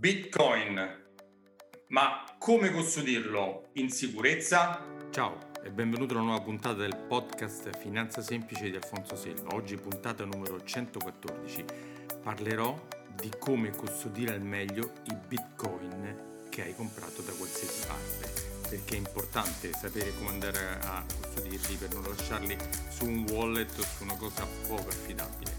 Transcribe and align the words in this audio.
Bitcoin. 0.00 1.12
Ma 1.88 2.24
come 2.38 2.70
custodirlo 2.70 3.68
in 3.74 3.90
sicurezza? 3.90 4.82
Ciao 5.10 5.50
e 5.62 5.70
benvenuto 5.70 6.14
alla 6.14 6.22
nuova 6.22 6.40
puntata 6.40 6.76
del 6.76 6.96
podcast 6.96 7.76
Finanza 7.76 8.22
Semplice 8.22 8.70
di 8.70 8.76
Alfonso 8.76 9.14
Selva. 9.14 9.54
Oggi 9.54 9.76
puntata 9.76 10.24
numero 10.24 10.64
114. 10.64 11.64
Parlerò 12.22 12.82
di 13.14 13.30
come 13.38 13.72
custodire 13.76 14.32
al 14.32 14.40
meglio 14.40 14.90
i 15.04 15.14
bitcoin 15.28 16.46
che 16.48 16.62
hai 16.62 16.74
comprato 16.74 17.20
da 17.20 17.32
qualsiasi 17.32 17.86
parte 17.86 18.48
perché 18.70 18.94
è 18.94 18.98
importante 18.98 19.70
sapere 19.74 20.14
come 20.16 20.30
andare 20.30 20.78
a 20.80 21.04
custodirli 21.04 21.76
per 21.76 21.92
non 21.92 22.04
lasciarli 22.04 22.56
su 22.88 23.04
un 23.04 23.26
wallet 23.28 23.78
o 23.78 23.82
su 23.82 24.04
una 24.04 24.16
cosa 24.16 24.46
poco 24.66 24.88
affidabile. 24.88 25.54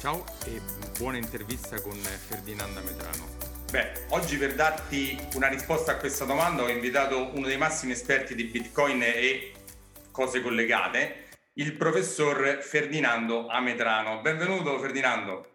Ciao 0.00 0.24
e 0.44 0.60
buona 0.98 1.18
intervista 1.18 1.80
con 1.80 1.94
Ferdinanda 1.94 2.80
Medrano. 2.80 3.35
Beh, 3.76 3.92
oggi 4.08 4.38
per 4.38 4.54
darti 4.54 5.18
una 5.34 5.48
risposta 5.48 5.92
a 5.92 5.96
questa 5.96 6.24
domanda 6.24 6.62
ho 6.62 6.68
invitato 6.70 7.30
uno 7.34 7.46
dei 7.46 7.58
massimi 7.58 7.92
esperti 7.92 8.34
di 8.34 8.44
Bitcoin 8.44 9.02
e 9.02 9.52
cose 10.10 10.40
collegate, 10.40 11.24
il 11.56 11.76
professor 11.76 12.60
Ferdinando 12.62 13.48
Amedrano. 13.48 14.22
Benvenuto 14.22 14.78
Ferdinando. 14.78 15.46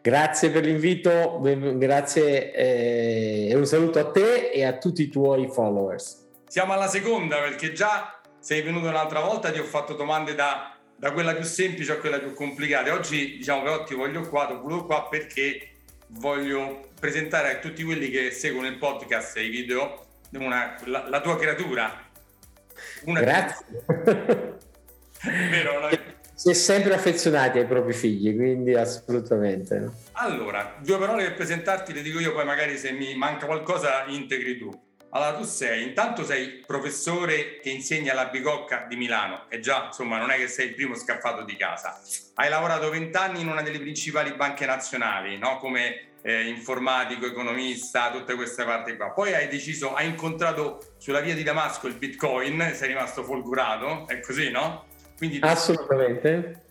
Grazie 0.00 0.50
per 0.50 0.64
l'invito, 0.64 1.40
grazie 1.40 2.52
eh, 2.52 3.48
e 3.50 3.54
un 3.56 3.66
saluto 3.66 3.98
a 3.98 4.08
te 4.08 4.50
e 4.50 4.64
a 4.64 4.78
tutti 4.78 5.02
i 5.02 5.08
tuoi 5.08 5.48
followers. 5.48 6.28
Siamo 6.46 6.72
alla 6.72 6.86
seconda 6.86 7.40
perché 7.40 7.72
già 7.72 8.20
sei 8.38 8.62
venuto 8.62 8.86
un'altra 8.86 9.18
volta, 9.18 9.50
ti 9.50 9.58
ho 9.58 9.64
fatto 9.64 9.94
domande 9.94 10.36
da, 10.36 10.78
da 10.94 11.10
quella 11.10 11.34
più 11.34 11.42
semplice 11.42 11.90
a 11.90 11.96
quella 11.96 12.20
più 12.20 12.32
complicata. 12.32 12.92
Oggi 12.92 13.38
diciamo 13.38 13.62
però 13.62 13.82
ti 13.82 13.94
voglio 13.96 14.20
qua, 14.28 14.46
ti 14.46 14.52
volevo 14.54 14.86
qua 14.86 15.08
perché 15.08 15.71
voglio 16.12 16.88
presentare 16.98 17.56
a 17.56 17.58
tutti 17.58 17.82
quelli 17.82 18.10
che 18.10 18.30
seguono 18.30 18.66
il 18.66 18.78
podcast 18.78 19.36
e 19.36 19.44
i 19.44 19.48
video 19.48 20.06
una, 20.38 20.76
la, 20.84 21.08
la, 21.08 21.20
tua 21.20 21.36
creatura. 21.36 22.08
Una 23.04 23.20
Grazie. 23.20 23.66
Vero, 25.50 25.88
si 26.34 26.50
è 26.50 26.54
sempre 26.54 26.94
affezionati 26.94 27.58
ai 27.58 27.66
propri 27.66 27.92
figli, 27.92 28.34
quindi 28.34 28.74
assolutamente. 28.74 29.90
Allora, 30.12 30.76
due 30.82 30.98
parole 30.98 31.24
per 31.24 31.34
presentarti, 31.34 31.92
le 31.92 32.02
dico 32.02 32.18
io, 32.18 32.32
poi 32.32 32.44
magari 32.44 32.76
se 32.76 32.92
mi 32.92 33.14
manca 33.14 33.46
qualcosa 33.46 34.04
integri 34.06 34.58
tu. 34.58 34.70
Allora, 35.14 35.36
tu 35.36 35.44
sei, 35.44 35.82
intanto 35.82 36.24
sei 36.24 36.62
professore 36.66 37.58
che 37.60 37.68
insegna 37.68 38.12
alla 38.12 38.26
Bicocca 38.26 38.86
di 38.88 38.96
Milano, 38.96 39.44
e 39.50 39.60
già, 39.60 39.84
insomma, 39.86 40.16
non 40.16 40.30
è 40.30 40.36
che 40.36 40.48
sei 40.48 40.68
il 40.68 40.74
primo 40.74 40.94
scappato 40.94 41.42
di 41.44 41.54
casa. 41.56 42.00
Hai 42.34 42.48
lavorato 42.48 42.88
vent'anni 42.88 43.42
in 43.42 43.48
una 43.48 43.60
delle 43.60 43.78
principali 43.78 44.32
banche 44.32 44.64
nazionali, 44.64 45.36
no? 45.36 45.58
come 45.58 46.12
eh, 46.22 46.46
informatico, 46.48 47.26
economista, 47.26 48.10
tutte 48.10 48.34
queste 48.34 48.64
parti 48.64 48.96
qua. 48.96 49.10
Poi 49.10 49.34
hai 49.34 49.48
deciso, 49.48 49.92
hai 49.92 50.08
incontrato 50.08 50.94
sulla 50.96 51.20
via 51.20 51.34
di 51.34 51.42
Damasco 51.42 51.88
il 51.88 51.94
Bitcoin, 51.94 52.72
sei 52.74 52.88
rimasto 52.88 53.22
folgorato, 53.22 54.06
è 54.06 54.20
così, 54.20 54.50
no? 54.50 54.86
Quindi 55.18 55.40
Assolutamente. 55.42 56.62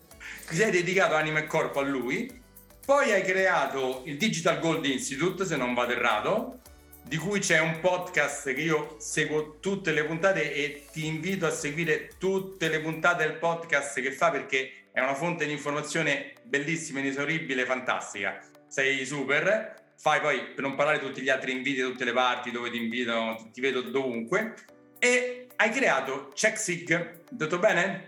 Ti 0.47 0.55
sei 0.55 0.71
dedicato 0.71 1.13
anima 1.13 1.39
e 1.39 1.45
corpo 1.45 1.79
a 1.79 1.83
lui. 1.83 2.39
Poi 2.83 3.11
hai 3.11 3.21
creato 3.21 4.01
il 4.05 4.17
Digital 4.17 4.59
Gold 4.59 4.83
Institute, 4.85 5.45
se 5.45 5.55
non 5.55 5.75
vado 5.75 5.91
errato, 5.91 6.60
di 7.03 7.17
cui 7.17 7.39
c'è 7.39 7.59
un 7.59 7.79
podcast 7.79 8.53
che 8.53 8.61
io 8.61 8.95
seguo 8.99 9.57
tutte 9.59 9.91
le 9.91 10.05
puntate 10.05 10.53
e 10.53 10.85
ti 10.91 11.05
invito 11.05 11.45
a 11.45 11.51
seguire 11.51 12.11
tutte 12.17 12.69
le 12.69 12.79
puntate 12.79 13.25
del 13.25 13.37
podcast 13.37 13.99
che 13.99 14.11
fa 14.11 14.29
perché 14.31 14.85
è 14.91 14.99
una 14.99 15.13
fonte 15.13 15.45
di 15.45 15.51
informazione 15.51 16.33
bellissima, 16.43 16.99
inesauribile, 16.99 17.65
fantastica. 17.65 18.39
Sei 18.67 19.05
super. 19.05 19.79
Fai 19.97 20.19
poi, 20.19 20.41
per 20.53 20.63
non 20.63 20.75
parlare 20.75 20.99
di 20.99 21.05
tutti 21.05 21.21
gli 21.21 21.29
altri 21.29 21.51
inviti 21.51 21.81
da 21.81 21.87
tutte 21.87 22.05
le 22.05 22.13
parti 22.13 22.51
dove 22.51 22.71
ti 22.71 22.77
invitano, 22.77 23.49
ti 23.51 23.61
vedo 23.61 23.81
dovunque. 23.81 24.55
E 24.97 25.47
hai 25.55 25.69
creato 25.69 26.31
CheckSig, 26.33 27.23
detto 27.29 27.59
bene? 27.59 28.07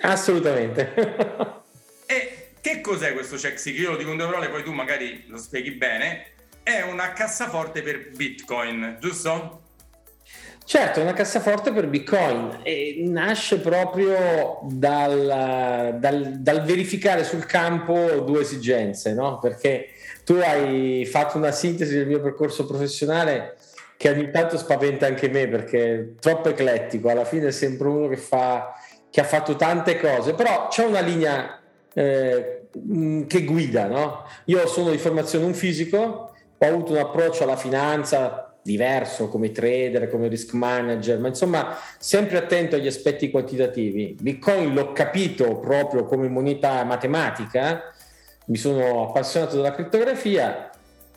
Assolutamente. 0.00 0.94
e 2.06 2.48
che 2.60 2.80
cos'è 2.80 3.12
questo 3.12 3.36
CheckSig? 3.36 3.78
Io 3.78 3.90
lo 3.90 3.96
dico 3.96 4.10
in 4.10 4.16
due 4.16 4.26
parole, 4.26 4.48
poi 4.48 4.62
tu 4.62 4.72
magari 4.72 5.24
lo 5.26 5.36
spieghi 5.36 5.72
bene 5.72 6.33
è 6.64 6.80
una 6.80 7.12
cassaforte 7.12 7.82
per 7.82 8.10
Bitcoin, 8.10 8.96
giusto? 8.98 9.60
Certo, 10.64 10.98
è 10.98 11.02
una 11.02 11.12
cassaforte 11.12 11.72
per 11.72 11.88
Bitcoin 11.88 12.60
e 12.62 13.02
nasce 13.06 13.60
proprio 13.60 14.60
dal, 14.62 15.96
dal, 15.98 16.36
dal, 16.38 16.62
verificare 16.62 17.22
sul 17.22 17.44
campo 17.44 18.20
due 18.20 18.40
esigenze, 18.40 19.12
no? 19.12 19.38
Perché 19.38 19.88
tu 20.24 20.40
hai 20.42 21.04
fatto 21.04 21.36
una 21.36 21.50
sintesi 21.50 21.94
del 21.94 22.06
mio 22.06 22.22
percorso 22.22 22.64
professionale 22.64 23.56
che 23.98 24.08
ogni 24.08 24.30
tanto 24.30 24.56
spaventa 24.56 25.04
anche 25.04 25.28
me 25.28 25.46
perché 25.48 25.94
è 25.94 26.04
troppo 26.18 26.48
eclettico, 26.48 27.10
alla 27.10 27.26
fine 27.26 27.48
è 27.48 27.52
sempre 27.52 27.88
uno 27.88 28.08
che, 28.08 28.16
fa, 28.16 28.72
che 29.10 29.20
ha 29.20 29.24
fatto 29.24 29.56
tante 29.56 30.00
cose, 30.00 30.32
però 30.32 30.68
c'è 30.68 30.86
una 30.86 31.00
linea 31.00 31.60
eh, 31.92 32.68
che 33.26 33.44
guida, 33.44 33.86
no? 33.86 34.24
Io 34.46 34.66
sono 34.66 34.90
di 34.90 34.98
formazione 34.98 35.44
un 35.44 35.54
fisico, 35.54 36.33
ho 36.58 36.66
avuto 36.66 36.92
un 36.92 36.98
approccio 36.98 37.42
alla 37.42 37.56
finanza 37.56 38.54
diverso 38.64 39.28
come 39.28 39.52
trader, 39.52 40.08
come 40.08 40.28
risk 40.28 40.54
manager, 40.54 41.18
ma 41.18 41.28
insomma 41.28 41.76
sempre 41.98 42.38
attento 42.38 42.76
agli 42.76 42.86
aspetti 42.86 43.30
quantitativi. 43.30 44.16
Bitcoin 44.18 44.72
l'ho 44.72 44.92
capito 44.92 45.58
proprio 45.58 46.04
come 46.04 46.28
moneta 46.28 46.82
matematica, 46.84 47.92
mi 48.46 48.56
sono 48.56 49.08
appassionato 49.08 49.56
della 49.56 49.72
criptografia 49.72 50.70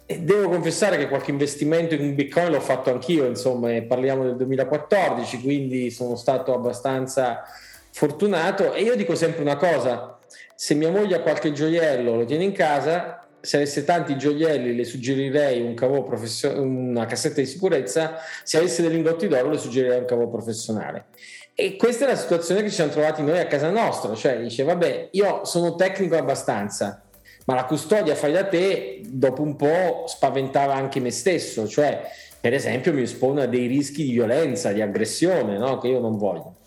e 0.05 0.19
devo 0.19 0.49
confessare 0.49 0.97
che 0.97 1.07
qualche 1.07 1.31
investimento 1.31 1.93
in 1.93 2.15
Bitcoin 2.15 2.51
l'ho 2.51 2.61
fatto 2.61 2.91
anch'io, 2.91 3.25
insomma, 3.25 3.69
parliamo 3.81 4.23
del 4.23 4.35
2014, 4.35 5.41
quindi 5.41 5.89
sono 5.89 6.15
stato 6.15 6.53
abbastanza 6.53 7.43
fortunato 7.91 8.73
e 8.73 8.83
io 8.83 8.95
dico 8.95 9.15
sempre 9.15 9.41
una 9.41 9.57
cosa, 9.57 10.17
se 10.53 10.75
mia 10.75 10.91
moglie 10.91 11.15
ha 11.15 11.21
qualche 11.21 11.51
gioiello 11.51 12.15
lo 12.15 12.25
tiene 12.25 12.43
in 12.43 12.51
casa, 12.51 13.26
se 13.39 13.57
avesse 13.57 13.83
tanti 13.83 14.17
gioielli 14.17 14.75
le 14.75 14.83
suggerirei 14.83 15.61
un 15.61 15.73
cavò 15.73 16.03
profession- 16.03 16.57
una 16.57 17.05
cassetta 17.05 17.41
di 17.41 17.47
sicurezza, 17.47 18.17
se 18.43 18.57
avesse 18.57 18.81
dei 18.81 18.91
lingotti 18.91 19.27
d'oro 19.27 19.49
le 19.49 19.57
suggerirei 19.57 19.99
un 19.99 20.05
cavò 20.05 20.27
professionale. 20.27 21.05
E 21.53 21.75
questa 21.75 22.05
è 22.05 22.07
la 22.09 22.15
situazione 22.15 22.61
che 22.61 22.69
ci 22.69 22.75
siamo 22.75 22.91
trovati 22.91 23.23
noi 23.23 23.39
a 23.39 23.47
casa 23.47 23.69
nostra, 23.69 24.13
cioè 24.13 24.39
dice 24.39 24.63
vabbè 24.63 25.09
io 25.11 25.43
sono 25.45 25.75
tecnico 25.75 26.15
abbastanza, 26.15 27.03
ma 27.45 27.55
la 27.55 27.65
custodia 27.65 28.15
fai 28.15 28.31
da 28.31 28.45
te 28.45 29.01
dopo 29.05 29.41
un 29.41 29.55
po' 29.55 30.05
spaventava 30.07 30.75
anche 30.75 30.99
me 30.99 31.11
stesso, 31.11 31.67
cioè 31.67 32.03
per 32.39 32.53
esempio 32.53 32.93
mi 32.93 33.01
espone 33.01 33.43
a 33.43 33.45
dei 33.47 33.65
rischi 33.65 34.03
di 34.03 34.11
violenza, 34.11 34.71
di 34.71 34.81
aggressione, 34.81 35.57
no? 35.57 35.79
che 35.79 35.87
io 35.87 35.99
non 35.99 36.17
voglio. 36.17 36.57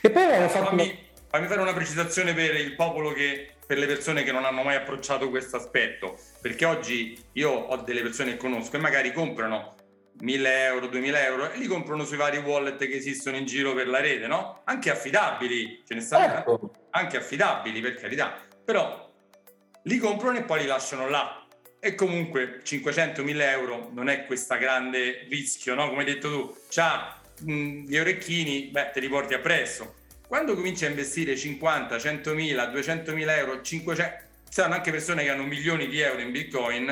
E 0.00 0.10
poi 0.10 0.24
avevamo 0.24 0.48
fatto... 0.48 0.64
Fammi, 0.66 0.98
fammi 1.28 1.46
fare 1.46 1.60
una 1.60 1.72
precisazione 1.72 2.34
per 2.34 2.54
il 2.56 2.74
popolo 2.74 3.12
che 3.12 3.51
per 3.72 3.80
le 3.80 3.86
persone 3.86 4.22
che 4.22 4.32
non 4.32 4.44
hanno 4.44 4.62
mai 4.62 4.74
approcciato 4.74 5.30
questo 5.30 5.56
aspetto, 5.56 6.18
perché 6.42 6.66
oggi 6.66 7.18
io 7.32 7.50
ho 7.50 7.76
delle 7.78 8.02
persone 8.02 8.32
che 8.32 8.36
conosco 8.36 8.76
e 8.76 8.80
magari 8.80 9.14
comprano 9.14 9.76
1000 10.20 10.64
euro, 10.64 10.88
2000 10.88 11.24
euro 11.24 11.50
e 11.50 11.56
li 11.56 11.66
comprano 11.66 12.04
sui 12.04 12.18
vari 12.18 12.36
wallet 12.36 12.76
che 12.76 12.94
esistono 12.94 13.38
in 13.38 13.46
giro 13.46 13.72
per 13.72 13.88
la 13.88 14.00
rete, 14.00 14.26
no? 14.26 14.60
Anche 14.64 14.90
affidabili, 14.90 15.84
ce 15.88 15.94
ne 15.94 16.00
stanno 16.02 16.38
ecco. 16.40 16.70
anche 16.90 17.16
affidabili 17.16 17.80
per 17.80 17.94
carità, 17.94 18.38
però 18.62 19.10
li 19.84 19.96
comprano 19.96 20.36
e 20.36 20.42
poi 20.42 20.60
li 20.60 20.66
lasciano 20.66 21.08
là. 21.08 21.46
E 21.80 21.94
comunque 21.94 22.60
500.000 22.62 23.40
euro 23.40 23.88
non 23.94 24.10
è 24.10 24.26
questo 24.26 24.54
grande 24.58 25.24
rischio, 25.30 25.74
no? 25.74 25.88
Come 25.88 26.00
hai 26.00 26.12
detto 26.12 26.28
tu, 26.28 26.56
c'ha 26.68 27.18
mh, 27.40 27.86
gli 27.86 27.96
orecchini, 27.96 28.66
beh, 28.66 28.90
te 28.92 29.00
li 29.00 29.08
porti 29.08 29.32
appresso 29.32 30.00
quando 30.32 30.54
cominci 30.54 30.86
a 30.86 30.88
investire 30.88 31.36
50, 31.36 31.98
100 31.98 32.32
mila, 32.32 32.64
200 32.64 33.12
mila 33.12 33.36
euro, 33.36 33.60
500, 33.60 34.14
saranno 34.48 34.76
anche 34.76 34.90
persone 34.90 35.24
che 35.24 35.28
hanno 35.28 35.42
milioni 35.42 35.88
di 35.88 36.00
euro 36.00 36.22
in 36.22 36.30
bitcoin, 36.30 36.88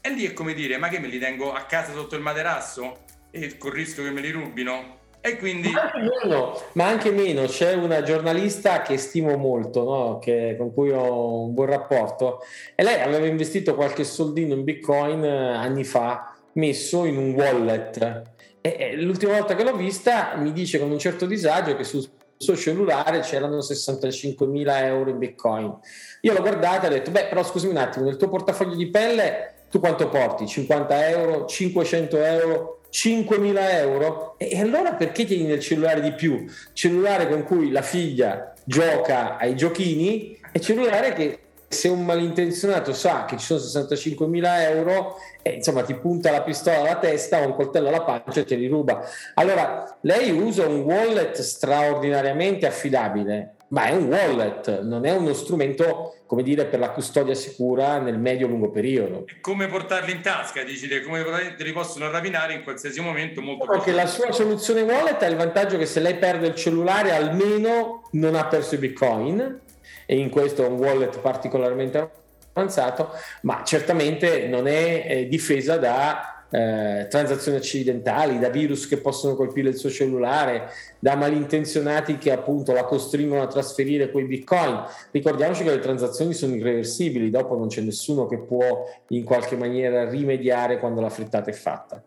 e 0.00 0.10
lì 0.10 0.24
è 0.24 0.32
come 0.32 0.54
dire, 0.54 0.76
ma 0.78 0.86
che 0.86 1.00
me 1.00 1.08
li 1.08 1.18
tengo 1.18 1.52
a 1.52 1.62
casa 1.62 1.92
sotto 1.92 2.14
il 2.14 2.20
materasso? 2.20 2.98
E 3.32 3.58
col 3.58 3.72
rischio 3.72 4.04
che 4.04 4.12
me 4.12 4.20
li 4.20 4.30
rubino? 4.30 4.98
E 5.20 5.36
quindi... 5.38 5.72
Ma 5.72 5.80
anche 5.82 6.20
meno, 6.22 6.62
ma 6.74 6.86
anche 6.86 7.10
meno. 7.10 7.46
c'è 7.46 7.72
una 7.72 8.00
giornalista 8.02 8.82
che 8.82 8.96
stimo 8.96 9.36
molto, 9.36 9.82
no? 9.82 10.18
che, 10.20 10.54
con 10.56 10.72
cui 10.72 10.92
ho 10.92 11.46
un 11.46 11.52
buon 11.52 11.66
rapporto, 11.66 12.42
e 12.76 12.84
lei 12.84 13.00
aveva 13.00 13.26
investito 13.26 13.74
qualche 13.74 14.04
soldino 14.04 14.54
in 14.54 14.62
bitcoin 14.62 15.24
eh, 15.24 15.56
anni 15.56 15.82
fa, 15.82 16.32
messo 16.52 17.06
in 17.06 17.16
un 17.16 17.32
wallet. 17.32 18.22
E 18.60 18.94
l'ultima 19.02 19.32
volta 19.32 19.56
che 19.56 19.64
l'ho 19.64 19.74
vista 19.74 20.36
mi 20.36 20.52
dice 20.52 20.78
con 20.78 20.92
un 20.92 20.98
certo 20.98 21.26
disagio 21.26 21.74
che 21.74 21.82
su 21.82 22.00
suo 22.36 22.56
cellulare 22.56 23.20
c'erano 23.20 23.58
65.000 23.58 24.84
euro 24.84 25.10
in 25.10 25.18
bitcoin. 25.18 25.78
Io 26.22 26.32
l'ho 26.32 26.40
guardata 26.40 26.86
e 26.86 26.86
ho 26.88 26.92
detto, 26.92 27.10
beh, 27.10 27.26
però 27.26 27.42
scusami 27.42 27.72
un 27.72 27.78
attimo, 27.78 28.04
nel 28.04 28.16
tuo 28.16 28.28
portafoglio 28.28 28.74
di 28.74 28.90
pelle 28.90 29.54
tu 29.70 29.80
quanto 29.80 30.08
porti? 30.08 30.46
50 30.46 31.08
euro, 31.08 31.46
500 31.46 32.16
euro, 32.18 32.80
5.000 32.92 33.56
euro? 33.70 34.34
E 34.38 34.60
allora 34.60 34.94
perché 34.94 35.24
tieni 35.24 35.44
nel 35.44 35.60
cellulare 35.60 36.00
di 36.00 36.12
più? 36.12 36.44
Cellulare 36.72 37.28
con 37.28 37.42
cui 37.42 37.70
la 37.70 37.82
figlia 37.82 38.52
gioca 38.64 39.36
ai 39.36 39.56
giochini 39.56 40.38
e 40.52 40.60
cellulare 40.60 41.12
che 41.12 41.38
se 41.74 41.88
un 41.88 42.04
malintenzionato 42.04 42.94
sa 42.94 43.26
che 43.26 43.36
ci 43.36 43.44
sono 43.44 43.60
65 43.60 44.26
mila 44.26 44.62
euro, 44.70 45.16
eh, 45.42 45.50
insomma 45.56 45.82
ti 45.82 45.94
punta 45.94 46.30
la 46.30 46.42
pistola 46.42 46.78
alla 46.80 46.96
testa 46.96 47.42
o 47.42 47.46
un 47.46 47.54
coltello 47.54 47.88
alla 47.88 48.02
pancia 48.02 48.40
e 48.40 48.44
te 48.44 48.54
li 48.54 48.66
ruba. 48.66 49.06
Allora, 49.34 49.98
lei 50.00 50.30
usa 50.30 50.66
un 50.66 50.80
wallet 50.80 51.38
straordinariamente 51.40 52.66
affidabile, 52.66 53.56
ma 53.68 53.86
è 53.86 53.92
un 53.92 54.04
wallet, 54.04 54.82
non 54.82 55.04
è 55.04 55.10
uno 55.10 55.34
strumento, 55.34 56.14
come 56.26 56.42
dire, 56.42 56.64
per 56.66 56.78
la 56.78 56.90
custodia 56.90 57.34
sicura 57.34 57.98
nel 57.98 58.18
medio-lungo 58.18 58.70
periodo. 58.70 59.24
E 59.26 59.40
come 59.40 59.66
portarli 59.66 60.12
in 60.12 60.20
tasca, 60.22 60.62
dici, 60.62 60.88
come 61.02 61.24
te 61.56 61.64
li 61.64 61.72
possono 61.72 62.10
rapinare 62.10 62.54
in 62.54 62.62
qualsiasi 62.62 63.00
momento 63.00 63.42
molto 63.42 63.66
Perché 63.66 63.92
la 63.92 64.06
sua 64.06 64.30
soluzione 64.32 64.82
wallet 64.82 65.20
ha 65.22 65.26
il 65.26 65.36
vantaggio 65.36 65.76
che 65.76 65.86
se 65.86 66.00
lei 66.00 66.14
perde 66.14 66.46
il 66.46 66.54
cellulare 66.54 67.10
almeno 67.10 68.08
non 68.12 68.36
ha 68.36 68.46
perso 68.46 68.76
i 68.76 68.78
bitcoin 68.78 69.60
e 70.06 70.16
in 70.16 70.30
questo 70.30 70.64
è 70.64 70.68
un 70.68 70.78
wallet 70.78 71.18
particolarmente 71.20 72.10
avanzato, 72.52 73.10
ma 73.42 73.62
certamente 73.64 74.46
non 74.46 74.66
è 74.66 75.06
eh, 75.08 75.28
difesa 75.28 75.76
da 75.76 76.34
eh, 76.54 77.08
transazioni 77.08 77.56
accidentali, 77.56 78.38
da 78.38 78.48
virus 78.48 78.86
che 78.86 78.98
possono 78.98 79.34
colpire 79.34 79.70
il 79.70 79.76
suo 79.76 79.90
cellulare, 79.90 80.68
da 81.00 81.16
malintenzionati 81.16 82.16
che 82.16 82.30
appunto 82.30 82.72
la 82.72 82.84
costringono 82.84 83.42
a 83.42 83.48
trasferire 83.48 84.10
quei 84.10 84.24
bitcoin. 84.24 84.84
Ricordiamoci 85.10 85.64
che 85.64 85.70
le 85.70 85.80
transazioni 85.80 86.32
sono 86.32 86.54
irreversibili, 86.54 87.30
dopo 87.30 87.56
non 87.56 87.66
c'è 87.66 87.80
nessuno 87.80 88.26
che 88.26 88.38
può 88.38 88.88
in 89.08 89.24
qualche 89.24 89.56
maniera 89.56 90.08
rimediare 90.08 90.78
quando 90.78 91.00
la 91.00 91.10
frittata 91.10 91.50
è 91.50 91.54
fatta. 91.54 92.00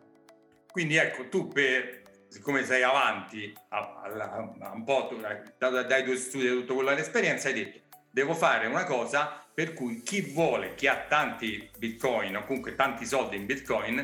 Quindi 0.71 0.95
ecco, 0.95 1.27
tu 1.27 1.47
per, 1.49 2.03
siccome 2.29 2.63
sei 2.63 2.83
avanti 2.83 3.51
a, 3.69 4.01
a, 4.03 4.47
a 4.59 4.71
un 4.73 4.83
po' 4.85 5.09
dai 5.57 6.03
tuoi 6.03 6.17
studi 6.17 6.45
e 6.45 6.51
tutto 6.51 6.75
quello 6.75 6.91
dell'esperienza, 6.91 7.49
hai 7.49 7.53
detto 7.55 7.79
devo 8.17 8.33
fare 8.33 8.65
una 8.65 8.83
cosa 8.83 9.43
per 9.53 9.75
cui 9.75 10.01
chi 10.01 10.21
vuole, 10.21 10.73
chi 10.73 10.87
ha 10.87 11.05
tanti 11.07 11.69
bitcoin 11.77 12.35
o 12.35 12.45
comunque 12.45 12.73
tanti 12.73 13.05
soldi 13.05 13.35
in 13.35 13.45
bitcoin, 13.45 14.03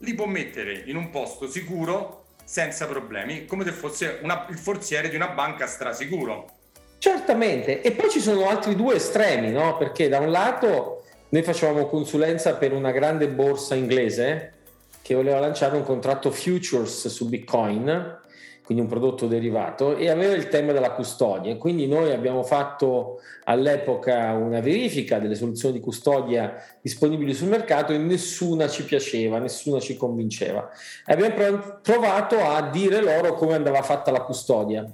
li 0.00 0.14
può 0.14 0.26
mettere 0.26 0.82
in 0.84 0.96
un 0.96 1.08
posto 1.08 1.48
sicuro 1.48 2.24
senza 2.44 2.86
problemi, 2.86 3.46
come 3.46 3.64
se 3.64 3.72
fosse 3.72 4.18
una, 4.20 4.46
il 4.50 4.58
forziere 4.58 5.08
di 5.08 5.16
una 5.16 5.28
banca 5.28 5.66
strasicuro. 5.66 6.50
Certamente, 6.98 7.80
e 7.80 7.92
poi 7.92 8.10
ci 8.10 8.20
sono 8.20 8.50
altri 8.50 8.76
due 8.76 8.96
estremi, 8.96 9.50
no? 9.50 9.78
Perché 9.78 10.10
da 10.10 10.18
un 10.18 10.30
lato 10.30 11.04
noi 11.30 11.42
facevamo 11.42 11.86
consulenza 11.86 12.56
per 12.56 12.74
una 12.74 12.90
grande 12.90 13.28
borsa 13.28 13.74
inglese 13.74 14.52
che 15.00 15.14
voleva 15.14 15.38
lanciare 15.38 15.74
un 15.74 15.84
contratto 15.84 16.30
futures 16.30 17.08
su 17.08 17.30
Bitcoin 17.30 18.20
quindi 18.64 18.82
un 18.82 18.88
prodotto 18.88 19.26
derivato, 19.26 19.94
e 19.94 20.08
aveva 20.08 20.32
il 20.32 20.48
tema 20.48 20.72
della 20.72 20.92
custodia. 20.92 21.54
Quindi 21.56 21.86
noi 21.86 22.12
abbiamo 22.12 22.42
fatto 22.42 23.20
all'epoca 23.44 24.32
una 24.32 24.60
verifica 24.60 25.18
delle 25.18 25.34
soluzioni 25.34 25.74
di 25.74 25.80
custodia 25.80 26.56
disponibili 26.80 27.34
sul 27.34 27.48
mercato 27.48 27.92
e 27.92 27.98
nessuna 27.98 28.66
ci 28.68 28.84
piaceva, 28.84 29.38
nessuna 29.38 29.80
ci 29.80 29.96
convinceva. 29.98 30.70
E 31.06 31.12
abbiamo 31.12 31.78
provato 31.82 32.40
a 32.40 32.70
dire 32.70 33.02
loro 33.02 33.34
come 33.34 33.54
andava 33.54 33.82
fatta 33.82 34.10
la 34.10 34.22
custodia, 34.22 34.90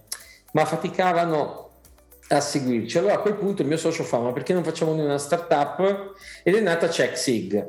ma 0.53 0.65
faticavano 0.65 1.69
a 2.27 2.41
seguirci. 2.41 2.99
Allora 2.99 3.15
a 3.15 3.19
quel 3.19 3.35
punto 3.35 3.63
il 3.63 3.69
mio 3.69 3.77
socio 3.77 4.03
fa, 4.03 4.19
ma 4.19 4.33
perché 4.33 4.53
non 4.53 4.65
facciamo 4.65 4.95
noi 4.95 5.05
una 5.05 5.19
startup? 5.19 6.15
Ed 6.43 6.57
è 6.57 6.61
nata 6.61 6.89
CheckSig, 6.89 7.67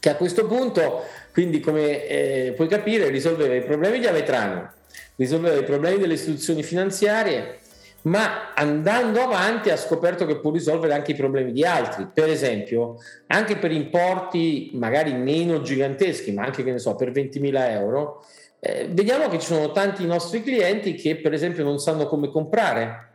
che 0.00 0.10
a 0.10 0.16
questo 0.16 0.46
punto, 0.46 1.02
quindi 1.32 1.60
come 1.60 2.06
eh, 2.06 2.52
puoi 2.56 2.66
capire, 2.66 3.08
risolveva 3.08 3.54
i 3.54 3.62
problemi 3.62 4.00
di 4.00 4.06
Avetrano, 4.06 4.72
risolvere 5.18 5.60
i 5.60 5.64
problemi 5.64 5.98
delle 5.98 6.14
istituzioni 6.14 6.62
finanziarie, 6.62 7.58
ma 8.02 8.54
andando 8.54 9.20
avanti 9.20 9.70
ha 9.70 9.76
scoperto 9.76 10.24
che 10.24 10.38
può 10.38 10.52
risolvere 10.52 10.94
anche 10.94 11.10
i 11.10 11.16
problemi 11.16 11.52
di 11.52 11.64
altri. 11.64 12.08
Per 12.12 12.28
esempio, 12.28 12.96
anche 13.26 13.56
per 13.56 13.72
importi 13.72 14.70
magari 14.74 15.12
meno 15.12 15.60
giganteschi, 15.60 16.32
ma 16.32 16.44
anche 16.44 16.62
che 16.62 16.70
ne 16.70 16.78
so, 16.78 16.94
per 16.94 17.10
20.000 17.10 17.70
euro, 17.70 18.24
eh, 18.60 18.88
vediamo 18.90 19.28
che 19.28 19.38
ci 19.38 19.46
sono 19.46 19.72
tanti 19.72 20.06
nostri 20.06 20.42
clienti 20.42 20.94
che 20.94 21.16
per 21.16 21.32
esempio 21.32 21.64
non 21.64 21.78
sanno 21.78 22.06
come 22.06 22.30
comprare, 22.30 23.08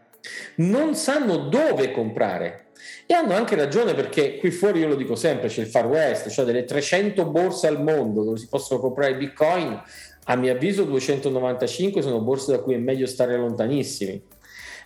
non 0.56 0.96
sanno 0.96 1.38
dove 1.38 1.92
comprare. 1.92 2.60
E 3.06 3.14
hanno 3.14 3.34
anche 3.34 3.56
ragione 3.56 3.94
perché 3.94 4.38
qui 4.38 4.52
fuori 4.52 4.80
io 4.80 4.88
lo 4.90 4.96
dico 4.96 5.16
sempre, 5.16 5.48
c'è 5.48 5.62
il 5.62 5.68
Far 5.68 5.88
West, 5.88 6.30
cioè 6.30 6.44
delle 6.44 6.66
300 6.66 7.26
borse 7.26 7.68
al 7.68 7.82
mondo 7.82 8.24
dove 8.24 8.38
si 8.38 8.48
possono 8.48 8.80
comprare 8.80 9.16
bitcoin, 9.16 9.82
a 10.26 10.36
mio 10.36 10.54
avviso 10.54 10.84
295 10.84 12.02
sono 12.02 12.20
borse 12.22 12.52
da 12.52 12.60
cui 12.60 12.76
è 12.76 12.78
meglio 12.78 13.06
stare 13.06 13.38
lontanissimi. 13.38 14.22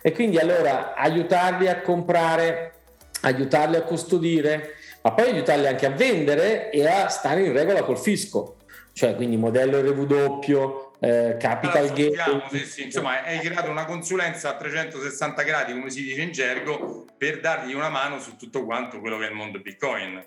E 0.00 0.12
quindi 0.12 0.38
allora 0.38 0.94
aiutarli 0.94 1.68
a 1.68 1.80
comprare, 1.80 2.72
aiutarli 3.22 3.76
a 3.76 3.82
custodire, 3.82 4.74
ma 5.02 5.12
poi 5.12 5.30
aiutarli 5.30 5.66
anche 5.66 5.86
a 5.86 5.90
vendere 5.90 6.70
e 6.70 6.86
a 6.86 7.08
stare 7.08 7.44
in 7.44 7.52
regola 7.52 7.82
col 7.82 7.98
fisco. 7.98 8.56
Cioè, 8.92 9.14
quindi 9.14 9.36
modello 9.36 9.80
RW, 9.80 10.88
eh, 11.00 11.36
capital 11.38 11.86
allora, 11.86 11.94
gain. 11.94 12.42
Sì, 12.50 12.58
sì. 12.64 12.82
Insomma, 12.84 13.22
hai 13.22 13.38
creato 13.38 13.70
una 13.70 13.84
consulenza 13.84 14.50
a 14.50 14.56
360 14.56 15.42
gradi, 15.42 15.72
come 15.72 15.90
si 15.90 16.02
dice 16.02 16.22
in 16.22 16.32
gergo, 16.32 17.04
per 17.16 17.38
dargli 17.38 17.74
una 17.74 17.90
mano 17.90 18.18
su 18.18 18.36
tutto 18.36 18.64
quanto 18.64 18.98
quello 18.98 19.18
che 19.18 19.26
è 19.26 19.28
il 19.28 19.36
mondo 19.36 19.60
Bitcoin 19.60 20.24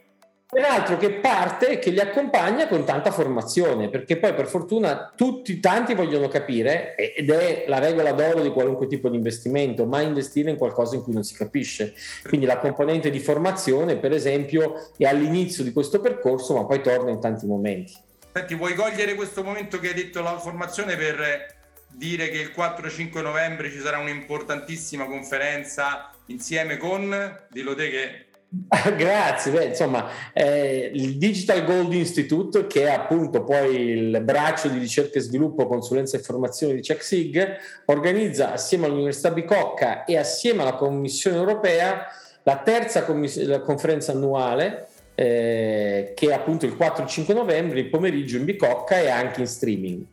peraltro 0.51 0.97
che 0.97 1.11
parte 1.11 1.69
e 1.69 1.79
che 1.79 1.91
li 1.91 2.01
accompagna 2.01 2.67
con 2.67 2.83
tanta 2.83 3.09
formazione, 3.09 3.89
perché 3.89 4.17
poi 4.17 4.33
per 4.33 4.47
fortuna 4.47 5.13
tutti, 5.15 5.61
tanti 5.61 5.93
vogliono 5.93 6.27
capire, 6.27 6.93
ed 6.95 7.29
è 7.29 7.63
la 7.67 7.79
regola 7.79 8.11
d'oro 8.11 8.41
di 8.41 8.49
qualunque 8.49 8.87
tipo 8.87 9.07
di 9.07 9.15
investimento, 9.15 9.85
mai 9.85 10.07
investire 10.07 10.49
in 10.49 10.57
qualcosa 10.57 10.95
in 10.95 11.03
cui 11.03 11.13
non 11.13 11.23
si 11.23 11.35
capisce. 11.35 11.93
Quindi 12.27 12.45
la 12.45 12.57
componente 12.57 13.09
di 13.09 13.19
formazione, 13.19 13.95
per 13.95 14.11
esempio, 14.11 14.89
è 14.97 15.05
all'inizio 15.05 15.63
di 15.63 15.71
questo 15.71 16.01
percorso, 16.01 16.53
ma 16.53 16.65
poi 16.65 16.81
torna 16.81 17.11
in 17.11 17.21
tanti 17.21 17.45
momenti. 17.45 17.93
Senti, 18.33 18.55
vuoi 18.55 18.75
cogliere 18.75 19.15
questo 19.15 19.43
momento 19.43 19.79
che 19.79 19.87
hai 19.87 19.93
detto 19.93 20.21
la 20.21 20.37
formazione 20.37 20.97
per 20.97 21.55
dire 21.87 22.27
che 22.29 22.39
il 22.39 22.51
4-5 22.53 23.21
novembre 23.21 23.71
ci 23.71 23.79
sarà 23.79 23.99
un'importantissima 23.99 25.05
conferenza 25.05 26.11
insieme 26.25 26.75
con, 26.75 27.39
dillo 27.49 27.73
te 27.73 27.89
che 27.89 28.25
Grazie, 28.97 29.51
Beh, 29.51 29.63
insomma, 29.65 30.09
eh, 30.33 30.91
il 30.93 31.17
Digital 31.17 31.63
Gold 31.63 31.93
Institute, 31.93 32.67
che 32.67 32.83
è 32.83 32.91
appunto 32.91 33.45
poi 33.45 33.75
il 33.75 34.21
braccio 34.21 34.67
di 34.67 34.77
ricerca 34.77 35.19
e 35.19 35.21
sviluppo, 35.21 35.67
consulenza 35.67 36.17
e 36.17 36.21
formazione 36.21 36.73
di 36.73 36.81
CheckSig, 36.81 37.57
organizza 37.85 38.51
assieme 38.51 38.87
all'Università 38.87 39.31
Bicocca 39.31 40.03
e 40.03 40.17
assieme 40.17 40.63
alla 40.63 40.73
Commissione 40.73 41.37
europea 41.37 42.07
la 42.43 42.57
terza 42.57 43.03
commiss- 43.03 43.41
la 43.43 43.61
conferenza 43.61 44.11
annuale 44.11 44.87
eh, 45.15 46.13
che 46.15 46.29
è 46.29 46.33
appunto 46.33 46.65
il 46.65 46.75
4-5 46.77 47.33
novembre, 47.33 47.79
il 47.79 47.89
pomeriggio 47.89 48.37
in 48.37 48.45
Bicocca 48.45 48.99
e 48.99 49.09
anche 49.09 49.41
in 49.41 49.47
streaming. 49.47 50.03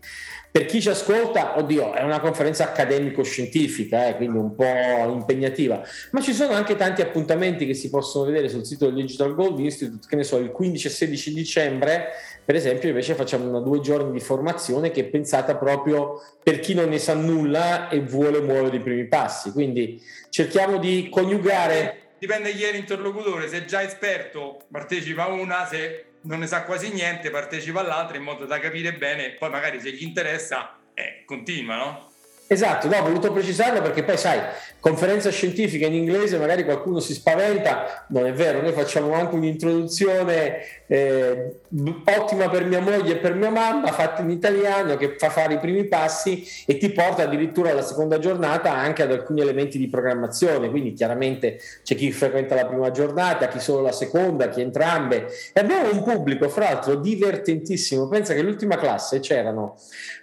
Per 0.51 0.65
chi 0.65 0.81
ci 0.81 0.89
ascolta, 0.89 1.59
oddio, 1.59 1.93
è 1.93 2.03
una 2.03 2.21
conferenza 2.21 2.65
accademico-scientifica, 2.65 4.09
eh, 4.09 4.17
quindi 4.17 4.39
un 4.39 4.55
po' 4.55 4.65
impegnativa, 5.13 5.83
ma 6.13 6.21
ci 6.21 6.33
sono 6.33 6.55
anche 6.55 6.75
tanti 6.75 7.03
appuntamenti 7.03 7.67
che 7.67 7.75
si 7.75 7.91
possono 7.91 8.25
vedere 8.25 8.49
sul 8.49 8.65
sito 8.65 8.87
del 8.87 8.95
Digital 8.95 9.35
Gold 9.35 9.59
Institute, 9.59 10.07
che 10.09 10.17
ne 10.17 10.25
so, 10.25 10.39
il 10.39 10.51
15 10.51 10.87
e 10.87 10.91
16 10.91 11.35
dicembre, 11.35 12.07
per 12.45 12.55
esempio, 12.55 12.89
invece 12.89 13.15
facciamo 13.15 13.47
una 13.47 13.61
due 13.61 13.81
giorni 13.81 14.11
di 14.11 14.21
formazione 14.21 14.91
che 14.91 15.03
è 15.03 15.05
pensata 15.05 15.57
proprio 15.57 16.21
per 16.43 16.61
chi 16.61 16.73
non 16.73 16.89
ne 16.89 16.99
sa 16.99 17.13
nulla 17.13 17.89
e 17.89 18.01
vuole 18.01 18.41
muovere 18.41 18.77
i 18.77 18.81
primi 18.81 19.07
passi. 19.07 19.53
Quindi 19.53 20.01
cerchiamo 20.31 20.79
di 20.79 21.09
coniugare 21.11 22.07
dipende 22.19 22.53
chi 22.53 22.65
è 22.65 22.73
l'interlocutore, 22.73 23.49
se 23.49 23.59
è 23.59 23.65
già 23.65 23.83
esperto 23.83 24.61
partecipa 24.71 25.25
a 25.25 25.29
una, 25.29 25.67
se 25.67 26.07
non 26.23 26.41
ne 26.41 26.47
sa 26.47 26.65
quasi 26.65 26.93
niente 26.93 27.31
partecipa 27.31 27.81
all'altra 27.81 28.17
in 28.17 28.23
modo 28.23 28.45
da 28.47 28.59
capire 28.59 28.95
bene, 28.95 29.33
poi 29.33 29.51
magari 29.51 29.81
se 29.81 29.93
gli 29.93 30.03
interessa 30.03 30.79
eh, 30.95 31.23
continua, 31.25 31.77
no? 31.77 32.13
Esatto, 32.51 32.89
no, 32.89 32.97
ho 32.97 33.03
voluto 33.03 33.31
precisarlo 33.31 33.83
perché 33.83 34.03
poi 34.03 34.17
sai, 34.17 34.41
conferenza 34.81 35.31
scientifica 35.31 35.87
in 35.87 35.95
inglese, 35.95 36.39
magari 36.39 36.65
qualcuno 36.65 37.01
si 37.01 37.15
spaventa, 37.15 38.07
non 38.09 38.27
è 38.27 38.33
vero, 38.33 38.61
noi 38.63 38.73
facciamo 38.73 39.13
anche 39.13 39.35
un'introduzione 39.35 40.59
eh, 40.87 41.61
ottima 42.05 42.49
per 42.49 42.65
mia 42.65 42.81
moglie 42.81 43.15
e 43.15 43.17
per 43.17 43.35
mia 43.35 43.51
mamma, 43.51 43.93
fatta 43.93 44.23
in 44.23 44.31
italiano, 44.31 44.97
che 44.97 45.17
fa 45.19 45.31
fare 45.31 45.55
i 45.55 45.59
primi 45.59 45.85
passi 45.85 46.45
e 46.67 46.79
ti 46.79 46.91
porta 46.91 47.25
addirittura 47.25 47.71
alla 47.71 47.83
seconda 47.83 48.19
giornata 48.19 48.73
anche 48.73 49.03
ad 49.03 49.13
alcuni 49.13 49.41
elementi 49.41 49.79
di 49.79 49.89
programmazione, 49.89 50.71
quindi 50.71 50.93
chiaramente 50.93 51.59
c'è 51.83 51.95
chi 51.95 52.13
frequenta 52.13 52.55
la 52.55 52.67
prima 52.67 52.91
giornata, 52.91 53.49
chi 53.49 53.61
solo 53.61 53.83
la 53.83 53.93
seconda, 53.93 54.49
chi 54.49 54.61
entrambe. 54.61 55.27
E 55.53 55.61
abbiamo 55.61 55.91
un 55.91 56.03
pubblico, 56.03 56.49
fra 56.49 56.71
l'altro, 56.71 56.95
divertentissimo, 56.95 58.09
pensa 58.09 58.35
che 58.35 58.43
l'ultima 58.43 58.77
classe 58.77 59.21
c'erano 59.21 59.77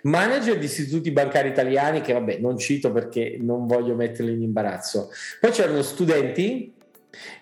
manager 0.04 0.58
di 0.58 0.66
istituti 0.66 1.12
bancari 1.12 1.50
italiani 1.50 2.02
che 2.02 2.14
vabbè 2.14 2.38
non 2.38 2.58
cito 2.58 2.92
perché 2.92 3.38
non 3.40 3.66
voglio 3.66 3.96
metterli 3.96 4.32
in 4.32 4.44
imbarazzo, 4.56 5.12
poi 5.42 5.52
c'erano 5.52 5.82
studenti 5.82 6.74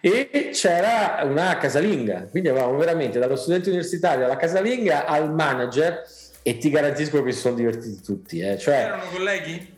e 0.01 0.50
c'era 0.53 1.22
una 1.24 1.58
casalinga, 1.58 2.27
quindi 2.29 2.50
avevamo 2.50 2.77
veramente 2.77 3.20
dallo 3.20 3.36
studente 3.36 3.70
universitario 3.70 4.25
alla 4.25 4.36
casalinga 4.36 5.05
al 5.05 5.34
manager 5.34 6.03
e 6.41 6.58
ti 6.58 6.70
garantisco 6.70 7.24
che 7.24 7.32
si 7.32 7.39
sono 7.39 7.55
divertiti 7.55 8.01
tutti. 8.01 8.39
Eh. 8.39 8.58
Cioè, 8.58 8.75
erano 8.75 9.10
colleghi? 9.12 9.74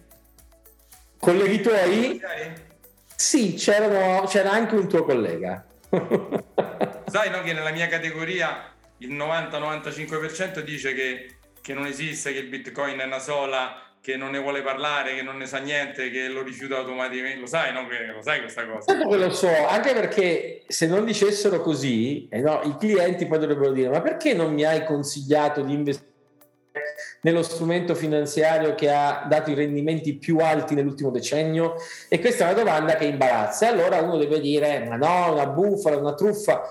Colleghi 1.17 1.61
tuoi? 1.61 2.21
Sì, 3.15 3.53
c'era 3.53 4.51
anche 4.51 4.75
un 4.75 4.87
tuo 4.87 5.03
collega. 5.03 5.65
Sai 7.07 7.29
no, 7.29 7.41
che 7.43 7.53
nella 7.53 7.71
mia 7.71 7.87
categoria 7.87 8.73
il 8.99 9.13
90-95% 9.13 10.59
dice 10.59 10.93
che, 10.93 11.37
che 11.61 11.73
non 11.73 11.85
esiste, 11.85 12.33
che 12.33 12.39
il 12.39 12.47
bitcoin 12.47 12.99
è 12.99 13.05
una 13.05 13.19
sola, 13.19 13.84
che 14.05 14.17
non 14.17 14.29
ne 14.29 14.37
vuole 14.37 14.61
parlare, 14.61 15.15
che 15.15 15.23
non 15.23 15.37
ne 15.37 15.47
sa 15.47 15.57
niente, 15.57 16.11
che 16.11 16.27
lo 16.27 16.43
rifiuta 16.43 16.77
automaticamente. 16.77 17.39
Lo 17.39 17.47
sai, 17.47 17.73
no? 17.73 17.87
Lo 18.13 18.21
sai 18.21 18.39
questa 18.39 18.63
cosa? 18.67 18.93
Certo 18.93 19.09
che 19.09 19.17
lo 19.17 19.31
so, 19.31 19.49
anche 19.67 19.93
perché 19.93 20.61
se 20.67 20.85
non 20.85 21.05
dicessero 21.05 21.59
così, 21.59 22.27
eh 22.29 22.39
no, 22.39 22.61
i 22.65 22.75
clienti 22.77 23.25
poi 23.25 23.39
dovrebbero 23.39 23.71
dire: 23.71 23.89
Ma 23.89 24.01
perché 24.01 24.35
non 24.35 24.53
mi 24.53 24.63
hai 24.63 24.85
consigliato 24.85 25.61
di 25.61 25.73
investire? 25.73 26.13
nello 27.21 27.41
strumento 27.41 27.95
finanziario 27.95 28.75
che 28.75 28.91
ha 28.91 29.25
dato 29.27 29.49
i 29.49 29.55
rendimenti 29.55 30.13
più 30.13 30.37
alti 30.37 30.75
nell'ultimo 30.75 31.09
decennio? 31.09 31.73
E 32.07 32.19
questa 32.19 32.47
è 32.47 32.53
una 32.53 32.61
domanda 32.61 32.97
che 32.97 33.05
imbarazza. 33.05 33.69
Allora 33.69 34.01
uno 34.01 34.17
deve 34.17 34.39
dire: 34.39 34.85
ma 34.87 34.97
no, 34.97 35.33
una 35.33 35.47
bufala, 35.47 35.97
una 35.97 36.13
truffa. 36.13 36.69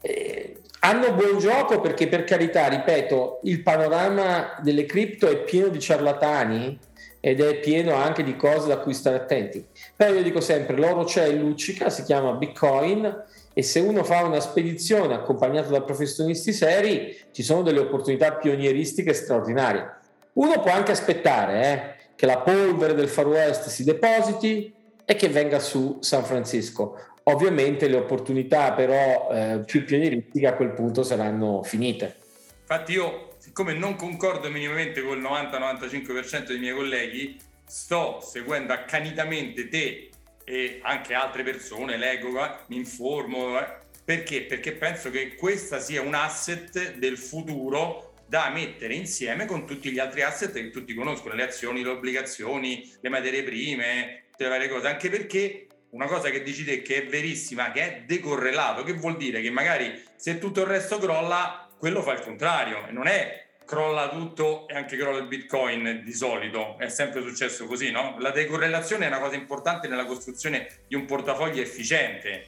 Eh, 0.00 0.56
hanno 0.84 1.14
buon 1.14 1.38
gioco 1.38 1.80
perché 1.80 2.08
per 2.08 2.24
carità, 2.24 2.68
ripeto, 2.68 3.40
il 3.44 3.62
panorama 3.62 4.58
delle 4.60 4.84
cripto 4.84 5.26
è 5.26 5.38
pieno 5.38 5.68
di 5.68 5.80
ciarlatani 5.80 6.78
ed 7.20 7.40
è 7.40 7.58
pieno 7.58 7.94
anche 7.94 8.22
di 8.22 8.36
cose 8.36 8.68
da 8.68 8.76
cui 8.76 8.92
stare 8.92 9.16
attenti. 9.16 9.66
Però 9.96 10.12
io 10.12 10.22
dico 10.22 10.42
sempre, 10.42 10.76
l'oro 10.76 11.04
c'è 11.04 11.26
e 11.26 11.32
luccica, 11.32 11.88
si 11.88 12.02
chiama 12.02 12.32
Bitcoin 12.32 13.22
e 13.54 13.62
se 13.62 13.80
uno 13.80 14.04
fa 14.04 14.24
una 14.24 14.40
spedizione 14.40 15.14
accompagnato 15.14 15.70
da 15.70 15.80
professionisti 15.80 16.52
seri, 16.52 17.16
ci 17.32 17.42
sono 17.42 17.62
delle 17.62 17.80
opportunità 17.80 18.34
pionieristiche 18.34 19.14
straordinarie. 19.14 19.90
Uno 20.34 20.60
può 20.60 20.70
anche 20.70 20.92
aspettare 20.92 21.62
eh, 21.62 22.10
che 22.14 22.26
la 22.26 22.40
polvere 22.40 22.92
del 22.92 23.08
Far 23.08 23.26
West 23.26 23.68
si 23.68 23.84
depositi 23.84 24.70
e 25.06 25.14
che 25.14 25.28
venga 25.28 25.60
su 25.60 25.96
San 26.00 26.24
Francisco. 26.24 26.98
Ovviamente 27.24 27.88
le 27.88 27.96
opportunità 27.96 28.72
però 28.72 29.30
eh, 29.32 29.62
più 29.64 29.84
pionieristiche 29.84 30.46
a 30.46 30.54
quel 30.54 30.72
punto 30.72 31.02
saranno 31.02 31.62
finite. 31.62 32.16
Infatti 32.60 32.92
io, 32.92 33.36
siccome 33.38 33.72
non 33.72 33.96
concordo 33.96 34.50
minimamente 34.50 35.02
con 35.02 35.16
il 35.16 35.22
90-95% 35.22 36.46
dei 36.46 36.58
miei 36.58 36.74
colleghi, 36.74 37.38
sto 37.66 38.20
seguendo 38.20 38.72
accanitamente 38.74 39.68
te 39.68 40.10
e 40.44 40.80
anche 40.82 41.14
altre 41.14 41.42
persone, 41.42 41.96
leggo, 41.96 42.44
eh, 42.44 42.50
mi 42.66 42.76
informo. 42.76 43.58
Eh. 43.58 43.82
Perché? 44.04 44.42
Perché 44.42 44.72
penso 44.72 45.10
che 45.10 45.34
questa 45.34 45.78
sia 45.80 46.02
un 46.02 46.12
asset 46.12 46.96
del 46.96 47.16
futuro 47.16 48.12
da 48.26 48.50
mettere 48.50 48.94
insieme 48.94 49.46
con 49.46 49.66
tutti 49.66 49.90
gli 49.90 49.98
altri 49.98 50.22
asset 50.22 50.52
che 50.52 50.70
tutti 50.70 50.92
conoscono, 50.94 51.34
le 51.34 51.44
azioni, 51.44 51.82
le 51.82 51.90
obbligazioni, 51.90 52.92
le 53.00 53.08
materie 53.08 53.42
prime, 53.42 54.24
tutte 54.30 54.44
le 54.44 54.50
varie 54.50 54.68
cose, 54.68 54.88
anche 54.88 55.08
perché 55.08 55.66
una 55.94 56.06
cosa 56.06 56.30
che 56.30 56.42
dici 56.42 56.64
te 56.64 56.82
che 56.82 57.04
è 57.04 57.06
verissima, 57.06 57.70
che 57.70 57.80
è 57.80 58.02
decorrelato, 58.04 58.82
che 58.82 58.94
vuol 58.94 59.16
dire 59.16 59.40
che 59.40 59.50
magari 59.50 60.02
se 60.16 60.38
tutto 60.38 60.60
il 60.60 60.66
resto 60.66 60.98
crolla, 60.98 61.68
quello 61.78 62.02
fa 62.02 62.12
il 62.12 62.20
contrario. 62.20 62.86
E 62.88 62.90
non 62.90 63.06
è 63.06 63.42
crolla 63.64 64.08
tutto 64.08 64.66
e 64.68 64.74
anche 64.74 64.96
crolla 64.96 65.18
il 65.18 65.26
bitcoin 65.26 66.02
di 66.04 66.12
solito, 66.12 66.76
è 66.78 66.88
sempre 66.88 67.22
successo 67.22 67.64
così, 67.66 67.90
no? 67.90 68.16
La 68.18 68.30
decorrelazione 68.30 69.04
è 69.04 69.08
una 69.08 69.20
cosa 69.20 69.36
importante 69.36 69.88
nella 69.88 70.04
costruzione 70.04 70.68
di 70.86 70.96
un 70.96 71.06
portafoglio 71.06 71.62
efficiente 71.62 72.46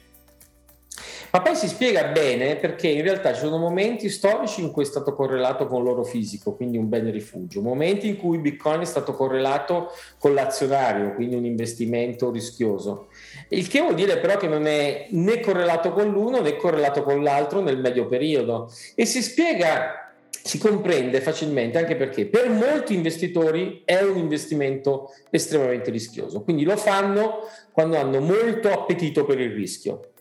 ma 1.31 1.41
poi 1.41 1.55
si 1.55 1.67
spiega 1.67 2.05
bene 2.05 2.55
perché 2.55 2.87
in 2.87 3.01
realtà 3.01 3.33
ci 3.33 3.41
sono 3.41 3.57
momenti 3.57 4.09
storici 4.09 4.61
in 4.61 4.71
cui 4.71 4.83
è 4.83 4.85
stato 4.85 5.13
correlato 5.13 5.67
con 5.67 5.83
l'oro 5.83 6.03
fisico, 6.03 6.55
quindi 6.55 6.77
un 6.77 6.89
bene 6.89 7.11
rifugio, 7.11 7.61
momenti 7.61 8.07
in 8.07 8.17
cui 8.17 8.37
Bitcoin 8.37 8.81
è 8.81 8.85
stato 8.85 9.13
correlato 9.13 9.91
con 10.19 10.33
l'azionario, 10.33 11.13
quindi 11.13 11.35
un 11.35 11.45
investimento 11.45 12.31
rischioso. 12.31 13.07
Il 13.49 13.67
che 13.67 13.81
vuol 13.81 13.95
dire 13.95 14.17
però 14.17 14.37
che 14.37 14.47
non 14.47 14.65
è 14.65 15.07
né 15.11 15.39
correlato 15.39 15.91
con 15.91 16.09
l'uno 16.09 16.41
né 16.41 16.55
correlato 16.55 17.03
con 17.03 17.23
l'altro 17.23 17.61
nel 17.61 17.79
medio 17.79 18.07
periodo. 18.07 18.71
E 18.95 19.05
si 19.05 19.21
spiega 19.21 20.01
si 20.29 20.57
comprende 20.59 21.19
facilmente 21.19 21.77
anche 21.77 21.97
perché 21.97 22.25
per 22.25 22.49
molti 22.49 22.93
investitori 22.93 23.81
è 23.83 24.01
un 24.01 24.17
investimento 24.17 25.13
estremamente 25.29 25.91
rischioso, 25.91 26.41
quindi 26.41 26.63
lo 26.63 26.77
fanno 26.77 27.41
quando 27.73 27.97
hanno 27.97 28.21
molto 28.21 28.71
appetito 28.71 29.25
per 29.25 29.41
il 29.41 29.53
rischio. 29.53 30.11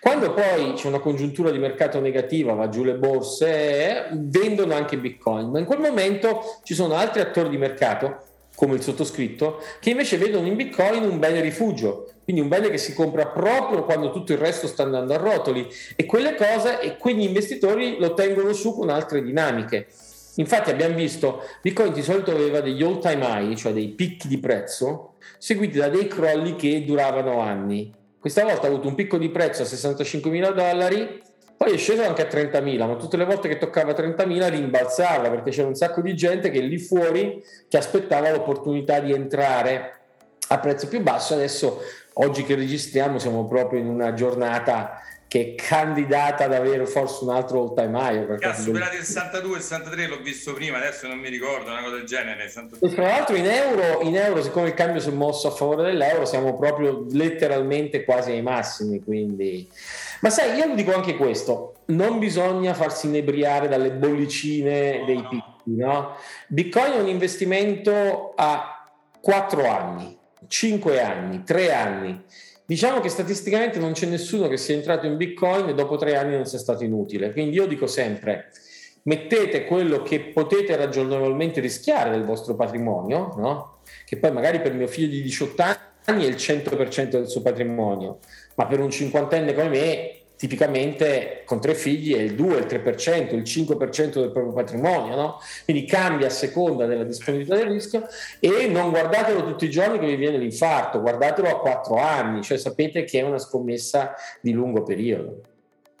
Quando 0.00 0.32
poi 0.32 0.74
c'è 0.74 0.86
una 0.86 0.98
congiuntura 0.98 1.50
di 1.50 1.58
mercato 1.58 2.00
negativa, 2.00 2.52
va 2.52 2.68
giù 2.68 2.84
le 2.84 2.94
borse, 2.94 4.08
vendono 4.12 4.74
anche 4.74 4.98
Bitcoin, 4.98 5.50
ma 5.50 5.58
in 5.58 5.64
quel 5.64 5.80
momento 5.80 6.60
ci 6.62 6.74
sono 6.74 6.94
altri 6.94 7.20
attori 7.20 7.48
di 7.48 7.56
mercato, 7.56 8.32
come 8.54 8.74
il 8.74 8.82
sottoscritto, 8.82 9.62
che 9.80 9.90
invece 9.90 10.16
vedono 10.16 10.46
in 10.46 10.56
Bitcoin 10.56 11.02
un 11.04 11.18
bene 11.18 11.40
rifugio, 11.40 12.10
quindi 12.22 12.40
un 12.40 12.48
bene 12.48 12.70
che 12.70 12.78
si 12.78 12.94
compra 12.94 13.26
proprio 13.26 13.84
quando 13.84 14.12
tutto 14.12 14.32
il 14.32 14.38
resto 14.38 14.66
sta 14.66 14.84
andando 14.84 15.12
a 15.12 15.18
rotoli 15.18 15.66
e 15.96 16.04
quelle 16.06 16.34
cose 16.34 16.80
e 16.80 16.96
quegli 16.96 17.22
investitori 17.22 17.96
lo 17.98 18.14
tengono 18.14 18.52
su 18.52 18.74
con 18.74 18.90
altre 18.90 19.22
dinamiche. 19.22 19.88
Infatti 20.36 20.70
abbiamo 20.70 20.96
visto 20.96 21.42
Bitcoin 21.62 21.92
di 21.92 22.02
solito 22.02 22.30
aveva 22.30 22.60
degli 22.60 22.82
all 22.82 23.00
time 23.00 23.24
high, 23.24 23.54
cioè 23.56 23.72
dei 23.72 23.88
picchi 23.88 24.28
di 24.28 24.38
prezzo, 24.38 25.14
seguiti 25.38 25.78
da 25.78 25.88
dei 25.88 26.08
crolli 26.08 26.56
che 26.56 26.84
duravano 26.84 27.40
anni. 27.40 27.92
Questa 28.24 28.42
volta 28.42 28.68
ha 28.68 28.70
avuto 28.70 28.88
un 28.88 28.94
picco 28.94 29.18
di 29.18 29.28
prezzo 29.28 29.60
a 29.60 29.66
65 29.66 30.30
mila 30.30 30.50
dollari, 30.50 31.22
poi 31.58 31.74
è 31.74 31.76
sceso 31.76 32.04
anche 32.04 32.22
a 32.22 32.26
30.000, 32.26 32.86
ma 32.86 32.96
tutte 32.96 33.18
le 33.18 33.26
volte 33.26 33.48
che 33.48 33.58
toccava 33.58 33.92
30.000 33.92 34.48
rimbalzava 34.48 35.28
perché 35.28 35.50
c'era 35.50 35.68
un 35.68 35.74
sacco 35.74 36.00
di 36.00 36.16
gente 36.16 36.48
che 36.48 36.60
lì 36.60 36.78
fuori 36.78 37.44
che 37.68 37.76
aspettava 37.76 38.30
l'opportunità 38.30 38.98
di 39.00 39.12
entrare 39.12 39.98
a 40.48 40.58
prezzo 40.58 40.88
più 40.88 41.02
basso. 41.02 41.34
Adesso, 41.34 41.82
oggi 42.14 42.44
che 42.44 42.54
registriamo, 42.54 43.18
siamo 43.18 43.46
proprio 43.46 43.80
in 43.80 43.88
una 43.88 44.14
giornata 44.14 45.02
che 45.28 45.40
è 45.40 45.54
candidata 45.54 46.44
ad 46.44 46.52
avere 46.52 46.86
forse 46.86 47.24
un 47.24 47.30
altro 47.30 47.60
all 47.60 47.74
time 47.74 47.98
high. 47.98 48.44
Ha 48.44 48.54
superato 48.54 48.96
il 48.96 49.04
62, 49.04 49.56
il 49.56 49.62
63, 49.62 50.06
l'ho 50.06 50.20
visto 50.22 50.52
prima, 50.52 50.78
adesso 50.78 51.08
non 51.08 51.18
mi 51.18 51.28
ricordo, 51.28 51.70
una 51.70 51.82
cosa 51.82 51.96
del 51.96 52.04
genere. 52.04 52.44
E 52.80 52.88
tra 52.94 53.06
l'altro 53.06 53.34
in 53.34 53.46
euro, 53.46 54.02
in 54.02 54.16
euro, 54.16 54.42
siccome 54.42 54.68
il 54.68 54.74
cambio 54.74 55.00
si 55.00 55.08
è 55.08 55.12
mosso 55.12 55.48
a 55.48 55.50
favore 55.50 55.82
dell'euro, 55.82 56.24
siamo 56.24 56.56
proprio 56.56 57.06
letteralmente 57.10 58.04
quasi 58.04 58.30
ai 58.30 58.42
massimi. 58.42 59.02
Quindi... 59.02 59.68
Ma 60.20 60.30
sai, 60.30 60.56
io 60.56 60.74
dico 60.74 60.94
anche 60.94 61.16
questo, 61.16 61.74
non 61.86 62.18
bisogna 62.18 62.72
farsi 62.72 63.06
inebriare 63.06 63.68
dalle 63.68 63.90
bollicine 63.90 64.98
no, 64.98 65.04
dei 65.04 65.16
no. 65.16 65.28
picchi. 65.28 65.52
No? 65.64 66.16
Bitcoin 66.46 66.92
è 66.92 67.00
un 67.00 67.08
investimento 67.08 68.34
a 68.36 68.88
4 69.20 69.68
anni, 69.68 70.16
5 70.46 71.02
anni, 71.02 71.42
3 71.42 71.72
anni 71.72 72.24
Diciamo 72.66 73.00
che 73.00 73.10
statisticamente 73.10 73.78
non 73.78 73.92
c'è 73.92 74.06
nessuno 74.06 74.48
che 74.48 74.56
sia 74.56 74.74
entrato 74.74 75.06
in 75.06 75.16
Bitcoin 75.18 75.68
e 75.68 75.74
dopo 75.74 75.96
tre 75.96 76.16
anni 76.16 76.34
non 76.34 76.46
sia 76.46 76.58
stato 76.58 76.82
inutile. 76.82 77.30
Quindi 77.32 77.56
io 77.56 77.66
dico 77.66 77.86
sempre, 77.86 78.50
mettete 79.02 79.66
quello 79.66 80.02
che 80.02 80.20
potete 80.20 80.74
ragionevolmente 80.74 81.60
rischiare 81.60 82.10
del 82.10 82.24
vostro 82.24 82.54
patrimonio, 82.54 83.34
no? 83.36 83.78
che 84.06 84.16
poi 84.16 84.32
magari 84.32 84.60
per 84.60 84.72
mio 84.72 84.86
figlio 84.86 85.08
di 85.08 85.22
18 85.22 85.62
anni 86.06 86.24
è 86.24 86.28
il 86.28 86.36
100% 86.36 87.08
del 87.08 87.28
suo 87.28 87.42
patrimonio, 87.42 88.20
ma 88.54 88.66
per 88.66 88.80
un 88.80 88.90
cinquantenne 88.90 89.54
come 89.54 89.68
me 89.68 90.18
tipicamente 90.44 91.40
con 91.46 91.58
tre 91.58 91.74
figli 91.74 92.14
è 92.14 92.20
il 92.20 92.34
2, 92.34 92.58
il 92.58 92.66
3%, 92.66 93.34
il 93.34 93.40
5% 93.40 94.20
del 94.20 94.30
proprio 94.30 94.52
patrimonio, 94.52 95.16
no? 95.16 95.40
quindi 95.64 95.86
cambia 95.86 96.26
a 96.26 96.30
seconda 96.30 96.84
della 96.84 97.04
disponibilità 97.04 97.56
del 97.56 97.68
rischio 97.68 98.06
e 98.40 98.66
non 98.68 98.90
guardatelo 98.90 99.42
tutti 99.42 99.64
i 99.64 99.70
giorni 99.70 99.98
che 99.98 100.04
vi 100.04 100.16
viene 100.16 100.36
l'infarto, 100.36 101.00
guardatelo 101.00 101.48
a 101.48 101.58
4 101.58 101.96
anni, 101.96 102.42
cioè 102.42 102.58
sapete 102.58 103.04
che 103.04 103.20
è 103.20 103.22
una 103.22 103.38
scommessa 103.38 104.14
di 104.42 104.52
lungo 104.52 104.82
periodo. 104.82 105.40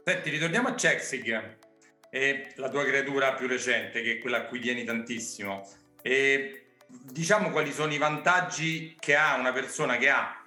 Senti, 0.04 0.28
ritorniamo 0.28 0.68
a 0.68 0.74
Chexig, 0.74 1.56
e 2.10 2.52
la 2.56 2.68
tua 2.68 2.84
creatura 2.84 3.32
più 3.32 3.48
recente, 3.48 4.02
che 4.02 4.12
è 4.12 4.18
quella 4.18 4.36
a 4.36 4.44
cui 4.44 4.60
tieni 4.60 4.84
tantissimo. 4.84 5.66
E 6.02 6.66
diciamo 6.86 7.50
quali 7.50 7.72
sono 7.72 7.94
i 7.94 7.98
vantaggi 7.98 8.94
che 9.00 9.16
ha 9.16 9.36
una 9.36 9.52
persona 9.52 9.96
che 9.96 10.10
ha 10.10 10.43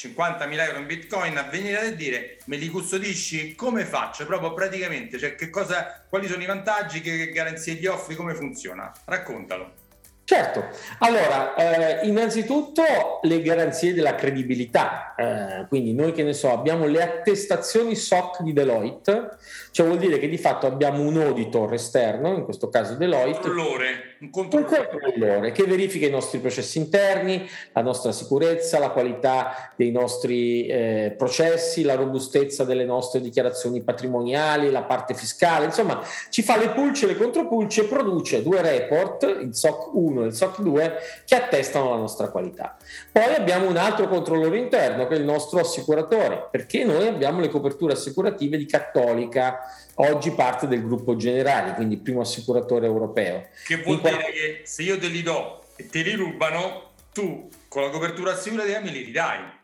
50.000 0.00 0.66
euro 0.66 0.78
in 0.78 0.86
bitcoin 0.86 1.36
a 1.36 1.42
venire 1.42 1.78
a 1.78 1.90
dire 1.90 2.38
me 2.46 2.56
li 2.56 2.68
custodisci? 2.68 3.54
Come 3.54 3.84
faccio? 3.84 4.24
Proprio 4.24 4.54
praticamente 4.54 5.18
cioè 5.18 5.34
che 5.34 5.50
cosa 5.50 6.02
quali 6.08 6.26
sono 6.26 6.42
i 6.42 6.46
vantaggi 6.46 7.02
che 7.02 7.30
garanzie 7.30 7.74
gli 7.74 7.86
offri 7.86 8.14
come 8.14 8.34
funziona? 8.34 8.90
Raccontalo. 9.04 9.88
Certo, 10.30 10.64
allora, 10.98 11.56
eh, 11.56 12.06
innanzitutto 12.06 13.18
le 13.22 13.42
garanzie 13.42 13.92
della 13.92 14.14
credibilità, 14.14 15.12
eh, 15.16 15.66
quindi 15.66 15.92
noi 15.92 16.12
che 16.12 16.22
ne 16.22 16.34
so, 16.34 16.52
abbiamo 16.52 16.86
le 16.86 17.02
attestazioni 17.02 17.96
SOC 17.96 18.42
di 18.42 18.52
Deloitte, 18.52 19.38
cioè 19.72 19.86
vuol 19.86 19.98
dire 19.98 20.20
che 20.20 20.28
di 20.28 20.38
fatto 20.38 20.68
abbiamo 20.68 21.02
un 21.02 21.20
auditor 21.20 21.74
esterno, 21.74 22.32
in 22.32 22.44
questo 22.44 22.68
caso 22.68 22.94
Deloitte, 22.94 23.40
controllore, 23.40 24.09
un 24.20 24.30
controllore. 24.30 25.52
che 25.52 25.64
verifica 25.64 26.06
i 26.06 26.10
nostri 26.10 26.38
processi 26.38 26.78
interni, 26.78 27.48
la 27.72 27.82
nostra 27.82 28.12
sicurezza, 28.12 28.78
la 28.78 28.90
qualità 28.90 29.72
dei 29.76 29.90
nostri 29.90 30.66
eh, 30.66 31.14
processi, 31.16 31.82
la 31.82 31.94
robustezza 31.94 32.64
delle 32.64 32.84
nostre 32.84 33.20
dichiarazioni 33.20 33.80
patrimoniali, 33.82 34.70
la 34.70 34.82
parte 34.82 35.14
fiscale, 35.14 35.64
insomma 35.64 36.02
ci 36.28 36.42
fa 36.42 36.58
le 36.58 36.70
pulce 36.70 37.06
e 37.06 37.08
le 37.08 37.16
contropulce, 37.16 37.84
produce 37.84 38.42
due 38.42 38.60
report, 38.60 39.22
il 39.40 39.54
SOC 39.54 39.94
1 39.94 40.10
1 40.10 40.22
e 40.22 40.26
il 40.26 40.34
SOC 40.34 40.60
2 40.60 40.98
che 41.24 41.34
attestano 41.34 41.90
la 41.90 41.96
nostra 41.96 42.28
qualità. 42.28 42.76
Poi 43.10 43.34
abbiamo 43.34 43.68
un 43.68 43.76
altro 43.76 44.08
controllore 44.08 44.58
interno 44.58 45.06
che 45.06 45.14
è 45.14 45.18
il 45.18 45.24
nostro 45.24 45.60
assicuratore, 45.60 46.48
perché 46.50 46.84
noi 46.84 47.06
abbiamo 47.06 47.40
le 47.40 47.48
coperture 47.48 47.92
assicurative 47.92 48.56
di 48.56 48.66
Cattolica, 48.66 49.60
oggi 50.00 50.30
parte 50.32 50.66
del 50.66 50.82
gruppo 50.82 51.16
Generali, 51.16 51.74
quindi 51.74 51.98
primo 51.98 52.20
assicuratore 52.20 52.86
europeo. 52.86 53.48
Che 53.64 53.82
vuol 53.82 53.96
In 53.96 54.02
dire 54.02 54.16
qual... 54.16 54.32
che 54.32 54.60
se 54.64 54.82
io 54.82 54.98
te 54.98 55.08
li 55.08 55.22
do 55.22 55.64
e 55.76 55.86
te 55.86 56.02
li 56.02 56.14
rubano, 56.14 56.92
tu 57.12 57.48
con 57.68 57.82
la 57.82 57.90
copertura 57.90 58.32
assicurativa 58.32 58.80
me 58.80 58.90
li 58.90 59.02
ridai. 59.02 59.58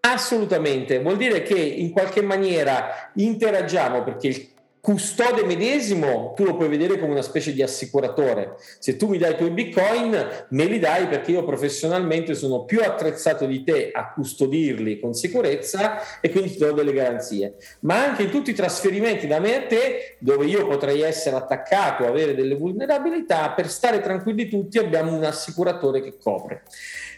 Assolutamente, 0.00 1.00
vuol 1.00 1.16
dire 1.16 1.42
che 1.42 1.58
in 1.58 1.90
qualche 1.90 2.22
maniera 2.22 3.12
interagiamo 3.14 4.02
perché 4.02 4.26
il 4.26 4.51
custode 4.82 5.44
medesimo 5.44 6.32
tu 6.34 6.42
lo 6.42 6.56
puoi 6.56 6.66
vedere 6.66 6.98
come 6.98 7.12
una 7.12 7.22
specie 7.22 7.52
di 7.52 7.62
assicuratore. 7.62 8.56
Se 8.80 8.96
tu 8.96 9.06
mi 9.06 9.16
dai 9.16 9.34
i 9.34 9.36
tuoi 9.36 9.50
bitcoin, 9.50 10.46
me 10.48 10.64
li 10.64 10.80
dai 10.80 11.06
perché 11.06 11.30
io 11.30 11.44
professionalmente 11.44 12.34
sono 12.34 12.64
più 12.64 12.82
attrezzato 12.82 13.46
di 13.46 13.62
te 13.62 13.92
a 13.92 14.12
custodirli 14.12 14.98
con 14.98 15.14
sicurezza 15.14 16.20
e 16.20 16.30
quindi 16.30 16.50
ti 16.50 16.58
do 16.58 16.72
delle 16.72 16.92
garanzie. 16.92 17.54
Ma 17.80 18.04
anche 18.04 18.24
in 18.24 18.30
tutti 18.30 18.50
i 18.50 18.54
trasferimenti 18.54 19.28
da 19.28 19.38
me 19.38 19.54
a 19.54 19.66
te, 19.68 20.16
dove 20.18 20.46
io 20.46 20.66
potrei 20.66 21.02
essere 21.02 21.36
attaccato, 21.36 22.04
avere 22.04 22.34
delle 22.34 22.56
vulnerabilità, 22.56 23.50
per 23.50 23.70
stare 23.70 24.00
tranquilli 24.00 24.48
tutti 24.48 24.78
abbiamo 24.78 25.14
un 25.14 25.22
assicuratore 25.22 26.02
che 26.02 26.18
copre. 26.18 26.62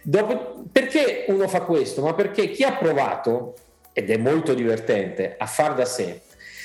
Dopo, 0.03 0.65
perché 0.71 1.25
uno 1.29 1.49
fa 1.49 1.63
questo? 1.63 2.03
Ma 2.03 2.13
perché 2.13 2.51
chi 2.51 2.63
ha 2.63 2.77
provato, 2.77 3.55
ed 3.95 4.11
è 4.11 4.19
molto 4.19 4.53
divertente, 4.53 5.37
a 5.39 5.47
far 5.47 5.75
da 5.75 5.87
sé, 5.87 6.21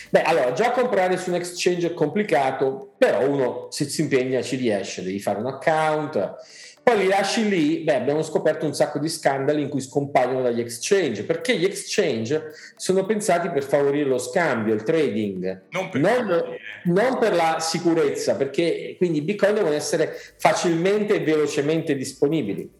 Beh, 0.10 0.22
allora, 0.24 0.54
già 0.54 0.72
comprare 0.72 1.18
su 1.18 1.30
un 1.30 1.36
exchange 1.36 1.88
è 1.88 1.94
complicato, 1.94 2.94
però 2.98 3.28
uno 3.28 3.68
se 3.70 3.86
si 3.86 4.02
impegna 4.02 4.42
ci 4.42 4.56
riesce, 4.56 5.04
devi 5.04 5.20
fare 5.20 5.40
un 5.40 5.48
account, 5.48 6.36
poi 6.82 6.98
li 6.98 7.08
lasci 7.08 7.48
lì, 7.48 7.80
beh, 7.82 7.98
abbiamo 7.98 8.24
scoperto 8.24 8.66
un 8.66 8.74
sacco 8.74 8.98
di 8.98 9.10
scandali 9.10 9.62
in 9.62 9.70
cui 9.70 9.82
scompaiono 9.82 10.42
dagli 10.42 10.60
exchange, 10.60 11.24
perché 11.24 11.56
gli 11.56 11.66
exchange 11.66 12.52
sono 12.76 13.06
pensati 13.06 13.52
per 13.52 13.64
favorire 13.64 14.10
lo 14.10 14.18
scambio, 14.18 14.74
il 14.74 14.82
trading, 14.82 15.66
non 15.70 15.90
per, 15.90 16.02
non, 16.02 16.44
non 16.86 17.18
per 17.20 17.36
la 17.36 17.58
sicurezza, 17.60 18.36
perché 18.36 18.96
quindi 18.98 19.20
i 19.20 19.22
bitcoin 19.22 19.54
devono 19.54 19.76
essere 19.76 20.18
facilmente 20.38 21.16
e 21.16 21.20
velocemente 21.20 21.96
disponibili. 21.96 22.78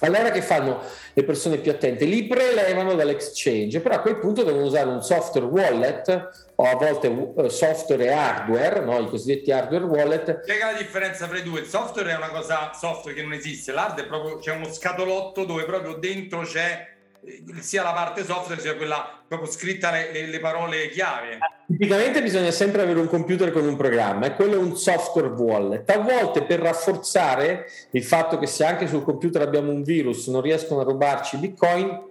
Allora 0.00 0.30
che 0.30 0.42
fanno 0.42 0.80
le 1.14 1.24
persone 1.24 1.56
più 1.56 1.70
attente? 1.70 2.04
Li 2.04 2.26
prelevano 2.26 2.94
dall'exchange, 2.94 3.80
però 3.80 3.94
a 3.94 4.00
quel 4.00 4.18
punto 4.18 4.42
devono 4.42 4.66
usare 4.66 4.90
un 4.90 5.02
software 5.02 5.46
wallet 5.46 6.45
o 6.58 6.64
a 6.64 6.74
volte 6.74 7.08
uh, 7.08 7.48
software 7.48 8.04
e 8.04 8.12
hardware, 8.12 8.80
no? 8.80 8.98
i 8.98 9.08
cosiddetti 9.08 9.52
hardware 9.52 9.84
wallet. 9.84 10.42
Spiega 10.42 10.72
la 10.72 10.78
differenza 10.78 11.28
fra 11.28 11.38
i 11.38 11.42
due. 11.42 11.60
Il 11.60 11.66
software 11.66 12.12
è 12.12 12.16
una 12.16 12.30
cosa 12.30 12.72
software 12.72 13.14
che 13.14 13.22
non 13.22 13.34
esiste, 13.34 13.72
l'hard 13.72 14.00
è 14.00 14.06
proprio 14.06 14.38
c'è 14.38 14.52
uno 14.52 14.72
scatolotto 14.72 15.44
dove 15.44 15.64
proprio 15.64 15.94
dentro 15.94 16.40
c'è 16.40 16.94
eh, 17.22 17.42
sia 17.60 17.82
la 17.82 17.92
parte 17.92 18.24
software 18.24 18.60
sia 18.60 18.74
quella 18.74 19.22
proprio 19.28 19.50
scritta 19.50 19.90
le, 19.90 20.12
le, 20.12 20.26
le, 20.28 20.40
parole 20.40 20.88
chiave. 20.88 21.38
Tipicamente 21.66 22.22
bisogna 22.22 22.50
sempre 22.50 22.82
avere 22.82 23.00
un 23.00 23.08
computer 23.08 23.50
con 23.52 23.66
un 23.66 23.76
programma 23.76 24.26
e 24.26 24.34
quello 24.34 24.54
è 24.54 24.58
un 24.58 24.76
software 24.76 25.28
wallet. 25.28 25.90
A 25.90 25.98
volte 25.98 26.44
per 26.44 26.60
rafforzare 26.60 27.66
il 27.90 28.02
fatto 28.04 28.38
che 28.38 28.46
se 28.46 28.64
anche 28.64 28.86
sul 28.86 29.02
computer 29.02 29.42
abbiamo 29.42 29.72
un 29.72 29.82
virus 29.82 30.28
non 30.28 30.40
riescono 30.40 30.80
a 30.80 30.84
rubarci 30.84 31.36
bitcoin, 31.36 32.04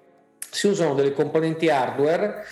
si 0.51 0.67
usano 0.67 0.93
delle 0.93 1.13
componenti 1.13 1.67
hardware 1.69 2.45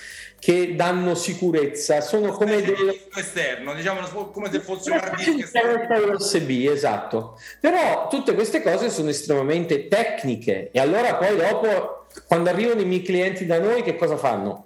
che 0.44 0.76
danno 0.76 1.16
sicurezza, 1.16 2.02
sono 2.02 2.34
come 2.34 2.62
delle... 2.62 3.06
esterno, 3.16 3.74
diciamo 3.74 4.02
come 4.26 4.52
se 4.52 4.60
fosse 4.60 4.92
un 4.92 4.98
hard 4.98 6.20
USB, 6.20 6.68
esatto. 6.70 7.40
Però 7.62 8.10
tutte 8.10 8.34
queste 8.34 8.62
cose 8.62 8.90
sono 8.90 9.08
estremamente 9.08 9.88
tecniche 9.88 10.70
e 10.74 10.82
allora 10.82 11.16
poi 11.16 11.38
dopo 11.38 12.08
quando 12.28 12.50
arrivano 12.50 12.82
i 12.82 12.86
miei 12.86 13.04
clienti 13.04 13.46
da 13.46 13.58
noi 13.58 13.84
che 13.84 13.96
cosa 13.96 14.18
fanno? 14.18 14.66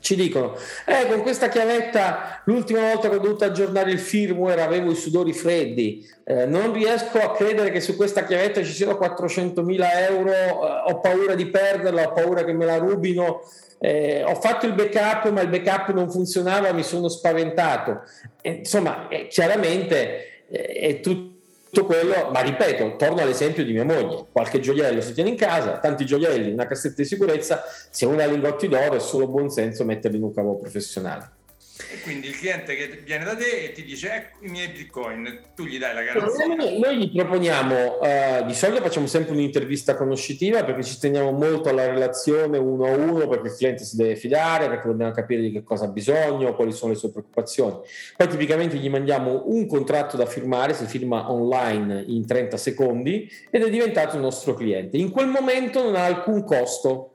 Ci 0.00 0.16
dicono, 0.16 0.56
eh, 0.84 1.06
con 1.06 1.22
questa 1.22 1.48
chiavetta 1.48 2.42
l'ultima 2.46 2.80
volta 2.80 3.08
che 3.08 3.14
ho 3.14 3.20
dovuto 3.20 3.44
aggiornare 3.44 3.92
il 3.92 4.00
firmware 4.00 4.62
avevo 4.62 4.90
i 4.90 4.96
sudori 4.96 5.32
freddi, 5.32 6.04
eh, 6.24 6.44
non 6.44 6.72
riesco 6.72 7.18
a 7.20 7.30
credere 7.30 7.70
che 7.70 7.80
su 7.80 7.94
questa 7.94 8.24
chiavetta 8.24 8.64
ci 8.64 8.72
siano 8.72 8.98
400.000 9.00 9.86
euro, 10.10 10.32
eh, 10.32 10.90
ho 10.90 10.98
paura 10.98 11.36
di 11.36 11.46
perderla, 11.46 12.08
ho 12.08 12.12
paura 12.12 12.44
che 12.44 12.52
me 12.52 12.64
la 12.64 12.78
rubino, 12.78 13.42
eh, 13.78 14.22
ho 14.24 14.34
fatto 14.36 14.66
il 14.66 14.72
backup 14.72 15.30
ma 15.30 15.40
il 15.40 15.48
backup 15.48 15.92
non 15.92 16.10
funzionava, 16.10 16.72
mi 16.72 16.82
sono 16.82 17.08
spaventato. 17.08 18.02
Eh, 18.40 18.50
insomma, 18.50 19.08
eh, 19.08 19.26
chiaramente 19.28 20.44
eh, 20.48 20.62
è 20.66 21.00
tutto 21.00 21.84
quello, 21.84 22.30
ma 22.32 22.40
ripeto, 22.40 22.96
torno 22.96 23.20
all'esempio 23.20 23.64
di 23.64 23.72
mia 23.72 23.84
moglie, 23.84 24.26
qualche 24.30 24.60
gioiello 24.60 25.00
si 25.00 25.12
tiene 25.12 25.30
in 25.30 25.36
casa, 25.36 25.78
tanti 25.78 26.06
gioielli, 26.06 26.52
una 26.52 26.66
cassetta 26.66 27.02
di 27.02 27.04
sicurezza, 27.04 27.64
se 27.90 28.06
uno 28.06 28.22
ha 28.22 28.26
lingotti 28.26 28.68
d'oro 28.68 28.94
è 28.94 29.00
solo 29.00 29.26
buon 29.26 29.50
senso 29.50 29.84
metterli 29.84 30.16
in 30.16 30.22
un 30.22 30.32
cavo 30.32 30.56
professionale. 30.56 31.33
E 31.76 32.00
quindi 32.02 32.28
il 32.28 32.38
cliente 32.38 32.76
che 32.76 33.00
viene 33.04 33.24
da 33.24 33.34
te 33.34 33.64
e 33.64 33.72
ti 33.72 33.82
dice 33.82 34.12
ecco 34.12 34.44
i 34.44 34.48
miei 34.48 34.68
bitcoin, 34.68 35.40
tu 35.56 35.64
gli 35.64 35.76
dai 35.76 35.92
la 35.92 36.02
garanzia. 36.02 36.46
Noi, 36.46 36.78
noi 36.78 36.98
gli 36.98 37.16
proponiamo, 37.16 37.98
uh, 37.98 38.46
di 38.46 38.54
solito 38.54 38.80
facciamo 38.80 39.08
sempre 39.08 39.32
un'intervista 39.32 39.96
conoscitiva 39.96 40.62
perché 40.62 40.84
ci 40.84 41.00
teniamo 41.00 41.32
molto 41.32 41.70
alla 41.70 41.86
relazione 41.86 42.58
uno 42.58 42.84
a 42.84 42.90
uno 42.90 43.26
perché 43.26 43.48
il 43.48 43.54
cliente 43.56 43.82
si 43.82 43.96
deve 43.96 44.14
fidare, 44.14 44.68
perché 44.68 44.86
dobbiamo 44.86 45.10
capire 45.10 45.42
di 45.42 45.50
che 45.50 45.64
cosa 45.64 45.86
ha 45.86 45.88
bisogno, 45.88 46.54
quali 46.54 46.70
sono 46.70 46.92
le 46.92 46.98
sue 46.98 47.10
preoccupazioni. 47.10 47.78
Poi 48.16 48.28
tipicamente 48.28 48.76
gli 48.76 48.88
mandiamo 48.88 49.42
un 49.46 49.66
contratto 49.66 50.16
da 50.16 50.26
firmare, 50.26 50.74
si 50.74 50.86
firma 50.86 51.28
online 51.32 52.04
in 52.06 52.24
30 52.24 52.56
secondi 52.56 53.28
ed 53.50 53.64
è 53.64 53.68
diventato 53.68 54.14
il 54.14 54.22
nostro 54.22 54.54
cliente. 54.54 54.96
In 54.96 55.10
quel 55.10 55.26
momento 55.26 55.82
non 55.82 55.96
ha 55.96 56.04
alcun 56.04 56.44
costo. 56.44 57.10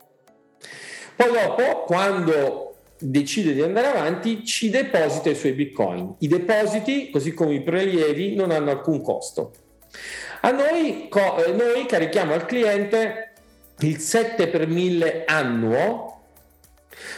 Poi 1.15 1.31
dopo, 1.31 1.83
quando 1.85 2.68
decide 2.99 3.53
di 3.53 3.61
andare 3.61 3.87
avanti, 3.87 4.45
ci 4.45 4.69
deposita 4.69 5.29
i 5.29 5.35
suoi 5.35 5.53
bitcoin. 5.53 6.15
I 6.19 6.27
depositi, 6.27 7.09
così 7.09 7.33
come 7.33 7.55
i 7.55 7.61
prelievi, 7.61 8.35
non 8.35 8.51
hanno 8.51 8.71
alcun 8.71 9.01
costo. 9.01 9.53
A 10.41 10.51
noi, 10.51 11.07
co- 11.09 11.43
eh, 11.43 11.51
noi 11.51 11.85
carichiamo 11.85 12.33
al 12.33 12.45
cliente 12.45 13.33
il 13.79 13.99
7 13.99 14.47
per 14.47 14.67
1000 14.67 15.25
annuo, 15.25 16.21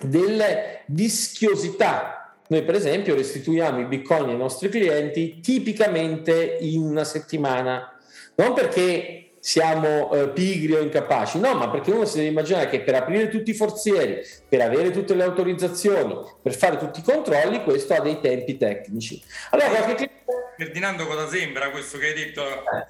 delle 0.00 0.82
vischiosità. 0.86 2.34
Noi 2.48 2.62
per 2.62 2.74
esempio 2.74 3.14
restituiamo 3.14 3.80
i 3.80 3.86
bitcoin 3.86 4.28
ai 4.28 4.36
nostri 4.36 4.68
clienti 4.68 5.40
tipicamente 5.40 6.58
in 6.60 6.80
una 6.80 7.04
settimana, 7.04 7.98
non 8.36 8.54
perché 8.54 9.30
siamo 9.40 10.12
eh, 10.12 10.28
pigri 10.28 10.74
o 10.74 10.80
incapaci, 10.80 11.38
no, 11.38 11.54
ma 11.54 11.70
perché 11.70 11.92
uno 11.92 12.04
si 12.04 12.16
deve 12.16 12.30
immaginare 12.30 12.68
che 12.68 12.80
per 12.80 12.96
aprire 12.96 13.28
tutti 13.28 13.50
i 13.50 13.54
forzieri, 13.54 14.20
per 14.48 14.60
avere 14.60 14.90
tutte 14.90 15.14
le 15.14 15.22
autorizzazioni, 15.22 16.16
per 16.42 16.54
fare 16.54 16.76
tutti 16.78 16.98
i 16.98 17.02
controlli, 17.04 17.62
questo 17.62 17.94
ha 17.94 18.00
dei 18.00 18.20
tempi 18.20 18.56
tecnici. 18.56 19.22
Allora, 19.50 19.68
qualche 19.68 20.10
Ferdinando, 20.56 21.06
cosa 21.06 21.28
sembra 21.28 21.70
questo 21.70 21.98
che 21.98 22.06
hai 22.08 22.14
detto? 22.14 22.42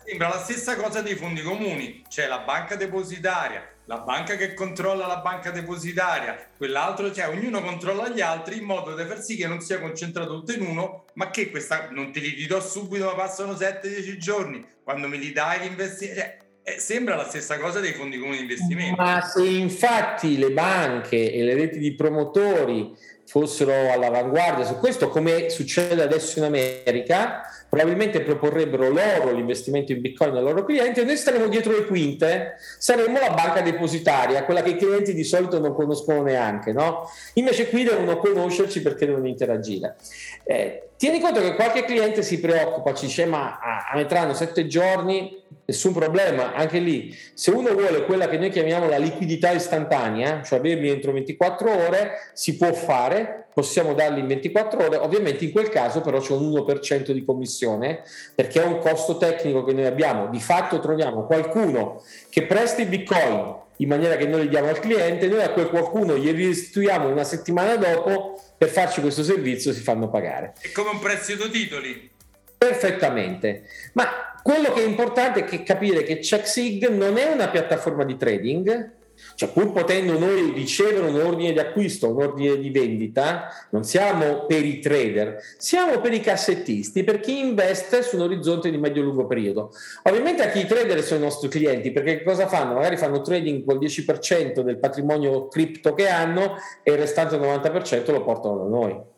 Sembra 0.05 0.29
la 0.29 0.39
stessa 0.39 0.77
cosa 0.77 1.03
dei 1.03 1.17
fondi 1.17 1.43
comuni, 1.43 2.05
c'è 2.09 2.29
la 2.29 2.39
banca 2.39 2.77
depositaria, 2.77 3.69
la 3.87 3.99
banca 3.99 4.37
che 4.37 4.55
controlla 4.55 5.07
la 5.09 5.17
banca 5.17 5.51
depositaria, 5.51 6.51
quell'altro, 6.57 7.13
cioè 7.13 7.29
ognuno 7.29 7.61
controlla 7.63 8.09
gli 8.09 8.21
altri 8.21 8.59
in 8.59 8.65
modo 8.65 8.95
da 8.95 9.05
far 9.05 9.21
sì 9.21 9.37
che 9.37 9.49
non 9.49 9.61
sia 9.61 9.81
concentrato 9.81 10.39
tutto 10.39 10.53
in 10.53 10.63
uno, 10.63 11.07
ma 11.15 11.31
che 11.31 11.51
questa 11.51 11.89
non 11.91 12.13
te 12.13 12.21
li 12.21 12.35
ridò 12.35 12.61
subito, 12.61 13.05
ma 13.07 13.15
passano 13.15 13.53
7-10 13.53 14.17
giorni, 14.17 14.65
quando 14.85 15.09
me 15.09 15.17
li 15.17 15.33
dai 15.33 15.61
l'investimento. 15.61 16.21
Cioè, 16.21 16.39
eh, 16.69 16.81
sembra 16.81 17.15
la 17.15 17.29
stessa 17.29 17.59
cosa 17.59 17.79
dei 17.79 17.93
fondi 17.93 18.19
comuni 18.19 18.39
di 18.39 18.43
investimento. 18.43 19.01
Ma 19.01 19.21
se 19.21 19.45
infatti 19.45 20.37
le 20.37 20.51
banche 20.51 21.33
e 21.33 21.43
le 21.45 21.55
reti 21.55 21.79
di 21.79 21.95
promotori 21.95 22.93
fossero 23.27 23.93
all'avanguardia. 23.93 24.65
Su 24.65 24.79
questo, 24.79 25.09
come 25.09 25.51
succede 25.51 26.03
adesso 26.03 26.39
in 26.39 26.45
America, 26.45 27.43
probabilmente 27.69 28.21
proporrebbero 28.21 28.89
loro 28.89 29.33
l'investimento 29.33 29.93
in 29.93 30.01
Bitcoin 30.01 30.35
ai 30.35 30.43
loro 30.43 30.65
clienti 30.65 31.01
e 31.01 31.05
noi 31.05 31.17
staremo 31.17 31.49
dietro 31.49 31.73
le 31.73 31.87
quinte, 31.87 32.55
saremmo 32.79 33.19
la 33.19 33.31
banca 33.31 33.61
depositaria, 33.61 34.45
quella 34.45 34.63
che 34.63 34.71
i 34.71 34.77
clienti 34.77 35.15
di 35.15 35.25
solito 35.25 35.59
non 35.59 35.75
conoscono 35.75 36.23
neanche, 36.23 36.73
no? 36.73 37.11
Invece 37.35 37.69
qui 37.69 37.85
devono 37.85 38.17
conoscerci 38.19 38.81
perché 38.83 39.07
devono 39.07 39.27
interagire. 39.27 39.97
Eh, 40.45 40.89
tieni 40.97 41.21
conto 41.21 41.41
che 41.41 41.55
qualche 41.55 41.85
cliente 41.85 42.23
si 42.23 42.41
preoccupa, 42.41 42.95
ci 42.95 43.07
dice 43.07 43.27
ma 43.27 43.59
a, 43.61 43.89
a 43.93 43.97
metteranno 43.97 44.35
sette 44.35 44.67
giorni, 44.67 45.43
nessun 45.65 45.93
problema, 45.93 46.55
anche 46.55 46.79
lì, 46.79 47.15
se 47.35 47.51
uno 47.51 47.73
vuole 47.73 48.05
quella 48.05 48.29
che 48.29 48.39
noi 48.39 48.51
chiamiamo 48.51 48.89
la 48.89 48.99
liquidità 48.99 49.51
istantanea, 49.51 50.43
cioè 50.43 50.59
averli 50.59 50.89
entro 50.89 51.13
24 51.13 51.71
ore, 51.71 52.13
si 52.33 52.57
può 52.57 52.73
fare, 52.73 53.46
possiamo 53.57 53.95
darli 53.95 54.21
in 54.21 54.27
24 54.27 54.85
ore, 54.85 54.97
ovviamente 54.97 55.47
in 55.47 55.51
quel 55.51 55.71
caso 55.71 56.03
però 56.03 56.21
c'è 56.21 56.35
un 56.35 56.53
1% 56.53 57.13
di 57.13 57.25
commissione 57.25 58.03
perché 58.35 58.63
è 58.63 58.67
un 58.67 58.81
costo 58.81 59.17
tecnico 59.17 59.65
che 59.65 59.73
noi 59.73 59.87
abbiamo, 59.87 60.29
di 60.29 60.41
fatto 60.41 60.79
troviamo 60.79 61.25
qualcuno 61.25 62.03
che 62.29 62.43
presta 62.43 62.83
i 62.83 62.85
bitcoin 62.85 63.55
in 63.77 63.89
maniera 63.89 64.17
che 64.17 64.27
noi 64.27 64.43
li 64.43 64.49
diamo 64.51 64.69
al 64.69 64.79
cliente, 64.79 65.27
noi 65.27 65.43
a 65.43 65.53
quel 65.53 65.71
qualcuno 65.71 66.19
gli 66.19 66.31
restituiamo 66.31 67.09
una 67.09 67.25
settimana 67.25 67.77
dopo 67.77 68.39
per 68.59 68.69
farci 68.69 69.01
questo 69.01 69.25
servizio 69.25 69.73
si 69.73 69.81
fanno 69.81 70.11
pagare. 70.11 70.53
È 70.61 70.71
come 70.73 70.91
un 70.91 70.99
prestito 70.99 71.49
titoli. 71.49 72.11
Perfettamente, 72.59 73.63
ma 73.95 74.37
quello 74.43 74.71
che 74.75 74.83
è 74.83 74.87
importante 74.87 75.47
è 75.47 75.63
capire 75.63 76.03
che 76.03 76.19
CheckSig 76.19 76.89
non 76.89 77.17
è 77.17 77.33
una 77.33 77.49
piattaforma 77.49 78.05
di 78.05 78.19
trading, 78.19 78.96
cioè 79.35 79.51
pur 79.51 79.73
potendo 79.73 80.19
noi 80.19 80.53
ricevere 80.53 81.07
un 81.07 81.21
ordine 81.21 81.53
di 81.53 81.59
acquisto, 81.59 82.11
un 82.11 82.23
ordine 82.23 82.59
di 82.59 82.71
vendita, 82.71 83.49
non 83.71 83.85
siamo 83.85 84.47
per 84.47 84.65
i 84.65 84.79
trader, 84.79 85.39
siamo 85.59 86.01
per 86.01 86.13
i 86.13 86.21
cassettisti, 86.21 87.05
per 87.05 87.21
chi 87.21 87.39
investe 87.39 88.03
su 88.03 88.17
un 88.17 88.23
orizzonte 88.23 88.71
di 88.71 88.79
medio-lungo 88.79 89.27
periodo. 89.27 89.73
Ovviamente 90.05 90.43
a 90.43 90.51
chi 90.51 90.61
i 90.61 90.67
trader 90.67 91.03
sono 91.03 91.21
i 91.21 91.25
nostri 91.25 91.49
clienti, 91.49 91.93
perché 91.93 92.23
cosa 92.23 92.47
fanno? 92.47 92.75
Magari 92.75 92.97
fanno 92.97 93.21
trading 93.21 93.65
col 93.65 93.79
10% 93.79 94.61
del 94.61 94.79
patrimonio 94.79 95.49
cripto 95.49 95.95
che 95.95 96.09
hanno 96.09 96.57
e 96.83 96.93
il 96.93 96.99
restante 96.99 97.37
90% 97.37 98.11
lo 98.13 98.23
portano 98.23 98.59
da 98.59 98.69
noi. 98.69 99.15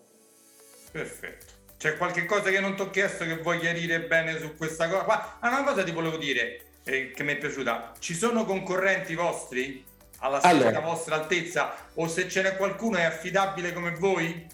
Perfetto. 0.90 1.46
C'è 1.78 1.96
qualche 1.96 2.24
cosa 2.24 2.50
che 2.50 2.58
non 2.58 2.74
ti 2.74 2.82
ho 2.82 2.90
chiesto 2.90 3.24
che 3.24 3.36
vuoi 3.36 3.60
chiarire 3.60 4.00
bene 4.00 4.36
su 4.38 4.56
questa 4.56 4.88
cosa? 4.88 5.04
Ma 5.06 5.48
una 5.48 5.62
cosa 5.62 5.84
ti 5.84 5.92
volevo 5.92 6.16
dire 6.16 6.60
eh, 6.82 7.12
che 7.14 7.22
mi 7.22 7.32
è 7.32 7.36
piaciuta. 7.36 7.92
Ci 8.00 8.14
sono 8.14 8.44
concorrenti 8.44 9.14
vostri 9.14 9.84
alla 10.18 10.40
allora. 10.42 10.80
vostra 10.80 11.16
altezza 11.16 11.74
o 11.94 12.08
se 12.08 12.28
ce 12.28 12.42
n'è 12.42 12.56
qualcuno 12.56 12.96
è 12.96 13.04
affidabile 13.04 13.72
come 13.72 13.92
voi? 13.92 14.46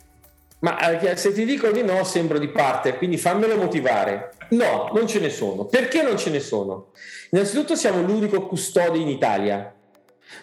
Ma 0.61 0.79
eh, 0.79 1.17
se 1.17 1.33
ti 1.33 1.45
dico 1.45 1.71
di 1.71 1.83
no 1.83 2.05
sembro 2.05 2.39
di 2.39 2.49
parte, 2.49 2.97
quindi 2.97 3.19
fammelo 3.19 3.57
motivare. 3.57 4.33
No, 4.51 4.91
non 4.95 5.07
ce 5.07 5.21
ne 5.21 5.29
sono. 5.29 5.67
Perché 5.67 6.03
non 6.03 6.17
ce 6.17 6.31
ne 6.31 6.41
sono? 6.41 6.93
Innanzitutto 7.31 7.77
siamo 7.77 8.01
l'unico 8.01 8.47
custode 8.47 8.99
in 8.99 9.09
Italia. 9.09 9.75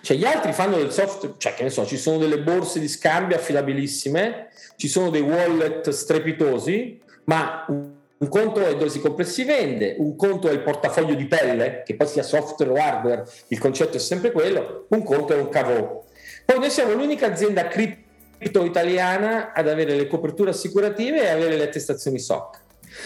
Cioè 0.01 0.15
gli 0.15 0.25
altri 0.25 0.53
fanno 0.53 0.77
del 0.77 0.91
software, 0.91 1.36
cioè 1.38 1.55
che 1.55 1.63
ne 1.63 1.69
so, 1.69 1.86
ci 1.86 1.97
sono 1.97 2.17
delle 2.17 2.39
borse 2.39 2.79
di 2.79 2.88
scambio 2.88 3.36
affidabilissime, 3.36 4.49
ci 4.75 4.88
sono 4.88 5.10
dei 5.10 5.21
wallet 5.21 5.89
strepitosi, 5.89 7.01
ma 7.25 7.65
un 8.21 8.29
conto 8.29 8.63
è 8.63 8.75
dove 8.75 8.89
si 8.89 8.99
compra 8.99 9.23
e 9.23 9.27
si 9.27 9.43
vende, 9.43 9.95
un 9.97 10.15
conto 10.15 10.47
è 10.47 10.51
il 10.51 10.62
portafoglio 10.62 11.15
di 11.15 11.25
pelle, 11.25 11.81
che 11.84 11.95
poi 11.95 12.07
sia 12.07 12.21
software 12.21 12.71
o 12.71 12.75
hardware, 12.75 13.25
il 13.47 13.57
concetto 13.57 13.97
è 13.97 13.99
sempre 13.99 14.31
quello, 14.31 14.86
un 14.89 15.03
conto 15.03 15.34
è 15.34 15.38
un 15.38 15.49
cavò. 15.49 16.05
Poi 16.45 16.60
noi 16.60 16.69
siamo 16.69 16.93
l'unica 16.93 17.25
azienda 17.25 17.67
cripto 17.67 18.63
italiana 18.63 19.53
ad 19.53 19.67
avere 19.67 19.95
le 19.95 20.05
coperture 20.05 20.51
assicurative 20.51 21.23
e 21.23 21.29
avere 21.29 21.57
le 21.57 21.63
attestazioni 21.63 22.19
SOC. 22.19 22.60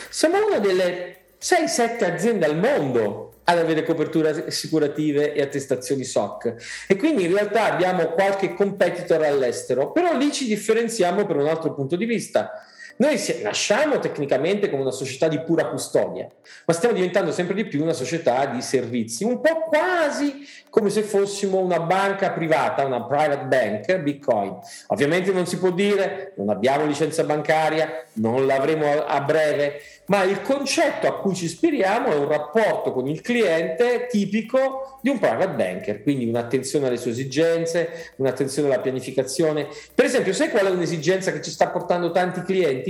Siamo 0.10 0.46
una 0.46 0.60
delle 0.60 1.18
6-7 1.42 2.04
aziende 2.04 2.46
al 2.46 2.58
mondo 2.58 3.36
ad 3.46 3.58
avere 3.58 3.84
coperture 3.84 4.48
assicurative 4.48 5.34
e 5.34 5.42
attestazioni 5.42 6.04
SOC 6.04 6.86
e 6.88 6.98
quindi 6.98 7.24
in 7.24 7.32
realtà 7.32 7.72
abbiamo 7.72 8.08
qualche 8.08 8.54
competitor 8.54 9.24
all'estero, 9.24 9.94
però 9.94 10.18
lì 10.18 10.30
ci 10.34 10.46
differenziamo 10.46 11.26
per 11.26 11.38
un 11.38 11.48
altro 11.48 11.74
punto 11.74 11.96
di 11.96 12.06
vista 12.06 12.52
noi 12.98 13.20
nasciamo 13.42 14.00
tecnicamente 14.00 14.70
come 14.70 14.84
una 14.84 14.92
società 14.92 15.28
di 15.28 15.40
pura 15.42 15.68
custodia, 15.68 16.30
ma 16.66 16.74
stiamo 16.74 16.96
diventando 16.96 17.34
sempre 17.34 17.54
di 17.54 17.66
più 17.66 17.82
una 17.82 17.94
società 17.94 18.46
di 18.46 18.62
servizi, 18.62 19.26
un 19.26 19.42
po' 19.42 19.64
quasi 19.68 20.48
come 20.70 20.90
se 20.90 21.04
fossimo 21.04 21.60
una 21.60 21.80
banca 21.80 22.32
privata, 22.32 22.86
una 22.86 23.04
private 23.04 23.46
bank, 23.46 23.98
Bitcoin. 23.98 24.60
Ovviamente 24.88 25.32
non 25.32 25.46
si 25.46 25.58
può 25.58 25.72
dire, 25.72 26.34
non 26.36 26.50
abbiamo 26.50 26.86
licenza 26.86 27.24
bancaria, 27.24 28.06
non 28.14 28.46
l'avremo 28.46 29.06
a 29.06 29.22
breve, 29.22 29.82
ma 30.08 30.24
il 30.24 30.42
concetto 30.42 31.08
a 31.08 31.18
cui 31.20 31.34
ci 31.34 31.46
ispiriamo 31.46 32.12
è 32.12 32.16
un 32.16 32.28
rapporto 32.28 32.92
con 32.92 33.08
il 33.08 33.22
cliente 33.22 34.08
tipico 34.10 35.00
di 35.02 35.10
un 35.10 35.18
private 35.18 35.54
banker, 35.54 36.04
quindi 36.04 36.28
un'attenzione 36.28 36.88
alle 36.88 36.98
sue 36.98 37.12
esigenze, 37.12 38.12
un'attenzione 38.18 38.68
alla 38.68 38.82
pianificazione. 38.82 39.68
Per 39.94 40.06
esempio, 40.06 40.34
sai 40.34 40.50
qual 40.50 40.66
è 40.66 40.70
un'esigenza 40.70 41.32
che 41.32 41.42
ci 41.42 41.52
sta 41.52 41.70
portando 41.70 42.12
tanti 42.12 42.42
clienti? 42.42 42.85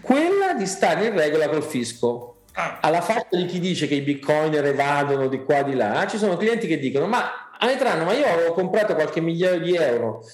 Quella 0.00 0.54
di 0.54 0.66
stare 0.66 1.06
in 1.06 1.16
regola 1.16 1.48
col 1.48 1.62
fisco. 1.62 2.28
Ah. 2.54 2.78
Alla 2.80 3.00
faccia 3.00 3.36
di 3.36 3.46
chi 3.46 3.60
dice 3.60 3.86
che 3.86 3.94
i 3.94 4.02
bitcoiner 4.02 4.64
evadono 4.64 5.28
di 5.28 5.42
qua 5.42 5.58
e 5.58 5.64
di 5.64 5.74
là, 5.74 6.06
ci 6.06 6.18
sono 6.18 6.36
clienti 6.36 6.66
che 6.66 6.78
dicono: 6.78 7.06
Ma 7.06 7.42
Aletranno, 7.62 8.04
ma 8.04 8.12
io 8.12 8.26
avevo 8.26 8.54
comprato 8.54 8.94
qualche 8.94 9.20
migliaio 9.20 9.60
di 9.60 9.76
euro 9.76 10.24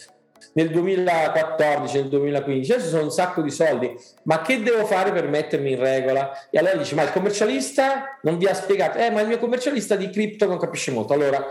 nel 0.55 0.71
2014, 0.71 1.97
nel 2.01 2.09
2015, 2.09 2.73
adesso 2.73 2.89
sono 2.89 3.03
un 3.03 3.11
sacco 3.11 3.43
di 3.43 3.51
soldi, 3.51 3.95
ma 4.23 4.41
che 4.41 4.63
devo 4.63 4.87
fare 4.87 5.13
per 5.13 5.29
mettermi 5.29 5.73
in 5.73 5.79
regola? 5.79 6.49
E 6.51 6.59
allora 6.59 6.77
dici, 6.77 6.95
ma 6.95 7.03
il 7.03 7.13
commercialista 7.13 8.19
non 8.23 8.39
vi 8.39 8.47
ha 8.47 8.55
spiegato, 8.55 8.97
eh, 8.97 9.11
ma 9.11 9.21
il 9.21 9.29
mio 9.29 9.39
commercialista 9.39 9.95
di 9.95 10.09
cripto 10.09 10.47
non 10.47 10.59
capisce 10.59 10.91
molto. 10.91 11.13
Allora, 11.13 11.47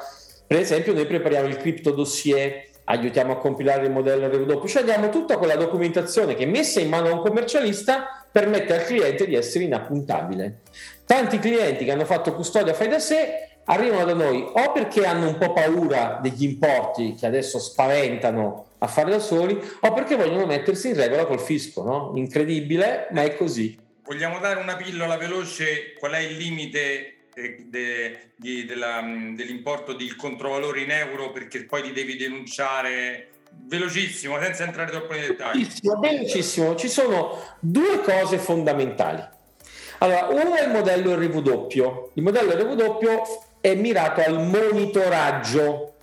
per 0.47 0.59
esempio, 0.59 0.93
noi 0.93 1.05
prepariamo 1.05 1.47
il 1.47 1.57
cripto 1.57 1.91
dossier, 1.91 2.65
aiutiamo 2.89 3.33
a 3.33 3.37
compilare 3.37 3.85
il 3.85 3.91
modello 3.91 4.27
RW, 4.27 4.65
cioè 4.65 4.83
diamo 4.83 5.09
tutta 5.09 5.37
quella 5.37 5.55
documentazione 5.55 6.35
che 6.35 6.45
messa 6.45 6.79
in 6.79 6.89
mano 6.89 7.07
a 7.09 7.13
un 7.13 7.21
commercialista 7.21 8.25
permette 8.31 8.73
al 8.73 8.85
cliente 8.85 9.25
di 9.25 9.35
essere 9.35 9.65
inappuntabile. 9.65 10.59
Tanti 11.05 11.39
clienti 11.39 11.85
che 11.85 11.91
hanno 11.91 12.05
fatto 12.05 12.33
custodia 12.33 12.73
fai 12.73 12.87
da 12.87 12.99
sé 12.99 13.49
arrivano 13.65 14.05
da 14.05 14.13
noi 14.13 14.41
o 14.41 14.71
perché 14.71 15.05
hanno 15.05 15.27
un 15.27 15.37
po' 15.37 15.51
paura 15.51 16.19
degli 16.21 16.43
importi 16.43 17.15
che 17.15 17.25
adesso 17.25 17.59
spaventano 17.59 18.65
a 18.77 18.87
fare 18.87 19.11
da 19.11 19.19
soli 19.19 19.59
o 19.81 19.93
perché 19.93 20.15
vogliono 20.15 20.45
mettersi 20.45 20.89
in 20.89 20.95
regola 20.95 21.25
col 21.25 21.39
fisco, 21.39 21.83
no? 21.83 22.11
Incredibile, 22.15 23.07
ma 23.11 23.23
è 23.23 23.35
così. 23.35 23.77
Vogliamo 24.03 24.39
dare 24.39 24.61
una 24.61 24.77
pillola 24.77 25.17
veloce? 25.17 25.93
Qual 25.99 26.13
è 26.13 26.19
il 26.19 26.37
limite 26.37 27.16
de, 27.37 27.67
de, 27.69 28.19
de, 28.35 28.65
della, 28.65 29.01
dell'importo 29.35 29.93
del 29.93 30.15
controvalore 30.15 30.81
in 30.81 30.91
euro 30.91 31.31
perché 31.31 31.65
poi 31.65 31.83
li 31.83 31.91
devi 31.91 32.15
denunciare 32.15 33.29
velocissimo, 33.51 34.41
senza 34.41 34.63
entrare 34.63 34.89
troppo 34.89 35.13
nei 35.13 35.27
dettagli. 35.27 35.59
Velocissimo, 35.59 35.99
velocissimo. 35.99 36.75
Ci 36.75 36.87
sono 36.87 37.55
due 37.59 38.01
cose 38.01 38.37
fondamentali. 38.39 39.23
Allora, 39.99 40.27
uno 40.27 40.55
è 40.55 40.63
il 40.63 40.71
modello 40.71 41.15
RW. 41.15 42.11
Il 42.13 42.23
modello 42.23 42.51
RW 42.53 43.07
è 43.61 43.75
mirato 43.75 44.21
al 44.21 44.43
monitoraggio 44.43 45.93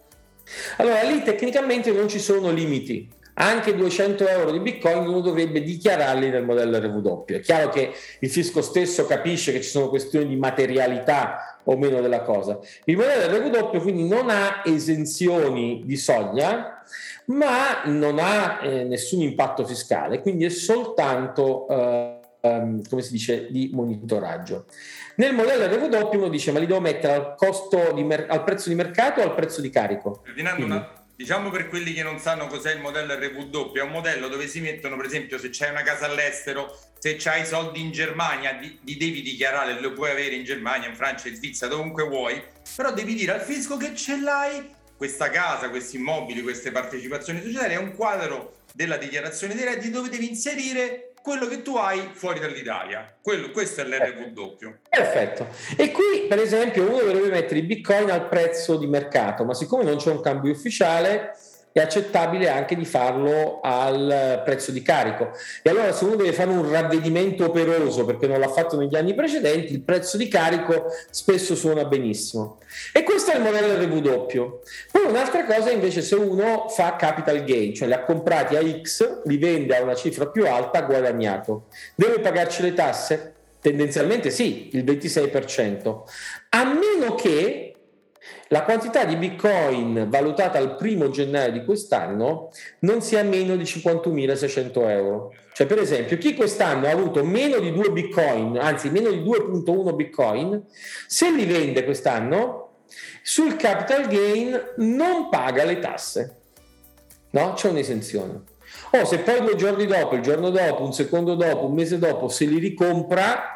allora 0.77 1.03
lì 1.03 1.23
tecnicamente 1.23 1.90
non 1.90 2.09
ci 2.09 2.18
sono 2.18 2.51
limiti. 2.51 3.11
Anche 3.35 3.75
200 3.75 4.29
euro 4.29 4.53
di 4.53 4.61
bitcoin 4.61 5.07
uno 5.09 5.20
dovrebbe 5.20 5.62
dichiararli 5.62 6.31
nel 6.31 6.44
modello 6.44 6.79
RW. 6.79 7.25
È 7.25 7.40
chiaro 7.40 7.68
che 7.68 7.92
il 8.20 8.31
fisco 8.31 8.62
stesso 8.62 9.07
capisce 9.07 9.53
che 9.53 9.61
ci 9.61 9.70
sono 9.70 9.88
questioni 9.88 10.29
di 10.29 10.37
materialità 10.37 11.59
o 11.64 11.77
meno 11.77 12.01
della 12.01 12.23
cosa. 12.23 12.59
Il 12.85 12.97
modello 12.97 13.37
RW 13.37 13.81
quindi 13.81 14.07
non 14.07 14.31
ha 14.31 14.62
esenzioni 14.64 15.83
di 15.85 15.97
soglia, 15.97 16.83
ma 17.27 17.83
non 17.87 18.18
ha 18.18 18.61
eh, 18.62 18.85
nessun 18.85 19.23
impatto 19.23 19.64
fiscale, 19.64 20.20
quindi 20.20 20.44
è 20.44 20.51
soltanto, 20.51 21.66
eh, 21.68 22.20
um, 22.42 22.83
come 22.88 23.03
si 23.03 23.12
dice, 23.12 23.47
di 23.51 23.70
monitoraggio. 23.73 24.66
Nel 25.16 25.33
modello 25.33 25.66
RW 25.66 26.16
uno 26.16 26.29
dice 26.29 26.51
ma 26.53 26.59
li 26.59 26.66
devo 26.66 26.81
mettere 26.81 27.14
al, 27.14 27.35
costo 27.37 27.92
di 27.94 28.03
mer- 28.03 28.27
al 28.29 28.42
prezzo 28.42 28.68
di 28.68 28.75
mercato 28.75 29.20
o 29.20 29.25
al 29.25 29.35
prezzo 29.35 29.61
di 29.61 29.70
carico? 29.70 30.20
Ferdinando, 30.25 30.64
una, 30.64 31.04
diciamo 31.16 31.50
per 31.50 31.68
quelli 31.68 31.92
che 31.92 32.03
non 32.03 32.18
sanno 32.18 32.46
cos'è 32.46 32.72
il 32.72 32.81
modello 32.81 33.14
RW, 33.14 33.72
è 33.74 33.81
un 33.81 33.90
modello 33.90 34.29
dove 34.29 34.48
si 34.48 34.61
mettono 34.61 34.96
per 34.96 35.07
esempio 35.07 35.38
se 35.38 35.50
c'hai 35.50 35.70
una 35.70 35.83
casa 35.83 36.07
all'estero, 36.07 36.77
se 36.98 37.16
c'hai 37.16 37.46
soldi 37.46 37.81
in 37.81 37.92
Germania 37.92 38.53
li, 38.53 38.79
li 38.83 38.96
devi 38.96 39.22
dichiarare, 39.22 39.81
lo 39.81 39.92
puoi 39.92 40.11
avere 40.11 40.35
in 40.35 40.44
Germania, 40.44 40.88
in 40.88 40.96
Francia, 40.96 41.29
in 41.29 41.37
Svizzera, 41.37 41.70
dovunque 41.70 42.05
vuoi, 42.05 42.42
però 42.77 42.92
devi 42.92 43.14
dire 43.14 43.33
al 43.33 43.42
fisco 43.42 43.77
che 43.77 43.94
ce 43.94 44.20
l'hai. 44.20 44.83
Questa 44.96 45.29
casa, 45.31 45.70
questi 45.70 45.96
immobili, 45.96 46.40
queste 46.42 46.70
partecipazioni 46.70 47.40
societarie, 47.40 47.77
è 47.77 47.79
un 47.79 47.94
quadro 47.94 48.59
della 48.72 48.96
dichiarazione 48.96 49.55
dei 49.55 49.64
redditi 49.64 49.90
dove 49.90 50.09
devi 50.09 50.29
inserire 50.29 51.13
quello 51.25 51.47
che 51.47 51.63
tu 51.63 51.77
hai 51.77 52.11
fuori 52.13 52.39
dall'Italia. 52.39 53.17
Quello, 53.23 53.51
questo 53.51 53.81
è 53.81 53.85
l'RW. 53.85 54.59
Perfetto. 54.91 55.47
E 55.75 55.91
qui, 55.91 56.27
per 56.29 56.39
esempio, 56.39 56.87
uno 56.87 56.99
dovrebbe 56.99 57.31
mettere 57.31 57.61
i 57.61 57.63
bitcoin 57.63 58.11
al 58.11 58.29
prezzo 58.29 58.77
di 58.77 58.87
mercato, 58.87 59.43
ma 59.47 59.55
siccome 59.55 59.85
non 59.85 59.97
c'è 59.97 60.11
un 60.11 60.21
cambio 60.21 60.53
ufficiale, 60.53 61.35
è 61.75 61.81
accettabile 61.81 62.49
anche 62.51 62.77
di 62.77 62.85
farlo 62.85 63.59
al 63.61 64.43
prezzo 64.45 64.71
di 64.71 64.81
carico. 64.81 65.33
E 65.61 65.71
allora 65.71 65.91
se 65.91 66.05
uno 66.05 66.15
deve 66.15 66.33
fare 66.33 66.51
un 66.51 66.71
ravvedimento 66.71 67.47
operoso 67.47 68.05
perché 68.05 68.29
non 68.29 68.39
l'ha 68.39 68.49
fatto 68.49 68.79
negli 68.79 68.95
anni 68.95 69.13
precedenti, 69.13 69.73
il 69.73 69.81
prezzo 69.81 70.17
di 70.17 70.29
carico 70.29 70.87
spesso 71.11 71.57
suona 71.57 71.85
benissimo. 71.85 72.59
E 72.93 73.03
questo 73.03 73.33
è 73.33 73.37
il 73.37 73.43
modello 73.43 73.75
RW. 73.75 74.61
Poi 74.93 75.05
un'altra 75.05 75.45
cosa 75.47 75.73
invece 75.73 76.01
se 76.03 76.15
uno 76.15 76.69
fa 76.69 76.95
capital 76.95 77.43
gain, 77.43 77.75
cioè 77.75 77.89
li 77.89 77.95
ha 77.95 78.05
comprati 78.05 78.55
a 78.55 78.63
X, 78.81 79.23
li 79.25 79.37
vende 79.37 79.77
a 79.77 79.83
una 79.83 79.97
cifra 79.97 80.29
più 80.29 80.47
alta, 80.47 80.79
ha 80.79 80.83
guadagnato. 80.83 81.65
Deve 81.97 82.21
pagarci 82.21 82.63
le 82.63 82.73
tasse? 82.73 83.33
Tendenzialmente 83.61 84.31
sì, 84.31 84.69
il 84.75 84.85
26%, 84.85 86.03
a 86.51 86.65
meno 86.65 87.17
che 87.17 87.74
la 88.49 88.63
quantità 88.63 89.05
di 89.05 89.17
bitcoin 89.17 90.07
valutata 90.09 90.59
al 90.59 90.77
primo 90.77 91.09
gennaio 91.09 91.53
di 91.53 91.65
quest'anno 91.65 92.51
non 92.81 93.01
sia 93.01 93.23
meno 93.23 93.57
di 93.57 93.65
51.600 93.65 94.89
euro. 94.91 95.35
Cioè, 95.55 95.67
per 95.67 95.79
esempio, 95.79 96.19
chi 96.19 96.35
quest'anno 96.35 96.87
ha 96.87 96.91
avuto 96.91 97.25
meno 97.25 97.59
di 97.59 97.73
2 97.73 97.91
bitcoin, 97.91 98.59
anzi 98.59 98.91
meno 98.91 99.11
di 99.11 99.21
2.1 99.21 99.95
bitcoin, 99.95 100.63
se 101.07 101.31
li 101.31 101.47
vende 101.47 101.85
quest'anno, 101.85 102.81
sul 103.23 103.57
capital 103.57 104.09
gain 104.09 104.75
non 104.77 105.29
paga 105.31 105.65
le 105.65 105.79
tasse. 105.79 106.37
No? 107.31 107.53
C'è 107.55 107.69
un'esenzione. 107.69 108.43
O 108.91 109.05
se 109.05 109.19
poi 109.19 109.41
due 109.41 109.57
giorni 109.57 109.87
dopo, 109.87 110.17
il 110.17 110.23
giorno 110.23 110.51
dopo, 110.51 110.85
un 110.85 110.93
secondo 110.93 111.35
dopo, 111.35 111.67
un 111.67 111.75
mese 111.75 111.99
dopo, 111.99 112.29
se 112.29 112.45
li 112.45 112.59
ricompra, 112.59 113.54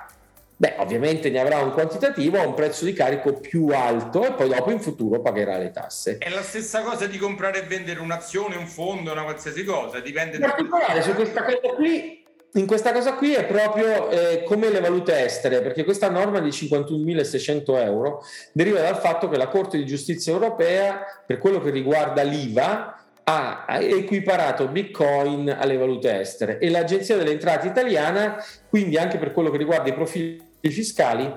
Beh, 0.60 0.74
ovviamente 0.78 1.30
ne 1.30 1.38
avrà 1.38 1.58
un 1.58 1.72
quantitativo 1.72 2.36
a 2.36 2.44
un 2.44 2.54
prezzo 2.54 2.84
di 2.84 2.92
carico 2.92 3.34
più 3.34 3.68
alto 3.68 4.24
e 4.24 4.32
poi 4.32 4.48
dopo 4.48 4.72
in 4.72 4.80
futuro 4.80 5.20
pagherà 5.20 5.56
le 5.56 5.70
tasse. 5.70 6.18
È 6.18 6.28
la 6.30 6.42
stessa 6.42 6.82
cosa 6.82 7.06
di 7.06 7.16
comprare 7.16 7.62
e 7.62 7.66
vendere 7.66 8.00
un'azione, 8.00 8.56
un 8.56 8.66
fondo, 8.66 9.12
una 9.12 9.22
qualsiasi 9.22 9.62
cosa, 9.62 10.00
dipende 10.00 10.36
In 10.36 10.42
particolare 10.42 11.00
su 11.02 11.14
questa 11.14 11.44
cosa 11.44 11.74
qui 11.76 12.26
in 12.54 12.66
questa 12.66 12.92
cosa 12.92 13.12
qui 13.12 13.34
è 13.34 13.44
proprio 13.44 14.08
eh, 14.08 14.42
come 14.42 14.70
le 14.70 14.80
valute 14.80 15.24
estere, 15.24 15.60
perché 15.60 15.84
questa 15.84 16.08
norma 16.08 16.40
di 16.40 16.48
51.600 16.48 17.62
euro 17.82 18.24
deriva 18.52 18.80
dal 18.80 18.96
fatto 18.96 19.28
che 19.28 19.36
la 19.36 19.48
Corte 19.48 19.76
di 19.76 19.84
Giustizia 19.86 20.32
europea, 20.32 21.04
per 21.24 21.38
quello 21.38 21.60
che 21.60 21.70
riguarda 21.70 22.22
l'IVA, 22.22 23.04
ha 23.22 23.66
equiparato 23.78 24.66
Bitcoin 24.68 25.54
alle 25.56 25.76
valute 25.76 26.18
estere 26.18 26.58
e 26.58 26.70
l'Agenzia 26.70 27.18
delle 27.18 27.32
Entrate 27.32 27.66
italiana, 27.66 28.42
quindi 28.70 28.96
anche 28.96 29.18
per 29.18 29.32
quello 29.32 29.50
che 29.50 29.58
riguarda 29.58 29.90
i 29.90 29.94
profili 29.94 30.47
fiscali 30.60 31.32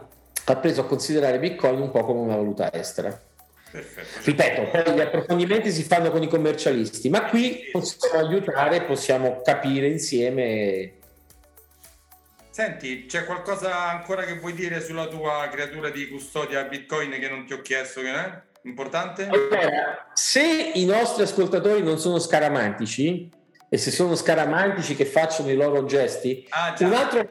ha 0.45 0.55
preso 0.57 0.81
a 0.81 0.85
considerare 0.85 1.39
Bitcoin 1.39 1.79
un 1.79 1.91
po' 1.91 2.03
come 2.03 2.19
una 2.19 2.35
valuta 2.35 2.71
estera. 2.73 3.29
Perfetto. 3.71 4.19
Ripeto, 4.23 4.63
poi 4.69 4.95
gli 4.95 4.99
approfondimenti 4.99 5.71
si 5.71 5.83
fanno 5.83 6.11
con 6.11 6.21
i 6.21 6.27
commercialisti, 6.27 7.09
ma 7.09 7.25
qui 7.25 7.69
possiamo 7.71 8.27
aiutare, 8.27 8.83
possiamo 8.83 9.41
capire 9.41 9.87
insieme. 9.87 10.95
Senti, 12.49 13.05
c'è 13.05 13.23
qualcosa 13.23 13.89
ancora 13.89 14.23
che 14.23 14.37
vuoi 14.37 14.53
dire 14.53 14.81
sulla 14.81 15.07
tua 15.07 15.47
creatura 15.49 15.89
di 15.89 16.09
custodia 16.09 16.63
Bitcoin 16.63 17.11
che 17.11 17.29
non 17.29 17.45
ti 17.45 17.53
ho 17.53 17.61
chiesto? 17.61 18.01
Che 18.01 18.13
è 18.13 18.41
importante? 18.63 19.27
Allora, 19.27 20.11
se 20.13 20.71
i 20.73 20.83
nostri 20.83 21.23
ascoltatori 21.23 21.81
non 21.81 21.97
sono 21.97 22.19
scaramantici, 22.19 23.29
e 23.73 23.77
se 23.77 23.89
sono 23.89 24.15
scaramantici 24.15 24.97
che 24.97 25.05
facciano 25.05 25.49
i 25.49 25.55
loro 25.55 25.85
gesti, 25.85 26.45
ah, 26.49 26.75
un, 26.79 26.91
altro, 26.91 27.29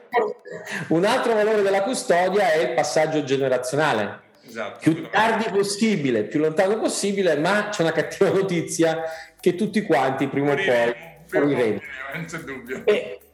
un, 0.87 1.05
altro, 1.05 1.35
valore 1.35 1.61
della 1.61 1.83
custodia 1.83 2.51
è 2.51 2.57
il 2.57 2.73
passaggio 2.73 3.23
generazionale. 3.23 4.21
Esatto, 4.47 4.79
più 4.79 5.07
tardi 5.11 5.51
possibile, 5.51 6.23
più 6.23 6.39
lontano 6.39 6.79
possibile, 6.79 7.37
ma 7.37 7.69
c'è 7.69 7.83
una 7.83 7.91
cattiva 7.91 8.31
notizia 8.33 9.03
che 9.39 9.53
tutti 9.53 9.83
quanti 9.83 10.25
prima 10.29 10.53
o 10.53 10.55
poi 10.55 10.95
moriremo. 11.31 11.79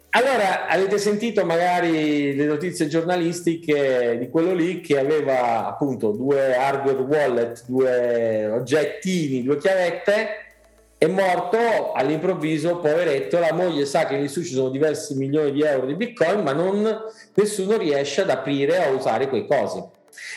Allora, 0.10 0.68
avete 0.68 0.98
sentito 0.98 1.46
magari 1.46 2.36
le 2.36 2.44
notizie 2.44 2.88
giornalistiche 2.88 4.18
di 4.20 4.28
quello 4.28 4.52
lì 4.54 4.82
che 4.82 5.00
aveva 5.00 5.66
appunto 5.66 6.12
due 6.12 6.58
hardware 6.58 7.00
wallet, 7.04 7.64
due 7.68 8.48
oggettini, 8.48 9.44
due 9.44 9.56
chiavette 9.56 10.47
è 11.00 11.06
morto 11.06 11.92
all'improvviso, 11.94 12.78
poveretto, 12.78 13.38
la 13.38 13.54
moglie 13.54 13.86
sa 13.86 14.08
che 14.08 14.18
lì 14.18 14.28
su 14.28 14.44
ci 14.44 14.54
sono 14.54 14.70
diversi 14.70 15.14
milioni 15.14 15.52
di 15.52 15.62
euro 15.62 15.86
di 15.86 15.94
bitcoin, 15.94 16.42
ma 16.42 16.54
non, 16.54 17.04
nessuno 17.36 17.78
riesce 17.78 18.22
ad 18.22 18.32
aprire 18.32 18.80
o 18.80 18.84
a 18.84 18.90
usare 18.90 19.30
quei 19.30 19.46
cosi. 19.46 19.84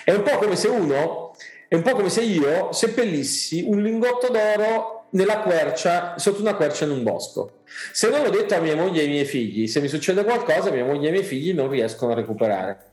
È 0.05 0.13
un 0.13 0.23
po' 0.23 0.37
come 0.37 0.57
se 0.57 0.69
uno, 0.69 1.35
è 1.67 1.75
un 1.75 1.83
po' 1.83 1.93
come 1.93 2.11
se 2.11 2.21
io 2.21 2.73
seppellissi 2.73 3.65
un 3.67 3.81
lingotto 3.83 4.29
d'oro 4.29 5.07
nella 5.11 5.39
quercia, 5.39 6.15
sotto 6.19 6.43
una 6.43 6.55
quercia 6.55 6.85
in 6.85 6.91
un 6.91 7.03
bosco. 7.05 7.61
Se 7.93 8.11
non 8.11 8.23
l'ho 8.23 8.31
detto 8.31 8.55
a 8.55 8.61
mia 8.61 8.77
moglie 8.77 9.01
e 9.01 9.05
ai 9.05 9.11
miei 9.11 9.25
figli, 9.25 9.67
se 9.67 9.81
mi 9.81 9.89
succede 9.89 10.25
qualcosa, 10.25 10.71
mia 10.71 10.85
moglie 10.85 11.07
e 11.07 11.09
i 11.09 11.13
miei 11.13 11.25
figli 11.25 11.55
non 11.55 11.71
riescono 11.71 12.13
a 12.13 12.17
recuperare. 12.17 12.89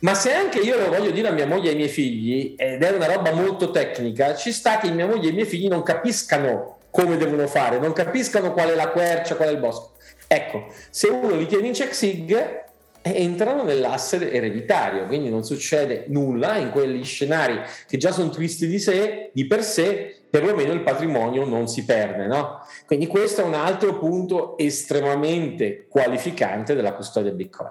Ma 0.00 0.14
se 0.14 0.32
anche 0.32 0.58
io 0.58 0.78
lo 0.78 0.90
voglio 0.90 1.10
dire 1.10 1.28
a 1.28 1.32
mia 1.32 1.46
moglie 1.46 1.68
e 1.68 1.70
ai 1.70 1.76
miei 1.76 1.88
figli, 1.88 2.54
ed 2.58 2.82
è 2.82 2.90
una 2.90 3.06
roba 3.06 3.32
molto 3.32 3.70
tecnica, 3.70 4.34
ci 4.34 4.52
sta 4.52 4.78
che 4.78 4.90
mia 4.90 5.06
moglie 5.06 5.28
e 5.28 5.30
i 5.30 5.34
miei 5.34 5.46
figli 5.46 5.66
non 5.66 5.82
capiscano 5.82 6.73
come 6.94 7.16
devono 7.16 7.48
fare, 7.48 7.80
non 7.80 7.92
capiscano 7.92 8.52
qual 8.52 8.68
è 8.68 8.74
la 8.76 8.90
quercia, 8.90 9.34
qual 9.34 9.48
è 9.48 9.50
il 9.50 9.58
bosco. 9.58 9.94
Ecco, 10.28 10.66
se 10.90 11.08
uno 11.08 11.34
li 11.34 11.44
tiene 11.46 11.66
in 11.66 11.72
check 11.72 11.92
sig, 11.92 12.62
entrano 13.02 13.64
nell'asse 13.64 14.30
ereditario, 14.30 15.04
quindi 15.06 15.28
non 15.28 15.42
succede 15.42 16.04
nulla 16.06 16.56
in 16.56 16.70
quegli 16.70 17.02
scenari 17.02 17.60
che 17.88 17.96
già 17.96 18.12
sono 18.12 18.30
tristi 18.30 18.68
di 18.68 18.78
sé, 18.78 19.30
di 19.32 19.44
per 19.48 19.64
sé, 19.64 20.20
perlomeno 20.30 20.72
il 20.72 20.84
patrimonio 20.84 21.44
non 21.44 21.66
si 21.66 21.84
perde. 21.84 22.28
No? 22.28 22.60
Quindi 22.86 23.08
questo 23.08 23.40
è 23.40 23.44
un 23.44 23.54
altro 23.54 23.98
punto 23.98 24.56
estremamente 24.56 25.86
qualificante 25.88 26.76
della 26.76 26.92
custodia 26.92 27.32
Bitcoin. 27.32 27.70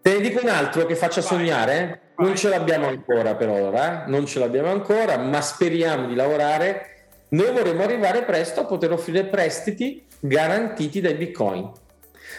Te 0.00 0.12
ne 0.12 0.20
dico 0.20 0.40
un 0.40 0.48
altro 0.48 0.86
che 0.86 0.94
faccia 0.94 1.22
sognare? 1.22 2.12
Non 2.18 2.36
ce 2.36 2.50
l'abbiamo 2.50 2.86
ancora 2.86 3.34
per 3.34 3.48
ora, 3.48 4.04
non 4.06 4.26
ce 4.26 4.38
l'abbiamo 4.38 4.70
ancora, 4.70 5.16
ma 5.16 5.40
speriamo 5.40 6.06
di 6.06 6.14
lavorare. 6.14 6.99
Noi 7.30 7.52
vorremmo 7.52 7.82
arrivare 7.82 8.22
presto 8.24 8.60
a 8.60 8.64
poter 8.64 8.92
offrire 8.92 9.24
prestiti 9.24 10.04
garantiti 10.18 11.00
dai 11.00 11.14
bitcoin. 11.14 11.70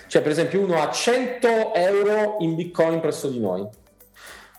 Cioè, 0.07 0.21
per 0.21 0.31
esempio, 0.31 0.61
uno 0.61 0.81
ha 0.81 0.89
100 0.89 1.73
euro 1.73 2.37
in 2.39 2.55
bitcoin 2.55 2.99
presso 2.99 3.29
di 3.29 3.39
noi 3.39 3.67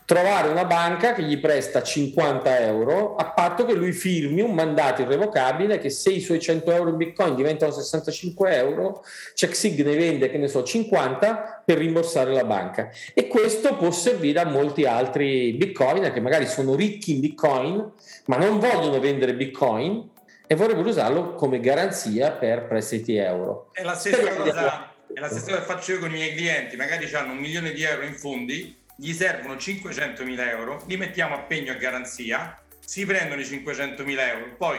trovare 0.05 0.49
una 0.49 0.65
banca 0.65 1.15
che 1.15 1.23
gli 1.23 1.39
presta 1.39 1.83
50 1.83 2.61
euro 2.61 3.15
a 3.17 3.31
patto 3.31 3.65
che 3.65 3.73
lui 3.73 3.93
firmi 3.93 4.41
un 4.41 4.53
mandato 4.53 5.01
irrevocabile 5.01 5.79
che 5.79 5.91
se 5.91 6.11
i 6.11 6.21
suoi 6.21 6.41
100 6.41 6.71
euro 6.73 6.91
in 6.91 6.97
bitcoin 6.97 7.35
diventano 7.35 7.73
65 7.73 8.55
euro 8.55 9.05
CheckSig 9.35 9.83
ne 9.83 9.97
vende 9.97 10.31
che 10.31 10.39
ne 10.39 10.49
so 10.49 10.63
50 10.63 11.63
per 11.65 11.79
rimborsare 11.79 12.33
la 12.33 12.45
banca 12.45 12.91
e 13.15 13.27
questo 13.29 13.77
può 13.77 13.91
servire 13.91 14.41
a 14.41 14.45
molti 14.45 14.85
altri 14.85 15.53
bitcoin 15.53 16.13
che 16.13 16.21
magari 16.21 16.47
sono 16.47 16.75
ricchi 16.75 17.13
in 17.13 17.21
bitcoin 17.21 17.93
ma 18.27 18.37
non 18.37 18.59
vogliono 18.59 18.99
vendere 18.99 19.35
bitcoin 19.35 20.11
e 20.53 20.55
vorrebbero 20.55 20.89
usarlo 20.89 21.35
come 21.35 21.61
garanzia 21.61 22.33
per 22.33 22.67
prestiti 22.67 23.17
euro 23.17 23.71
è 23.73 23.83
la 23.83 23.95
stessa 23.95 24.35
cosa 24.35 24.93
è 25.13 25.19
la 25.21 25.29
stessa 25.29 25.47
cosa 25.47 25.59
che 25.59 25.65
faccio 25.65 25.93
io 25.93 25.99
con 25.99 26.11
i 26.11 26.15
miei 26.15 26.35
clienti 26.35 26.77
magari 26.77 27.11
hanno 27.15 27.33
un 27.33 27.39
milione 27.39 27.73
di 27.73 27.83
euro 27.83 28.05
in 28.05 28.15
fondi 28.15 28.81
gli 29.03 29.13
servono 29.13 29.55
500.000 29.55 30.49
euro, 30.49 30.83
li 30.87 30.97
mettiamo 30.97 31.35
a 31.35 31.41
pegno 31.41 31.73
a 31.73 31.77
garanzia, 31.77 32.61
si 32.85 33.05
prendono 33.05 33.41
i 33.41 33.45
500.000 33.45 34.29
euro, 34.29 34.55
poi 34.57 34.79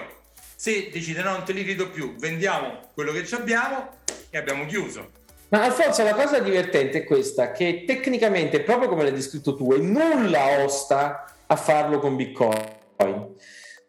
se 0.55 0.89
decide 0.91 1.21
no, 1.21 1.31
non 1.31 1.43
te 1.43 1.51
li 1.51 1.63
rido 1.63 1.89
più, 1.89 2.15
vendiamo 2.15 2.79
quello 2.93 3.11
che 3.11 3.27
abbiamo 3.35 3.89
e 4.29 4.37
abbiamo 4.37 4.65
chiuso. 4.65 5.09
Ma 5.49 5.63
Alfonso, 5.63 6.03
la 6.03 6.13
cosa 6.13 6.39
divertente 6.39 6.99
è 6.99 7.03
questa, 7.03 7.51
che 7.51 7.83
tecnicamente, 7.85 8.61
proprio 8.61 8.87
come 8.87 9.03
l'hai 9.03 9.11
descritto 9.11 9.55
tu, 9.55 9.73
è 9.73 9.77
nulla 9.77 10.63
osta 10.63 11.31
a 11.45 11.55
farlo 11.55 11.99
con 11.99 12.15
Bitcoin. 12.15 12.81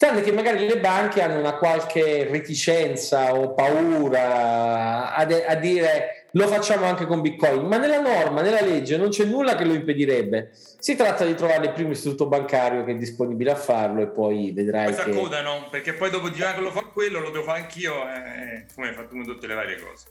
Tranne 0.04 0.20
che 0.20 0.32
magari 0.32 0.66
le 0.66 0.76
banche 0.80 1.22
hanno 1.22 1.38
una 1.38 1.54
qualche 1.54 2.28
reticenza 2.30 3.34
o 3.34 3.54
paura 3.54 5.14
a, 5.14 5.24
de- 5.24 5.46
a 5.46 5.54
dire 5.54 6.26
lo 6.32 6.46
facciamo 6.46 6.84
anche 6.84 7.06
con 7.06 7.22
Bitcoin, 7.22 7.64
ma 7.64 7.78
nella 7.78 8.00
norma, 8.00 8.42
nella 8.42 8.60
legge 8.60 8.98
non 8.98 9.08
c'è 9.08 9.24
nulla 9.24 9.54
che 9.54 9.64
lo 9.64 9.72
impedirebbe. 9.72 10.50
Si 10.52 10.94
tratta 10.94 11.24
di 11.24 11.34
trovare 11.34 11.64
il 11.64 11.72
primo 11.72 11.92
istituto 11.92 12.26
bancario 12.26 12.84
che 12.84 12.90
è 12.90 12.96
disponibile 12.96 13.52
a 13.52 13.56
farlo 13.56 14.02
e 14.02 14.08
poi 14.08 14.52
vedrai 14.52 14.92
poi 14.92 14.94
che... 14.94 15.02
si 15.04 15.08
accodano, 15.08 15.68
perché 15.70 15.94
poi 15.94 16.10
dopo 16.10 16.26
ah, 16.26 16.52
che 16.52 16.60
lo 16.60 16.70
fa 16.70 16.82
quello, 16.82 17.20
lo 17.20 17.30
devo 17.30 17.44
fare 17.44 17.60
anch'io, 17.60 17.94
eh, 18.06 18.66
come 18.74 18.88
hai 18.88 18.94
fatto 18.94 19.08
con 19.08 19.24
tutte 19.24 19.46
le 19.46 19.54
varie 19.54 19.78
cose. 19.80 20.06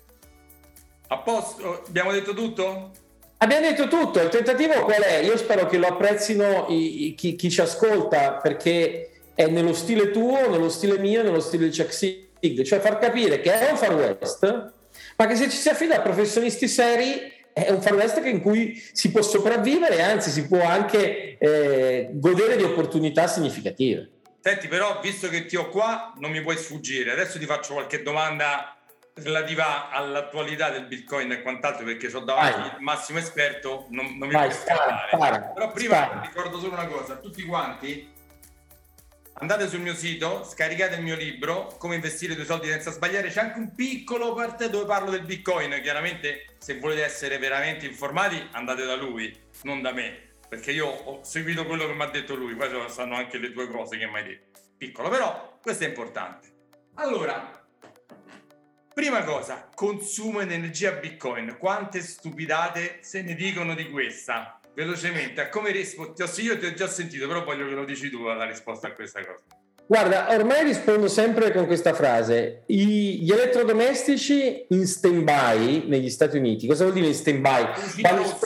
A 1.10 1.20
posto, 1.20 1.84
abbiamo 1.88 2.12
detto 2.12 2.34
tutto? 2.34 2.90
Abbiamo 3.38 3.68
detto 3.68 3.88
tutto, 3.88 4.20
il 4.20 4.30
tentativo 4.30 4.74
qual 4.86 5.02
è? 5.02 5.18
Io 5.18 5.38
spero 5.38 5.68
che 5.68 5.78
lo 5.78 5.86
apprezzino 5.86 6.66
i, 6.70 7.10
i, 7.10 7.14
chi, 7.14 7.36
chi, 7.36 7.52
ci 7.52 7.62
ascolta 7.62 8.38
perché 8.38 9.10
è 9.34 9.48
nello 9.48 9.74
stile 9.74 10.12
tuo, 10.12 10.50
nello 10.50 10.69
stile 10.69 10.98
mio, 10.98 11.24
nello 11.24 11.39
stile 11.39 11.69
di 11.69 11.76
Chuck 11.76 11.93
Sig, 11.93 12.62
cioè 12.63 12.80
far 12.80 13.00
capire 13.00 13.39
che 13.41 13.52
è 13.52 13.72
un 13.72 13.78
far 13.78 13.93
west 13.93 14.72
ma 15.15 15.28
che 15.28 15.36
se 15.36 15.50
ci 15.50 15.58
si 15.58 15.69
affida 15.69 15.98
a 15.98 16.02
professionisti 16.02 16.67
seri 16.67 17.32
è 17.54 17.69
un 17.69 17.82
far 17.82 17.93
west 17.93 18.24
in 18.26 18.41
cui 18.41 18.82
si 18.93 19.12
può 19.12 19.22
sopravvivere, 19.22 20.02
anzi 20.02 20.32
si 20.32 20.48
può 20.48 20.63
anche 20.63 21.38
eh, 21.38 22.10
godere 22.13 22.56
di 22.56 22.63
opportunità 22.63 23.28
significative. 23.28 24.10
Senti, 24.41 24.67
però, 24.67 25.00
visto 25.02 25.30
che 25.30 25.46
ti 25.46 25.56
ho 25.56 25.69
qua, 25.69 26.13
non 26.17 26.32
mi 26.32 26.41
puoi 26.41 26.58
sfuggire. 26.58 27.12
Adesso 27.12 27.38
ti 27.39 27.46
faccio 27.46 27.74
qualche 27.74 28.02
domanda 28.02 28.76
relativa 29.13 29.91
all'attualità 29.91 30.72
del 30.72 30.88
Bitcoin 30.88 31.32
e 31.32 31.41
quant'altro, 31.43 31.86
perché 31.86 32.08
ho 32.13 32.22
davanti 32.22 32.60
Vai. 32.60 32.69
il 32.69 32.82
massimo 32.82 33.19
esperto, 33.19 33.86
non, 33.91 34.17
non 34.17 34.28
mi 34.28 34.34
Vai, 34.34 34.50
puoi 34.50 34.60
spara, 34.60 35.52
Però 35.54 35.72
prima 35.72 35.96
spara. 35.96 36.22
ricordo 36.22 36.60
solo 36.60 36.74
una 36.74 36.88
cosa, 36.88 37.17
tutti 37.17 37.43
quanti, 37.43 38.12
andate 39.36 39.67
sul 39.67 39.80
mio 39.80 39.96
sito, 39.96 40.43
scaricate 40.43 40.96
il 40.96 41.04
mio 41.04 41.15
libro, 41.15 41.76
Come 41.78 41.96
investire 41.96 42.34
i 42.34 42.36
tuoi 42.36 42.48
soldi 42.48 42.67
senza 42.67 42.91
sbagliare, 42.91 43.30
c'è 43.30 43.41
anche 43.41 43.60
un 43.60 43.74
piccolo 43.74 44.34
parte 44.34 44.69
dove 44.69 44.86
parlo 44.86 45.12
del 45.12 45.24
Bitcoin, 45.24 45.80
chiaramente 45.82 46.56
se 46.60 46.80
volete 46.80 47.04
essere 47.04 47.38
veramente 47.38 47.86
informati 47.86 48.41
andate 48.52 48.86
da 48.86 48.96
lui, 48.96 49.36
non 49.63 49.82
da 49.82 49.91
me 49.91 50.32
perché 50.54 50.72
io 50.72 50.86
ho 50.86 51.24
seguito 51.24 51.65
quello 51.65 51.88
che 51.88 51.93
mi 51.93 52.04
ha 52.04 52.10
detto 52.10 52.36
lui, 52.36 52.54
poi 52.54 52.69
sanno 52.88 53.15
anche 53.15 53.39
le 53.39 53.52
due 53.52 53.67
cose 53.67 53.98
che 53.98 54.06
mi 54.06 54.17
hai 54.17 54.24
detto. 54.24 54.60
Piccolo, 54.78 55.10
però 55.10 55.58
questo 55.60 55.84
è 55.84 55.88
importante. 55.88 56.48
Allora, 56.96 57.65
prima 58.93 59.24
cosa, 59.24 59.67
consumo 59.74 60.43
di 60.43 60.54
energia 60.54 60.91
Bitcoin. 60.91 61.58
Quante 61.58 62.02
stupidate 62.02 63.00
se 63.02 63.24
ne 63.24 63.34
dicono 63.34 63.74
di 63.74 63.89
questa? 63.89 64.60
Velocemente, 64.76 65.42
a 65.42 65.50
come 65.50 65.72
rispondi? 65.72 66.14
Io 66.42 66.58
ti 66.58 66.66
ho 66.66 66.74
già 66.74 66.88
sentito, 66.88 67.28
però 67.28 67.44
voglio 67.44 67.68
che 67.68 67.76
lo 67.76 67.86
dici 67.86 68.10
tu 68.10 68.24
la 68.24 68.46
risposta 68.46 68.88
a 68.88 68.92
questa 68.94 69.20
cosa. 69.20 69.44
Guarda, 69.86 70.28
ormai 70.30 70.64
rispondo 70.64 71.08
sempre 71.08 71.52
con 71.52 71.66
questa 71.66 71.94
frase. 71.94 72.64
I, 72.68 73.20
gli 73.22 73.32
elettrodomestici 73.32 74.66
in 74.70 74.88
stand-by 74.88 75.88
negli 75.88 76.10
Stati 76.10 76.38
Uniti, 76.38 76.68
cosa 76.68 76.84
vuol 76.84 76.96
dire 76.96 77.08
in 77.08 77.14
stand-by? 77.14 78.02
Quando, 78.02 78.40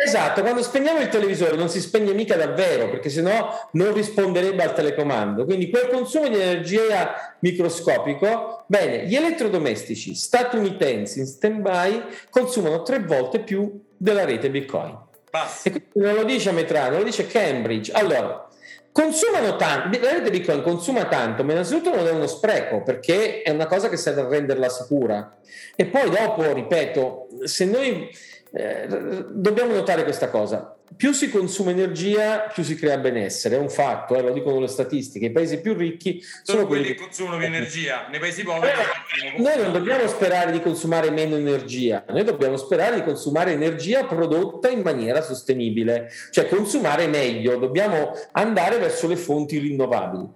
Esatto, 0.00 0.42
quando 0.42 0.62
spegniamo 0.62 1.00
il 1.00 1.08
televisore 1.08 1.56
non 1.56 1.68
si 1.68 1.80
spegne 1.80 2.12
mica 2.12 2.36
davvero, 2.36 2.88
perché 2.88 3.10
sennò 3.10 3.68
non 3.72 3.92
risponderebbe 3.92 4.62
al 4.62 4.72
telecomando. 4.72 5.44
Quindi 5.44 5.70
quel 5.70 5.88
consumo 5.88 6.28
di 6.28 6.36
energia 6.36 7.36
microscopico, 7.40 8.62
bene, 8.68 9.06
gli 9.06 9.16
elettrodomestici 9.16 10.14
statunitensi 10.14 11.18
in 11.18 11.26
stand-by 11.26 12.04
consumano 12.30 12.82
tre 12.82 13.00
volte 13.00 13.40
più 13.40 13.86
della 13.96 14.24
rete 14.24 14.50
Bitcoin. 14.50 15.06
Basta. 15.30 15.70
E 15.70 15.82
non 15.94 16.14
lo 16.14 16.24
dice 16.24 16.50
Metrano, 16.52 16.98
lo 16.98 17.04
dice 17.04 17.26
Cambridge. 17.26 17.92
Allora, 17.92 18.48
consumano 18.92 19.56
tanto, 19.56 19.98
la 20.00 20.12
rete 20.12 20.30
Bitcoin 20.30 20.62
consuma 20.62 21.06
tanto, 21.06 21.44
ma 21.44 21.52
innanzitutto 21.52 21.94
non 21.94 22.06
è 22.06 22.10
uno 22.10 22.26
spreco, 22.26 22.82
perché 22.82 23.42
è 23.42 23.50
una 23.50 23.66
cosa 23.66 23.88
che 23.88 23.96
serve 23.96 24.22
a 24.22 24.28
renderla 24.28 24.68
sicura. 24.68 25.36
E 25.76 25.86
poi 25.86 26.10
dopo, 26.10 26.52
ripeto, 26.52 27.28
se 27.44 27.64
noi 27.64 28.10
eh, 28.52 28.86
dobbiamo 29.28 29.74
notare 29.74 30.04
questa 30.04 30.28
cosa. 30.28 30.77
Più 30.96 31.12
si 31.12 31.30
consuma 31.30 31.70
energia, 31.70 32.50
più 32.52 32.62
si 32.62 32.74
crea 32.74 32.96
benessere, 32.98 33.56
è 33.56 33.58
un 33.58 33.68
fatto, 33.68 34.16
eh, 34.16 34.22
lo 34.22 34.32
dicono 34.32 34.58
le 34.58 34.68
statistiche. 34.68 35.26
I 35.26 35.30
paesi 35.30 35.60
più 35.60 35.74
ricchi 35.74 36.20
sono, 36.42 36.58
sono 36.58 36.66
quelli 36.66 36.86
che 36.86 36.94
consumano 36.94 37.36
più 37.36 37.46
energia, 37.46 38.06
nei 38.10 38.18
paesi 38.18 38.42
poveri. 38.42 38.78
Eh, 39.22 39.40
noi 39.40 39.62
non 39.62 39.72
dobbiamo 39.72 40.06
sperare 40.08 40.50
di 40.50 40.60
consumare 40.60 41.10
meno 41.10 41.36
energia, 41.36 42.04
noi 42.08 42.24
dobbiamo 42.24 42.56
sperare 42.56 42.96
di 42.96 43.02
consumare 43.02 43.52
energia 43.52 44.04
prodotta 44.04 44.68
in 44.70 44.80
maniera 44.80 45.20
sostenibile, 45.20 46.10
cioè 46.30 46.48
consumare 46.48 47.06
meglio, 47.06 47.56
dobbiamo 47.56 48.12
andare 48.32 48.78
verso 48.78 49.06
le 49.06 49.16
fonti 49.16 49.58
rinnovabili. 49.58 50.28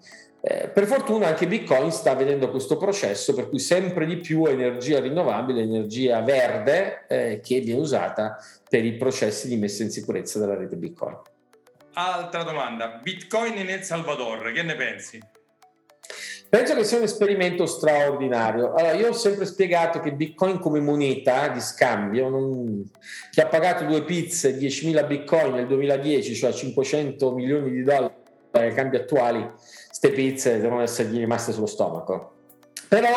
Eh, 0.45 0.71
per 0.71 0.87
fortuna 0.87 1.29
anche 1.29 1.47
Bitcoin 1.47 1.93
sta 1.93 2.17
vedendo 2.17 2.51
questo 2.51 2.77
processo 2.77 3.33
per 3.33 3.49
cui 3.49 3.61
sempre 3.61 4.07
di 4.07 4.17
più 4.17 4.45
energia 4.47 4.99
rinnovabile, 4.99 5.63
energia 5.63 6.21
verde 6.21 7.05
eh, 7.07 7.41
che 7.41 7.61
viene 7.61 7.81
usata 7.81 8.37
per 8.69 8.85
i 8.85 8.97
processi 8.97 9.47
di 9.47 9.57
messa 9.57 9.85
in 9.85 9.91
sicurezza 9.91 10.41
della 10.41 10.57
rete 10.57 10.75
Bitcoin. 10.75 11.17
Altra 11.95 12.43
domanda, 12.43 12.99
Bitcoin 13.01 13.57
in 13.57 13.69
El 13.69 13.85
Salvador, 13.85 14.51
che 14.51 14.63
ne 14.65 14.75
pensi? 14.75 15.21
Penso 16.49 16.75
che 16.75 16.85
sia 16.85 16.99
un 16.99 17.05
esperimento 17.05 17.65
straordinario. 17.65 18.75
Allora, 18.75 18.95
io 18.95 19.11
ho 19.11 19.13
sempre 19.13 19.47
spiegato 19.47 20.01
che 20.01 20.13
Bitcoin 20.13 20.59
come 20.59 20.81
moneta 20.81 21.49
di 21.49 21.61
scambio, 21.61 22.29
non... 22.29 22.91
chi 23.31 23.41
ha 23.41 23.47
pagato 23.47 23.85
due 23.85 24.03
pizze 24.03 24.59
10.000 24.59 25.07
Bitcoin 25.07 25.55
nel 25.55 25.67
2010, 25.69 26.35
cioè 26.35 26.53
500 26.53 27.33
milioni 27.33 27.71
di 27.71 27.83
dollari 27.85 28.21
ai 28.51 28.75
cambi 28.75 28.97
attuali, 28.97 29.49
ste 29.93 30.11
pizze 30.11 30.59
devono 30.59 30.81
essergli 30.81 31.19
rimaste 31.19 31.53
sullo 31.53 31.67
stomaco. 31.67 32.33
Però 32.89 33.11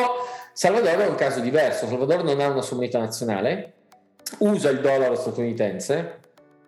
Salvador 0.52 0.98
è 0.98 1.08
un 1.08 1.16
caso 1.16 1.40
diverso, 1.40 1.88
Salvador 1.88 2.24
non 2.24 2.40
ha 2.42 2.48
una 2.48 2.66
moneta 2.72 3.00
nazionale, 3.00 3.74
usa 4.40 4.70
il 4.70 4.82
dollaro 4.82 5.16
statunitense 5.16 6.20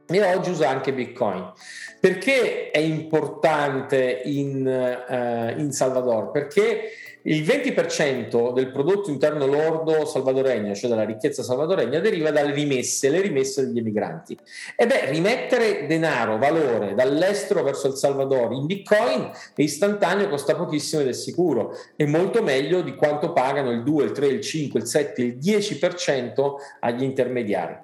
e 0.08 0.34
oggi 0.34 0.52
usa 0.52 0.70
anche 0.70 0.94
Bitcoin. 0.94 1.52
Perché 2.00 2.72
è 2.72 2.80
importante 2.80 4.22
in, 4.24 4.66
uh, 4.66 5.60
in 5.60 5.72
Salvador? 5.72 6.32
Perché 6.32 6.92
il 7.28 7.44
20% 7.44 8.54
del 8.54 8.72
prodotto 8.72 9.10
interno 9.10 9.46
lordo 9.46 10.06
salvadoregno, 10.06 10.74
cioè 10.74 10.90
della 10.90 11.04
ricchezza 11.04 11.44
salvadoregna, 11.44 12.00
deriva 12.00 12.32
dalle 12.32 12.54
rimesse, 12.54 13.10
le 13.10 13.20
rimesse 13.20 13.66
degli 13.66 13.80
emigranti. 13.80 14.38
E 14.76 14.88
beh, 14.88 15.10
rimettere 15.12 15.88
denaro, 15.88 16.38
valore 16.38 16.94
dall'estero 16.94 17.64
verso 17.64 17.88
il 17.88 17.96
Salvador 17.96 18.54
in 18.54 18.66
bitcoin 18.66 19.30
è 19.54 19.62
istantaneo, 19.62 20.30
costa 20.30 20.56
pochissimo 20.56 21.02
ed 21.02 21.10
è 21.10 21.14
sicuro. 21.14 21.76
È 21.96 22.06
molto 22.06 22.42
meglio 22.42 22.82
di 22.82 22.96
quanto 22.96 23.34
pagano 23.34 23.72
il 23.72 23.84
2, 23.84 24.06
il 24.06 24.12
3, 24.14 24.28
il 24.28 24.42
5, 24.42 24.80
il 24.80 24.86
7, 24.86 25.22
il 25.22 25.38
10% 25.38 26.54
agli 26.80 27.04
intermediari. 27.04 27.76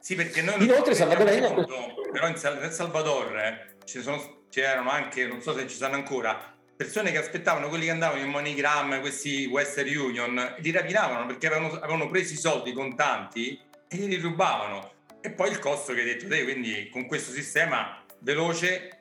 Sì, 0.00 0.14
perché 0.14 0.40
noi 0.40 0.64
Inoltre 0.64 0.94
Salvadoregno... 0.94 1.66
Però 2.10 2.26
in 2.26 2.36
Salvador 2.70 3.36
eh, 3.36 3.76
sono, 3.84 4.44
c'erano 4.48 4.88
anche, 4.88 5.26
non 5.26 5.42
so 5.42 5.54
se 5.54 5.66
ci 5.66 5.76
sono 5.76 5.94
ancora, 5.94 6.56
persone 6.78 7.10
che 7.10 7.18
aspettavano 7.18 7.68
quelli 7.68 7.86
che 7.86 7.90
andavano 7.90 8.22
in 8.22 8.28
MoneyGram, 8.28 9.00
questi 9.00 9.46
Western 9.46 9.88
Union, 9.88 10.54
li 10.58 10.70
rapinavano 10.70 11.26
perché 11.26 11.48
avevano, 11.48 11.74
avevano 11.74 12.08
preso 12.08 12.34
i 12.34 12.36
soldi 12.36 12.72
contanti 12.72 13.60
e 13.88 13.96
li 13.96 14.14
rubavano. 14.14 14.92
E 15.20 15.32
poi 15.32 15.50
il 15.50 15.58
costo 15.58 15.92
che 15.92 16.02
hai 16.02 16.06
detto 16.06 16.28
te, 16.28 16.44
quindi 16.44 16.88
con 16.92 17.06
questo 17.06 17.32
sistema 17.32 18.00
veloce, 18.20 18.96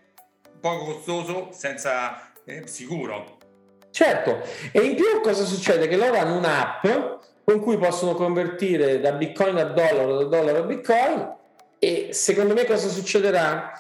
poco 0.60 0.86
costoso, 0.86 1.50
senza 1.52 2.34
eh, 2.46 2.64
sicuro. 2.66 3.38
Certo, 3.92 4.42
e 4.72 4.82
in 4.82 4.96
più 4.96 5.22
cosa 5.22 5.46
succede? 5.46 5.88
Che 5.88 5.98
loro 5.98 6.18
hanno 6.18 6.36
un'app 6.36 6.88
con 7.44 7.60
cui 7.60 7.78
possono 7.78 8.16
convertire 8.16 9.00
da 9.00 9.12
bitcoin 9.12 9.56
a 9.56 9.66
dollaro, 9.66 10.24
da 10.24 10.24
dollaro 10.24 10.58
a 10.58 10.66
bitcoin 10.66 11.36
e 11.78 12.10
secondo 12.12 12.56
me 12.56 12.66
cosa 12.66 12.90
succederà? 12.90 13.72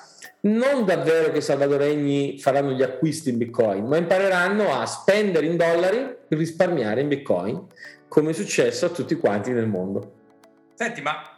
Non 0.55 0.85
davvero 0.85 1.31
che 1.31 1.39
i 1.39 1.41
salvadoregni 1.41 2.39
faranno 2.39 2.71
gli 2.71 2.81
acquisti 2.81 3.29
in 3.29 3.37
bitcoin, 3.37 3.85
ma 3.85 3.97
impareranno 3.97 4.73
a 4.73 4.85
spendere 4.85 5.45
in 5.45 5.57
dollari 5.57 5.97
e 5.97 6.35
risparmiare 6.35 7.01
in 7.01 7.07
bitcoin, 7.07 7.67
come 8.07 8.31
è 8.31 8.33
successo 8.33 8.85
a 8.85 8.89
tutti 8.89 9.15
quanti 9.15 9.51
nel 9.51 9.67
mondo. 9.67 10.13
Senti, 10.73 11.01
ma 11.01 11.35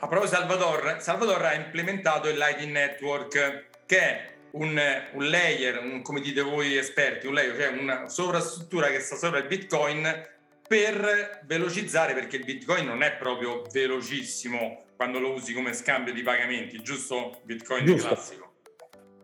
a 0.00 0.06
proposito 0.06 0.36
Salvador, 0.36 0.96
Salvador 1.00 1.44
ha 1.44 1.54
implementato 1.54 2.28
il 2.28 2.36
Lightning 2.36 2.72
Network, 2.72 3.66
che 3.86 3.98
è 3.98 4.26
un, 4.52 4.80
un 5.12 5.28
layer, 5.28 5.82
un, 5.82 6.02
come 6.02 6.20
dite 6.20 6.42
voi 6.42 6.76
esperti, 6.76 7.26
un 7.26 7.34
layer, 7.34 7.56
cioè 7.56 7.78
una 7.78 8.08
sovrastruttura 8.08 8.88
che 8.88 9.00
sta 9.00 9.16
sopra 9.16 9.38
il 9.38 9.46
bitcoin 9.46 10.26
per 10.66 11.40
velocizzare, 11.46 12.14
perché 12.14 12.36
il 12.36 12.44
bitcoin 12.44 12.86
non 12.86 13.02
è 13.02 13.12
proprio 13.16 13.64
velocissimo 13.72 14.84
quando 14.98 15.20
lo 15.20 15.32
usi 15.32 15.54
come 15.54 15.74
scambio 15.74 16.12
di 16.12 16.22
pagamenti, 16.22 16.82
giusto? 16.82 17.38
Bitcoin 17.44 17.86
giusto. 17.86 18.08
classico. 18.08 18.52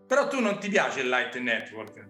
Però 0.07 0.29
tu 0.29 0.39
non 0.39 0.61
ti 0.61 0.69
piace 0.69 1.01
il 1.01 1.09
Light 1.09 1.37
Network. 1.37 2.07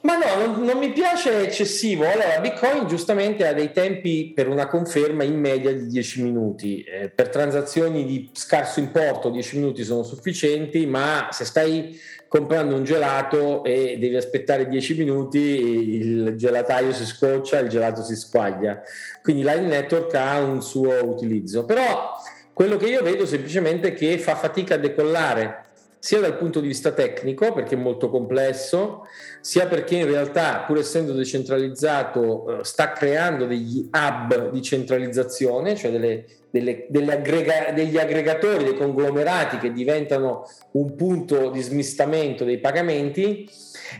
Ma 0.00 0.18
no, 0.18 0.46
non, 0.46 0.64
non, 0.64 0.78
mi 0.78 0.90
piace 0.90 1.42
eccessivo. 1.42 2.10
Allora, 2.10 2.40
Bitcoin 2.40 2.88
giustamente 2.88 3.46
ha 3.46 3.52
dei 3.52 3.70
tempi 3.70 4.32
per 4.34 4.48
una 4.48 4.66
conferma 4.66 5.22
in 5.22 5.38
media 5.38 5.72
di 5.72 5.86
10 5.86 6.22
minuti. 6.24 6.82
Eh, 6.82 7.08
per 7.08 7.28
transazioni 7.28 8.04
di 8.04 8.30
scarso 8.32 8.80
importo 8.80 9.30
10 9.30 9.58
minuti 9.58 9.84
sono 9.84 10.02
sufficienti, 10.02 10.84
ma 10.84 11.28
se 11.30 11.44
stai 11.44 11.96
comprando 12.26 12.74
un 12.74 12.82
gelato 12.82 13.62
e 13.62 13.96
devi 13.96 14.16
aspettare 14.16 14.66
10 14.66 14.96
minuti, 14.96 15.38
il 15.38 16.34
gelataio 16.34 16.92
si 16.92 17.06
scoccia, 17.06 17.60
il 17.60 17.68
gelato 17.68 18.02
si 18.02 18.16
squaglia. 18.16 18.82
Quindi 19.22 19.44
Line 19.44 19.68
Network 19.68 20.12
ha 20.14 20.40
un 20.40 20.60
suo 20.60 21.08
utilizzo. 21.08 21.64
Però 21.64 22.12
quello 22.54 22.76
che 22.76 22.86
io 22.86 23.02
vedo 23.02 23.26
semplicemente 23.26 23.88
è 23.88 23.94
che 23.94 24.16
fa 24.18 24.36
fatica 24.36 24.74
a 24.74 24.78
decollare, 24.78 25.62
sia 25.98 26.20
dal 26.20 26.36
punto 26.36 26.60
di 26.60 26.68
vista 26.68 26.92
tecnico, 26.92 27.52
perché 27.52 27.74
è 27.74 27.78
molto 27.78 28.08
complesso, 28.08 29.06
sia 29.40 29.66
perché 29.66 29.96
in 29.96 30.06
realtà, 30.06 30.64
pur 30.66 30.78
essendo 30.78 31.12
decentralizzato, 31.12 32.60
eh, 32.60 32.64
sta 32.64 32.92
creando 32.92 33.46
degli 33.46 33.88
hub 33.90 34.50
di 34.50 34.62
centralizzazione, 34.62 35.74
cioè 35.76 35.90
delle 35.90 36.24
delle, 36.54 36.86
delle 36.88 37.14
aggrega, 37.14 37.72
degli 37.72 37.98
aggregatori, 37.98 38.62
dei 38.62 38.76
conglomerati 38.76 39.58
che 39.58 39.72
diventano 39.72 40.48
un 40.72 40.94
punto 40.94 41.50
di 41.50 41.60
smistamento 41.60 42.44
dei 42.44 42.58
pagamenti 42.58 43.50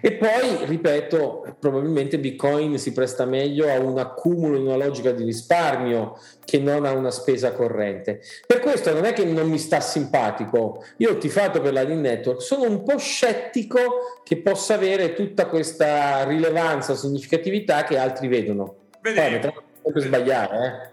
e 0.01 0.13
poi, 0.13 0.65
ripeto, 0.65 1.57
probabilmente 1.59 2.19
Bitcoin 2.19 2.79
si 2.79 2.93
presta 2.93 3.25
meglio 3.25 3.71
a 3.71 3.79
un 3.79 3.99
accumulo 3.99 4.57
in 4.57 4.67
una 4.67 4.77
logica 4.77 5.13
di 5.13 5.25
risparmio 5.25 6.19
che 6.45 6.59
non 6.59 6.85
a 6.85 6.93
una 6.93 7.11
spesa 7.11 7.53
corrente. 7.53 8.21
Per 8.47 8.61
questo 8.61 8.93
non 8.93 9.05
è 9.05 9.13
che 9.13 9.25
non 9.25 9.49
mi 9.49 9.59
sta 9.59 9.81
simpatico, 9.81 10.85
io 10.99 11.11
ho 11.11 11.19
tifato 11.19 11.61
per 11.61 11.73
la 11.73 11.83
Lean 11.83 12.01
Network, 12.01 12.43
sono 12.43 12.63
un 12.63 12.83
po' 12.83 12.99
scettico 12.99 14.21
che 14.23 14.39
possa 14.39 14.75
avere 14.75 15.15
tutta 15.15 15.47
questa 15.47 16.25
rilevanza 16.25 16.93
o 16.93 16.97
significatività 16.97 17.85
che 17.85 17.99
altri 17.99 18.29
vedono. 18.29 18.77
Vedi, 19.01 19.39
Poi, 19.39 19.93
per 19.93 20.03
sbagliare, 20.03 20.67
eh. 20.67 20.93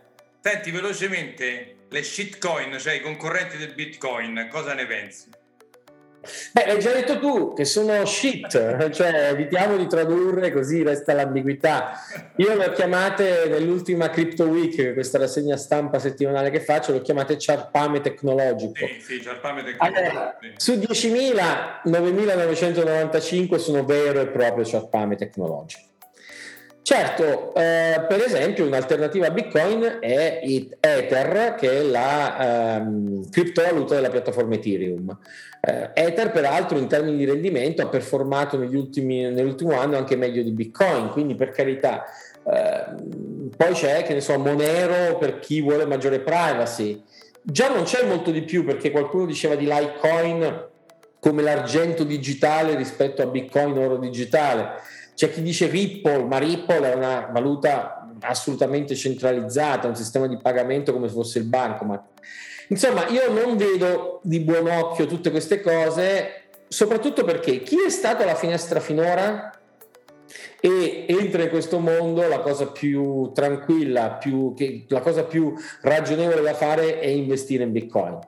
Senti 0.49 0.71
velocemente 0.71 1.75
le 1.87 2.03
shitcoin, 2.03 2.79
cioè 2.79 2.93
i 2.93 3.01
concorrenti 3.01 3.57
del 3.57 3.73
Bitcoin, 3.73 4.47
cosa 4.49 4.73
ne 4.73 4.85
pensi? 4.87 5.29
Beh, 6.53 6.63
hai 6.63 6.79
già 6.79 6.91
detto 6.91 7.19
tu 7.19 7.53
che 7.53 7.65
sono 7.65 8.05
shit, 8.05 8.47
cioè 8.91 9.29
evitiamo 9.31 9.75
di 9.77 9.87
tradurre 9.87 10.51
così 10.51 10.83
resta 10.83 11.13
l'ambiguità. 11.13 11.93
Io 12.37 12.55
le 12.55 12.67
ho 12.67 12.71
chiamate 12.71 13.47
nell'ultima 13.47 14.09
Crypto 14.09 14.45
Week, 14.45 14.93
questa 14.93 15.17
rassegna 15.17 15.57
stampa 15.57 15.99
settimanale 15.99 16.51
che 16.51 16.59
faccio, 16.59 16.91
le 16.91 16.99
ho 16.99 17.01
chiamate 17.01 17.37
ciarpame 17.37 18.01
tecnologico. 18.01 18.85
Sì, 18.85 19.01
sì, 19.01 19.21
ciarpame 19.21 19.63
tecnologico. 19.63 20.09
Allora. 20.09 20.37
Su 20.55 20.73
10.000, 20.73 21.81
9.995 21.85 23.55
sono 23.55 23.83
vero 23.83 24.21
e 24.21 24.27
proprio 24.27 24.63
ciarpame 24.63 25.15
tecnologico. 25.15 25.89
Certo, 26.83 27.53
eh, 27.53 28.05
per 28.07 28.23
esempio 28.25 28.65
un'alternativa 28.65 29.27
a 29.27 29.31
Bitcoin 29.31 29.99
è 29.99 30.41
Ether, 30.79 31.53
che 31.55 31.79
è 31.79 31.83
la 31.83 32.77
ehm, 32.77 33.29
criptovaluta 33.29 33.93
della 33.93 34.09
piattaforma 34.09 34.55
Ethereum. 34.55 35.15
Eh, 35.61 35.91
Ether, 35.93 36.31
peraltro, 36.31 36.79
in 36.79 36.87
termini 36.87 37.17
di 37.17 37.25
rendimento 37.25 37.83
ha 37.83 37.87
performato 37.87 38.57
ultimi, 38.57 39.21
nell'ultimo 39.31 39.79
anno 39.79 39.95
anche 39.95 40.15
meglio 40.15 40.41
di 40.41 40.51
Bitcoin, 40.51 41.09
quindi 41.09 41.35
per 41.35 41.51
carità. 41.51 42.03
Eh, 42.43 42.85
poi 43.55 43.73
c'è, 43.73 44.01
che 44.01 44.15
ne 44.15 44.21
so, 44.21 44.39
Monero 44.39 45.17
per 45.19 45.37
chi 45.37 45.61
vuole 45.61 45.85
maggiore 45.85 46.19
privacy. 46.19 46.99
Già 47.43 47.69
non 47.69 47.83
c'è 47.83 48.05
molto 48.05 48.31
di 48.31 48.41
più 48.41 48.65
perché 48.65 48.89
qualcuno 48.89 49.27
diceva 49.27 49.53
di 49.53 49.65
Litecoin 49.65 50.69
come 51.19 51.43
l'argento 51.43 52.03
digitale 52.03 52.75
rispetto 52.75 53.21
a 53.21 53.27
Bitcoin 53.27 53.77
oro 53.77 53.97
digitale 53.97 54.79
c'è 55.15 55.31
chi 55.31 55.41
dice 55.41 55.67
Ripple, 55.67 56.23
ma 56.23 56.37
Ripple 56.37 56.91
è 56.91 56.95
una 56.95 57.29
valuta 57.31 58.07
assolutamente 58.21 58.95
centralizzata, 58.95 59.87
un 59.87 59.95
sistema 59.95 60.27
di 60.27 60.37
pagamento 60.37 60.93
come 60.93 61.07
se 61.07 61.13
fosse 61.13 61.39
il 61.39 61.45
bancomat. 61.45 62.03
Insomma, 62.69 63.07
io 63.07 63.31
non 63.31 63.57
vedo 63.57 64.19
di 64.23 64.39
buon 64.39 64.67
occhio 64.67 65.05
tutte 65.05 65.29
queste 65.29 65.61
cose, 65.61 66.43
soprattutto 66.67 67.23
perché 67.23 67.61
chi 67.61 67.77
è 67.85 67.89
stato 67.89 68.23
alla 68.23 68.35
finestra 68.35 68.79
finora 68.79 69.51
e 70.59 71.05
entra 71.07 71.43
in 71.43 71.49
questo 71.49 71.79
mondo, 71.79 72.27
la 72.27 72.39
cosa 72.39 72.67
più 72.67 73.31
tranquilla, 73.33 74.11
più, 74.11 74.53
che, 74.55 74.85
la 74.87 75.01
cosa 75.01 75.23
più 75.23 75.53
ragionevole 75.81 76.41
da 76.41 76.53
fare 76.53 76.99
è 76.99 77.07
investire 77.07 77.63
in 77.63 77.71
Bitcoin. 77.71 78.19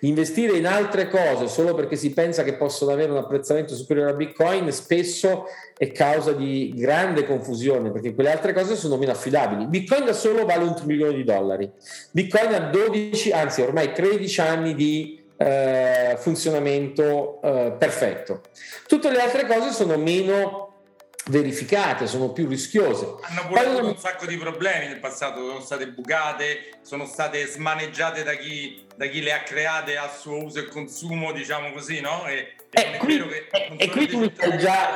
Investire 0.00 0.56
in 0.56 0.66
altre 0.66 1.08
cose 1.08 1.48
solo 1.48 1.74
perché 1.74 1.96
si 1.96 2.12
pensa 2.12 2.42
che 2.44 2.54
possono 2.54 2.92
avere 2.92 3.10
un 3.10 3.18
apprezzamento 3.18 3.74
superiore 3.74 4.10
a 4.10 4.14
Bitcoin 4.14 4.70
spesso 4.72 5.46
è 5.76 5.90
causa 5.92 6.32
di 6.32 6.72
grande 6.76 7.24
confusione 7.24 7.90
perché 7.90 8.14
quelle 8.14 8.30
altre 8.30 8.52
cose 8.52 8.76
sono 8.76 8.96
meno 8.96 9.12
affidabili. 9.12 9.66
Bitcoin 9.66 10.04
da 10.04 10.12
solo 10.12 10.44
vale 10.44 10.64
un 10.64 10.74
trilione 10.74 11.14
di 11.14 11.24
dollari. 11.24 11.70
Bitcoin 12.10 12.54
ha 12.54 12.60
12, 12.60 13.32
anzi 13.32 13.62
ormai 13.62 13.92
13 13.92 14.40
anni 14.40 14.74
di 14.74 15.24
eh, 15.36 16.16
funzionamento 16.18 17.40
eh, 17.42 17.74
perfetto. 17.78 18.42
Tutte 18.86 19.10
le 19.10 19.20
altre 19.20 19.46
cose 19.46 19.70
sono 19.70 19.96
meno 19.96 20.67
verificate, 21.28 22.06
sono 22.06 22.32
più 22.32 22.48
rischiose. 22.48 23.16
Hanno 23.22 23.46
pure 23.46 23.60
avuto 23.60 23.86
un 23.86 23.96
sacco 23.96 24.26
di 24.26 24.36
problemi 24.36 24.86
nel 24.86 25.00
passato, 25.00 25.46
sono 25.46 25.60
state 25.60 25.88
bucate, 25.88 26.78
sono 26.82 27.06
state 27.06 27.46
smaneggiate 27.46 28.22
da 28.22 28.34
chi, 28.34 28.84
da 28.96 29.06
chi 29.06 29.22
le 29.22 29.32
ha 29.32 29.42
create 29.42 29.96
a 29.96 30.08
suo 30.08 30.44
uso 30.44 30.58
e 30.58 30.66
consumo, 30.66 31.32
diciamo 31.32 31.72
così, 31.72 32.00
no? 32.00 32.26
E, 32.26 32.54
e, 32.70 32.96
qui, 32.98 33.18
e, 33.18 33.74
e 33.76 33.90
qui 33.90 34.06
tu 34.06 34.18
mi 34.18 34.32
stai 34.34 34.58
già... 34.58 34.94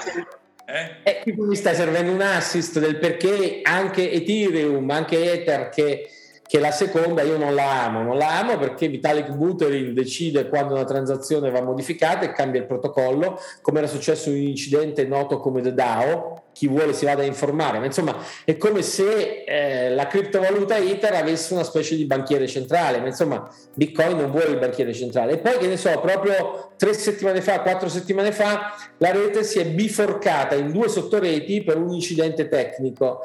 Eh? 0.64 0.96
E 1.02 1.20
qui 1.22 1.32
mi 1.34 1.56
stai 1.56 1.74
servendo 1.74 2.12
un 2.12 2.20
assist 2.20 2.78
del 2.78 2.96
perché 2.96 3.60
anche 3.62 4.10
Ethereum, 4.10 4.88
anche 4.90 5.32
Ether 5.32 5.68
che 5.70 6.08
che 6.52 6.58
la 6.58 6.70
seconda 6.70 7.22
io 7.22 7.38
non 7.38 7.54
la 7.54 7.84
amo, 7.84 8.02
non 8.02 8.18
la 8.18 8.40
amo 8.40 8.58
perché 8.58 8.86
Vitalik 8.86 9.30
Buterin 9.30 9.94
decide 9.94 10.50
quando 10.50 10.74
una 10.74 10.84
transazione 10.84 11.50
va 11.50 11.62
modificata 11.62 12.26
e 12.26 12.34
cambia 12.34 12.60
il 12.60 12.66
protocollo, 12.66 13.40
come 13.62 13.78
era 13.78 13.88
successo 13.88 14.28
in 14.28 14.36
un 14.36 14.48
incidente 14.48 15.06
noto 15.06 15.38
come 15.38 15.62
The 15.62 15.72
DAO, 15.72 16.42
chi 16.52 16.68
vuole 16.68 16.92
si 16.92 17.06
vada 17.06 17.22
a 17.22 17.24
informare, 17.24 17.78
ma 17.78 17.86
insomma 17.86 18.18
è 18.44 18.58
come 18.58 18.82
se 18.82 19.44
eh, 19.46 19.94
la 19.94 20.06
criptovaluta 20.06 20.76
Ether 20.76 21.14
avesse 21.14 21.54
una 21.54 21.64
specie 21.64 21.96
di 21.96 22.04
banchiere 22.04 22.46
centrale, 22.46 23.00
ma 23.00 23.06
insomma 23.06 23.50
Bitcoin 23.72 24.18
non 24.18 24.30
vuole 24.30 24.48
il 24.48 24.58
banchiere 24.58 24.92
centrale. 24.92 25.32
E 25.32 25.38
poi 25.38 25.56
che 25.56 25.68
ne 25.68 25.78
so, 25.78 25.98
proprio 26.00 26.72
tre 26.76 26.92
settimane 26.92 27.40
fa, 27.40 27.62
quattro 27.62 27.88
settimane 27.88 28.30
fa, 28.30 28.74
la 28.98 29.10
rete 29.10 29.42
si 29.42 29.58
è 29.58 29.64
biforcata 29.64 30.54
in 30.54 30.70
due 30.70 30.90
sottoreti 30.90 31.62
per 31.64 31.78
un 31.78 31.94
incidente 31.94 32.46
tecnico 32.46 33.20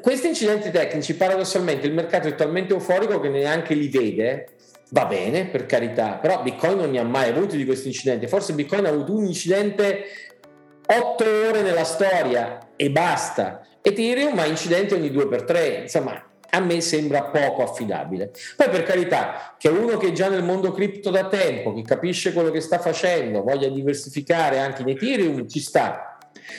questi 0.00 0.28
incidenti 0.28 0.70
tecnici, 0.70 1.14
paradossalmente, 1.14 1.86
il 1.86 1.92
mercato 1.92 2.28
è 2.28 2.34
talmente 2.34 2.72
euforico 2.72 3.18
che 3.20 3.28
neanche 3.28 3.74
li 3.74 3.88
vede. 3.88 4.48
Va 4.90 5.06
bene, 5.06 5.46
per 5.46 5.66
carità, 5.66 6.14
però 6.14 6.42
Bitcoin 6.42 6.76
non 6.76 6.90
ne 6.90 6.98
ha 6.98 7.04
mai 7.04 7.28
avuto 7.28 7.54
di 7.54 7.64
questi 7.64 7.88
incidenti. 7.88 8.26
Forse 8.26 8.54
Bitcoin 8.54 8.86
ha 8.86 8.88
avuto 8.88 9.14
un 9.14 9.24
incidente 9.24 10.04
otto 10.86 11.24
ore 11.24 11.62
nella 11.62 11.84
storia 11.84 12.70
e 12.74 12.90
basta. 12.90 13.64
Ethereum 13.82 14.36
ha 14.38 14.46
incidenti 14.46 14.94
ogni 14.94 15.10
due 15.10 15.28
per 15.28 15.44
tre. 15.44 15.82
Insomma, 15.82 16.30
a 16.50 16.60
me 16.60 16.80
sembra 16.80 17.22
poco 17.24 17.62
affidabile. 17.62 18.32
Poi 18.56 18.68
per 18.68 18.82
carità, 18.82 19.54
che 19.56 19.68
uno 19.68 19.96
che 19.96 20.08
è 20.08 20.12
già 20.12 20.28
nel 20.28 20.42
mondo 20.42 20.72
cripto 20.72 21.10
da 21.10 21.28
tempo, 21.28 21.72
che 21.72 21.82
capisce 21.82 22.32
quello 22.32 22.50
che 22.50 22.60
sta 22.60 22.78
facendo, 22.78 23.42
voglia 23.42 23.68
diversificare 23.68 24.58
anche 24.58 24.82
in 24.82 24.88
Ethereum, 24.88 25.48
ci 25.48 25.60
sta. 25.60 26.09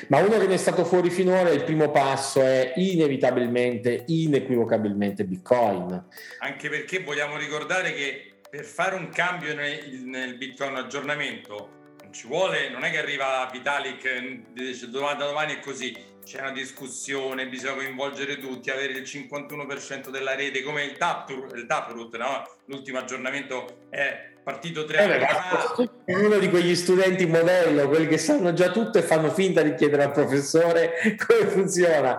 Ma 0.08 0.20
uno 0.20 0.38
che 0.38 0.48
ne 0.48 0.56
è 0.56 0.58
stato 0.58 0.86
fuori 0.86 1.10
finora, 1.10 1.50
il 1.50 1.64
primo 1.64 1.92
passo 1.92 2.42
è 2.42 2.74
inevitabilmente, 2.76 4.04
inequivocabilmente 4.08 5.24
Bitcoin. 5.24 6.04
Anche 6.40 6.70
perché 6.70 7.04
vogliamo 7.04 7.38
ricordare 7.38 7.94
che 7.94 8.34
per 8.50 8.66
fare 8.66 8.96
un 8.96 9.10
cambio 9.10 9.54
nel, 9.56 10.02
nel 10.04 10.36
Bitcoin 10.38 10.76
aggiornamento 10.76 11.80
non 12.04 12.12
ci 12.12 12.28
vuole, 12.28 12.70
non 12.70 12.84
è 12.84 12.92
che 12.92 12.98
arriva 12.98 13.48
Vitalik 13.52 14.04
e 14.06 14.42
dice 14.54 14.90
domani, 14.90 15.18
domani 15.20 15.54
è 15.54 15.60
così, 15.60 15.96
c'è 16.24 16.42
una 16.42 16.52
discussione, 16.52 17.48
bisogna 17.48 17.76
coinvolgere 17.76 18.38
tutti, 18.38 18.70
avere 18.70 18.94
il 18.94 19.04
51% 19.04 20.10
della 20.10 20.36
rete 20.36 20.62
come 20.64 20.84
il 20.84 20.98
Taproot, 20.98 21.56
il 21.56 21.66
Taproot 21.66 22.18
no? 22.18 22.48
l'ultimo 22.66 23.00
aggiornamento 23.00 23.88
è 23.90 24.31
partito 24.44 24.86
tre 24.86 24.98
eh, 24.98 25.14
anni 25.14 25.26
fa. 25.26 25.90
Uno 26.06 26.38
di 26.38 26.50
quegli 26.50 26.76
studenti 26.76 27.26
modello, 27.26 27.88
quelli 27.88 28.08
che 28.08 28.18
sanno 28.18 28.54
già 28.54 28.72
tutto 28.72 28.98
e 28.98 29.02
fanno 29.02 29.32
finta 29.32 29.62
di 29.62 29.76
chiedere 29.76 30.04
al 30.04 30.12
professore 30.12 30.94
come 31.26 31.48
funziona. 31.48 32.18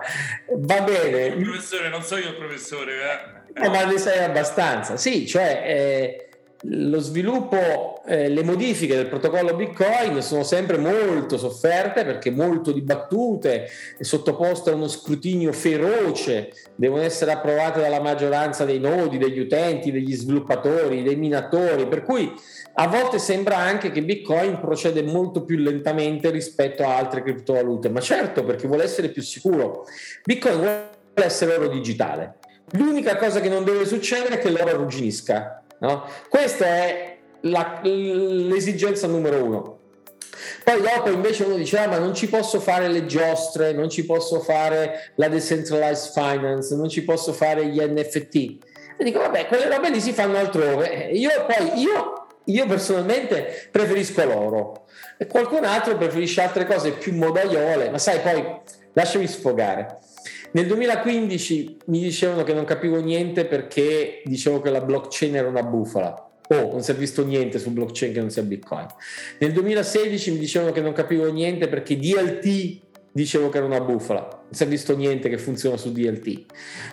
Va 0.57 0.81
bene. 0.81 1.25
Il 1.25 1.43
professore, 1.43 1.89
non 1.89 2.01
so 2.01 2.17
io 2.17 2.29
il 2.29 2.35
professore. 2.35 3.43
Eh. 3.53 3.61
No, 3.61 3.69
ma 3.69 3.83
ne 3.85 3.97
sai 3.97 4.23
abbastanza. 4.23 4.97
Sì, 4.97 5.27
cioè... 5.27 5.63
Eh, 5.65 6.27
lo 6.65 6.99
sviluppo, 6.99 8.01
eh, 8.05 8.29
le 8.29 8.43
modifiche 8.43 8.95
del 8.95 9.07
protocollo 9.07 9.53
Bitcoin 9.55 10.21
sono 10.21 10.43
sempre 10.43 10.77
molto 10.77 11.37
sofferte 11.37 12.05
perché 12.05 12.31
molto 12.31 12.71
dibattute 12.71 13.67
sottoposte 13.99 14.69
a 14.69 14.75
uno 14.75 14.87
scrutinio 14.87 15.51
feroce, 15.51 16.53
devono 16.75 17.01
essere 17.01 17.31
approvate 17.31 17.81
dalla 17.81 17.99
maggioranza 17.99 18.63
dei 18.63 18.79
nodi, 18.79 19.17
degli 19.17 19.39
utenti, 19.39 19.91
degli 19.91 20.13
sviluppatori, 20.15 21.03
dei 21.03 21.17
minatori, 21.17 21.87
per 21.87 22.03
cui 22.03 22.31
a 22.75 22.87
volte 22.87 23.19
sembra 23.19 23.57
anche 23.57 23.91
che 23.91 24.01
Bitcoin 24.01 24.59
procede 24.59 25.03
molto 25.03 25.43
più 25.43 25.57
lentamente 25.57 26.29
rispetto 26.29 26.83
a 26.83 26.95
altre 26.95 27.23
criptovalute, 27.23 27.89
ma 27.89 27.99
certo 27.99 28.43
perché 28.43 28.67
vuole 28.67 28.83
essere 28.83 29.09
più 29.09 29.21
sicuro. 29.21 29.85
Bitcoin 30.23 30.55
vuole 30.55 30.89
essere 31.15 31.55
oro 31.55 31.67
digitale. 31.67 32.37
L'unica 32.71 33.17
cosa 33.17 33.39
che 33.39 33.49
non 33.49 33.63
deve 33.63 33.85
succedere 33.85 34.35
è 34.35 34.37
che 34.39 34.49
l'oro 34.49 34.69
arrugginisca 34.69 35.62
No? 35.83 36.07
Questa 36.29 36.65
è 36.65 37.17
la, 37.41 37.81
l'esigenza 37.83 39.05
numero 39.05 39.43
uno. 39.43 39.77
Poi 40.63 40.81
dopo 40.81 41.09
invece 41.09 41.43
uno 41.43 41.55
dice, 41.55 41.77
ah, 41.77 41.87
ma 41.87 41.97
non 41.97 42.15
ci 42.15 42.29
posso 42.29 42.61
fare 42.61 42.87
le 42.87 43.05
giostre, 43.05 43.73
non 43.73 43.89
ci 43.89 44.05
posso 44.05 44.39
fare 44.39 45.11
la 45.15 45.27
decentralized 45.27 46.13
finance, 46.13 46.73
non 46.75 46.87
ci 46.87 47.03
posso 47.03 47.33
fare 47.33 47.65
gli 47.67 47.81
NFT. 47.81 48.35
E 48.97 49.03
dico, 49.03 49.19
vabbè, 49.19 49.47
quelle 49.47 49.67
robe 49.67 49.89
lì 49.89 49.99
si 49.99 50.13
fanno 50.13 50.37
altrove. 50.37 51.09
Io 51.11 51.29
poi, 51.45 51.81
io, 51.81 52.27
io 52.45 52.65
personalmente 52.65 53.67
preferisco 53.69 54.23
l'oro 54.23 54.85
e 55.17 55.27
qualcun 55.27 55.65
altro 55.65 55.97
preferisce 55.97 56.41
altre 56.41 56.65
cose 56.65 56.91
più 56.91 57.13
modaiole, 57.13 57.89
ma 57.89 57.97
sai, 57.97 58.19
poi 58.21 58.61
lasciami 58.93 59.27
sfogare. 59.27 59.99
Nel 60.53 60.67
2015 60.67 61.77
mi 61.85 61.99
dicevano 61.99 62.43
che 62.43 62.53
non 62.53 62.63
capivo 62.63 63.01
niente 63.01 63.45
perché 63.45 64.21
dicevo 64.23 64.61
che 64.61 64.69
la 64.69 64.81
blockchain 64.81 65.35
era 65.35 65.47
una 65.47 65.63
bufala. 65.63 66.29
Oh, 66.49 66.71
non 66.71 66.83
si 66.83 66.91
è 66.91 66.93
visto 66.93 67.25
niente 67.25 67.57
su 67.57 67.71
blockchain 67.71 68.13
che 68.13 68.19
non 68.19 68.29
sia 68.29 68.43
Bitcoin. 68.43 68.85
Nel 69.39 69.51
2016 69.51 70.31
mi 70.31 70.37
dicevano 70.37 70.71
che 70.71 70.81
non 70.81 70.93
capivo 70.93 71.31
niente 71.31 71.67
perché 71.67 71.97
DLT 71.97 72.81
dicevo 73.11 73.49
che 73.49 73.57
era 73.57 73.65
una 73.65 73.79
bufala, 73.79 74.21
non 74.21 74.51
si 74.51 74.63
è 74.63 74.67
visto 74.67 74.95
niente 74.95 75.29
che 75.29 75.37
funziona 75.37 75.77
su 75.77 75.91
DLT. 75.91 76.45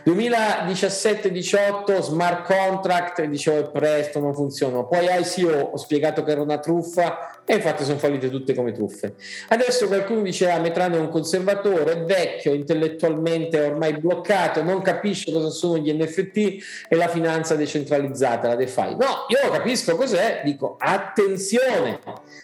2017-18 0.07 2.01
smart 2.01 2.47
contract, 2.47 3.25
dicevo 3.25 3.71
presto, 3.71 4.21
non 4.21 4.35
funzionano. 4.35 4.87
Poi 4.87 5.05
ICO 5.05 5.51
ho 5.51 5.77
spiegato 5.77 6.23
che 6.23 6.31
era 6.31 6.43
una 6.43 6.59
truffa 6.59 7.39
e 7.45 7.55
infatti 7.55 7.84
sono 7.84 7.99
fallite 7.99 8.30
tutte 8.30 8.55
come 8.55 8.72
truffe. 8.72 9.14
Adesso 9.49 9.86
qualcuno 9.88 10.22
dice 10.22 10.51
ah, 10.51 10.59
Metrano 10.59 10.97
è 10.97 11.01
un 11.01 11.09
conservatore, 11.09 12.05
vecchio, 12.05 12.55
intellettualmente 12.55 13.61
ormai 13.61 13.99
bloccato, 13.99 14.62
non 14.62 14.82
capisce 14.82 15.32
cosa 15.32 15.51
sono 15.51 15.78
gli 15.78 15.93
NFT 15.93 16.86
e 16.88 16.97
la 16.97 17.09
finanza 17.09 17.57
decentralizzata, 17.57 18.49
la 18.49 18.57
DeFi. 18.57 18.97
No, 18.97 19.26
io 19.28 19.51
capisco 19.51 19.97
cos'è, 19.97 20.43
dico 20.45 20.76
attenzione, 20.78 21.99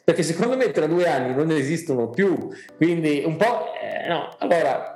perché 0.05 0.22
secondo 0.22 0.57
me 0.57 0.70
tra 0.70 0.86
due 0.86 1.09
anni 1.09 1.34
non 1.34 1.51
esistono 1.51 2.11
più, 2.11 2.49
quindi 2.76 3.22
un 3.24 3.36
po' 3.36 3.72
eh, 3.80 4.09
no, 4.09 4.34
allora... 4.38 4.94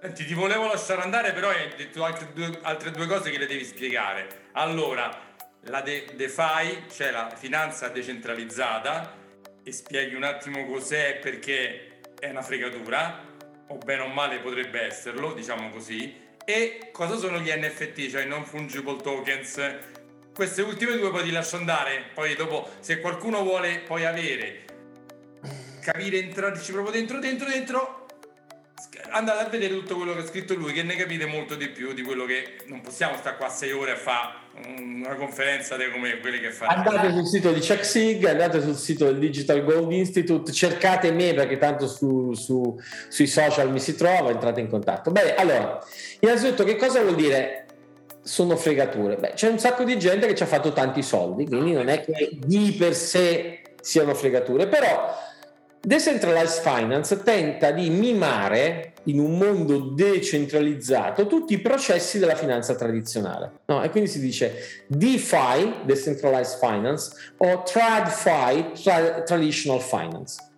Senti, 0.00 0.24
ti 0.24 0.34
volevo 0.34 0.66
lasciare 0.66 1.00
andare, 1.02 1.32
però 1.32 1.48
hai 1.50 1.72
detto 1.76 2.02
altre 2.02 2.26
due, 2.34 2.58
altre 2.62 2.90
due 2.90 3.06
cose 3.06 3.30
che 3.30 3.38
le 3.38 3.46
devi 3.46 3.64
spiegare. 3.64 4.26
Allora, 4.52 5.08
la 5.66 5.80
de- 5.80 6.10
DeFi, 6.14 6.84
cioè 6.92 7.10
la 7.10 7.32
finanza 7.36 7.88
decentralizzata, 7.88 9.20
e 9.62 9.72
spieghi 9.72 10.14
un 10.14 10.24
attimo 10.24 10.66
cos'è 10.66 11.18
perché 11.20 12.00
è 12.18 12.30
una 12.30 12.42
fregatura, 12.42 13.30
o 13.68 13.76
bene 13.78 14.02
o 14.02 14.08
male 14.08 14.38
potrebbe 14.38 14.82
esserlo, 14.82 15.32
diciamo 15.32 15.70
così, 15.70 16.20
e 16.44 16.90
cosa 16.92 17.16
sono 17.16 17.38
gli 17.38 17.50
NFT, 17.50 18.10
cioè 18.10 18.24
i 18.24 18.28
non 18.28 18.44
fungible 18.44 19.00
tokens. 19.00 19.60
Queste 20.34 20.62
ultime 20.62 20.96
due 20.96 21.10
poi 21.10 21.24
ti 21.24 21.30
lascio 21.30 21.56
andare, 21.56 22.06
poi 22.14 22.34
dopo 22.34 22.68
se 22.80 23.00
qualcuno 23.00 23.42
vuole 23.42 23.80
poi 23.80 24.04
avere 24.04 24.64
capire, 25.82 26.18
entrarci 26.18 26.72
proprio 26.72 26.92
dentro, 26.92 27.18
dentro, 27.18 27.48
dentro, 27.48 28.01
andate 29.12 29.44
a 29.44 29.48
vedere 29.48 29.74
tutto 29.74 29.96
quello 29.96 30.14
che 30.14 30.20
ha 30.20 30.26
scritto 30.26 30.54
lui, 30.54 30.72
che 30.72 30.82
ne 30.82 30.96
capite 30.96 31.26
molto 31.26 31.54
di 31.54 31.68
più 31.68 31.92
di 31.92 32.02
quello 32.02 32.24
che 32.24 32.56
non 32.66 32.80
possiamo 32.80 33.16
stare 33.16 33.36
qua 33.36 33.48
sei 33.48 33.72
ore 33.72 33.92
a 33.92 33.96
fare 33.96 34.40
una 34.78 35.14
conferenza 35.14 35.76
come 35.92 36.18
quelle 36.20 36.40
che 36.40 36.50
fa. 36.50 36.66
Andate 36.66 37.10
sul 37.10 37.26
sito 37.26 37.52
di 37.52 37.60
CheckSig, 37.60 38.24
andate 38.24 38.60
sul 38.60 38.76
sito 38.76 39.04
del 39.06 39.18
Digital 39.18 39.64
Gold 39.64 39.92
Institute, 39.92 40.52
cercate 40.52 41.12
me 41.12 41.32
perché 41.34 41.58
tanto 41.58 41.86
su, 41.86 42.32
su, 42.34 42.78
sui 43.08 43.26
social 43.26 43.70
mi 43.70 43.80
si 43.80 43.94
trova, 43.94 44.30
entrate 44.30 44.60
in 44.60 44.68
contatto. 44.68 45.10
Bene, 45.10 45.34
allora, 45.34 45.78
innanzitutto 46.20 46.64
che 46.64 46.76
cosa 46.76 47.00
vuol 47.00 47.14
dire 47.14 47.66
sono 48.22 48.56
fregature? 48.56 49.16
Beh, 49.16 49.32
c'è 49.34 49.48
un 49.48 49.58
sacco 49.58 49.84
di 49.84 49.98
gente 49.98 50.26
che 50.26 50.34
ci 50.34 50.42
ha 50.42 50.46
fatto 50.46 50.72
tanti 50.72 51.02
soldi, 51.02 51.46
quindi 51.46 51.72
non 51.72 51.88
è 51.88 52.04
che 52.04 52.30
di 52.32 52.74
per 52.78 52.94
sé 52.94 53.62
siano 53.80 54.14
fregature, 54.14 54.68
però 54.68 55.30
Decentralized 55.80 56.62
Finance 56.62 57.22
tenta 57.22 57.72
di 57.72 57.90
mimare 57.90 58.91
in 59.04 59.18
un 59.18 59.36
mondo 59.36 59.78
decentralizzato 59.78 61.26
tutti 61.26 61.54
i 61.54 61.60
processi 61.60 62.18
della 62.18 62.34
finanza 62.34 62.74
tradizionale. 62.74 63.60
No? 63.66 63.82
E 63.82 63.90
quindi 63.90 64.08
si 64.08 64.20
dice 64.20 64.84
DeFi, 64.86 65.84
Decentralized 65.84 66.58
Finance, 66.58 67.12
o 67.38 67.62
TradFi, 67.62 68.82
tra- 68.82 69.22
Traditional 69.22 69.80
Finance. 69.80 70.50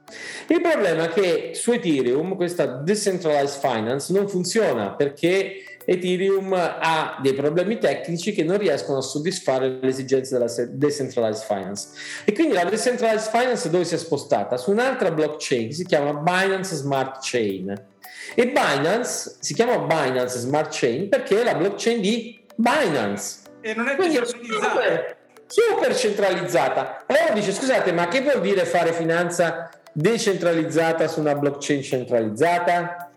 Il 0.48 0.60
problema 0.60 1.04
è 1.04 1.08
che 1.08 1.52
su 1.54 1.72
Ethereum 1.72 2.36
questa 2.36 2.66
Decentralized 2.66 3.58
Finance 3.60 4.12
non 4.12 4.28
funziona 4.28 4.92
perché 4.92 5.74
Ethereum 5.84 6.52
ha 6.54 7.18
dei 7.20 7.34
problemi 7.34 7.78
tecnici 7.78 8.32
che 8.32 8.42
non 8.42 8.58
riescono 8.58 8.98
a 8.98 9.02
soddisfare 9.02 9.78
le 9.80 9.88
esigenze 9.88 10.38
della 10.38 10.50
decentralized 10.70 11.44
finance. 11.44 11.88
E 12.24 12.32
quindi 12.32 12.54
la 12.54 12.64
decentralized 12.64 13.30
finance 13.30 13.68
dove 13.70 13.84
si 13.84 13.94
è 13.94 13.98
spostata? 13.98 14.56
Su 14.56 14.70
un'altra 14.70 15.10
blockchain 15.10 15.68
che 15.68 15.74
si 15.74 15.84
chiama 15.84 16.14
Binance 16.14 16.74
Smart 16.76 17.18
Chain. 17.20 17.92
E 18.34 18.46
Binance 18.46 19.36
si 19.40 19.54
chiama 19.54 19.78
Binance 19.78 20.38
Smart 20.38 20.76
Chain 20.76 21.08
perché 21.08 21.40
è 21.40 21.44
la 21.44 21.54
blockchain 21.54 22.00
di 22.00 22.40
Binance. 22.54 23.42
E 23.60 23.74
non 23.74 23.88
è 23.88 23.96
quindi 23.96 24.20
super, 24.24 25.16
super 25.46 25.96
centralizzata. 25.96 27.04
Allora 27.06 27.30
dice 27.32 27.52
scusate, 27.52 27.92
ma 27.92 28.08
che 28.08 28.20
vuol 28.22 28.40
dire 28.40 28.64
fare 28.64 28.92
finanza 28.92 29.68
decentralizzata 29.92 31.06
su 31.08 31.20
una 31.20 31.34
blockchain 31.34 31.82
centralizzata? 31.82 33.10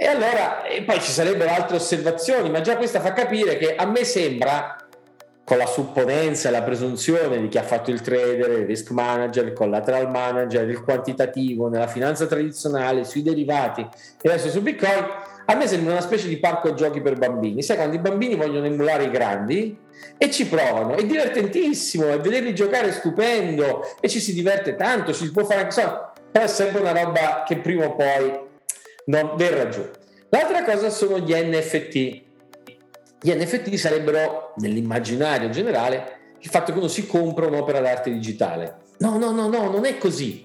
E 0.00 0.06
allora, 0.06 0.62
e 0.62 0.82
poi 0.82 1.00
ci 1.00 1.10
sarebbero 1.10 1.50
altre 1.50 1.76
osservazioni, 1.76 2.50
ma 2.50 2.60
già 2.60 2.76
questa 2.76 3.00
fa 3.00 3.12
capire 3.12 3.56
che 3.56 3.74
a 3.74 3.84
me 3.84 4.04
sembra, 4.04 4.76
con 5.48 5.56
la 5.56 5.64
supponenza 5.64 6.50
e 6.50 6.52
la 6.52 6.60
presunzione 6.60 7.40
di 7.40 7.48
chi 7.48 7.56
ha 7.56 7.62
fatto 7.62 7.90
il 7.90 8.02
trader, 8.02 8.50
il 8.50 8.66
risk 8.66 8.90
manager, 8.90 9.46
il 9.46 9.54
collateral 9.54 10.10
manager, 10.10 10.68
il 10.68 10.82
quantitativo 10.82 11.70
nella 11.70 11.86
finanza 11.86 12.26
tradizionale, 12.26 13.04
sui 13.04 13.22
derivati 13.22 13.80
e 14.20 14.28
adesso 14.28 14.50
su 14.50 14.60
Bitcoin, 14.60 15.06
a 15.46 15.54
me 15.54 15.66
sembra 15.66 15.92
una 15.92 16.02
specie 16.02 16.28
di 16.28 16.36
parco 16.36 16.74
giochi 16.74 17.00
per 17.00 17.16
bambini. 17.16 17.62
Sai, 17.62 17.76
quando 17.76 17.96
i 17.96 17.98
bambini 17.98 18.34
vogliono 18.34 18.66
emulare 18.66 19.04
i 19.04 19.10
grandi 19.10 19.74
e 20.18 20.30
ci 20.30 20.46
provano, 20.46 20.96
è 20.96 21.06
divertentissimo, 21.06 22.12
e 22.12 22.18
vederli 22.18 22.54
giocare 22.54 22.88
è 22.88 22.92
stupendo 22.92 23.96
e 24.02 24.08
ci 24.10 24.20
si 24.20 24.34
diverte 24.34 24.74
tanto, 24.74 25.14
ci 25.14 25.24
si 25.24 25.32
può 25.32 25.46
fare 25.46 25.60
anche 25.60 25.72
so, 25.72 26.12
però 26.30 26.44
è 26.44 26.48
sempre 26.48 26.80
una 26.80 26.92
roba 26.92 27.44
che 27.46 27.56
prima 27.56 27.86
o 27.86 27.96
poi 27.96 28.38
non 29.06 29.32
verrà 29.36 29.70
giù. 29.70 29.80
L'altra 30.28 30.62
cosa 30.62 30.90
sono 30.90 31.20
gli 31.20 31.32
NFT. 31.32 32.26
Gli 33.20 33.32
NFT 33.32 33.74
sarebbero, 33.74 34.54
nell'immaginario 34.56 35.48
generale, 35.50 36.16
il 36.40 36.50
fatto 36.50 36.72
che 36.72 36.78
uno 36.78 36.88
si 36.88 37.06
compra 37.06 37.46
un'opera 37.46 37.80
d'arte 37.80 38.10
digitale. 38.10 38.76
No, 38.98 39.18
no, 39.18 39.30
no, 39.32 39.48
no, 39.48 39.70
non 39.70 39.84
è 39.84 39.98
così. 39.98 40.42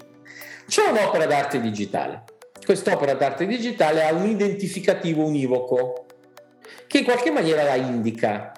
C'è 0.66 0.88
un'opera 0.88 1.26
d'arte 1.26 1.60
digitale. 1.60 2.24
Quest'opera 2.64 3.14
d'arte 3.14 3.46
digitale 3.46 4.04
ha 4.04 4.12
un 4.12 4.26
identificativo 4.26 5.24
univoco 5.24 6.06
che 6.86 6.98
in 6.98 7.04
qualche 7.04 7.30
maniera 7.30 7.62
la 7.62 7.74
indica. 7.74 8.52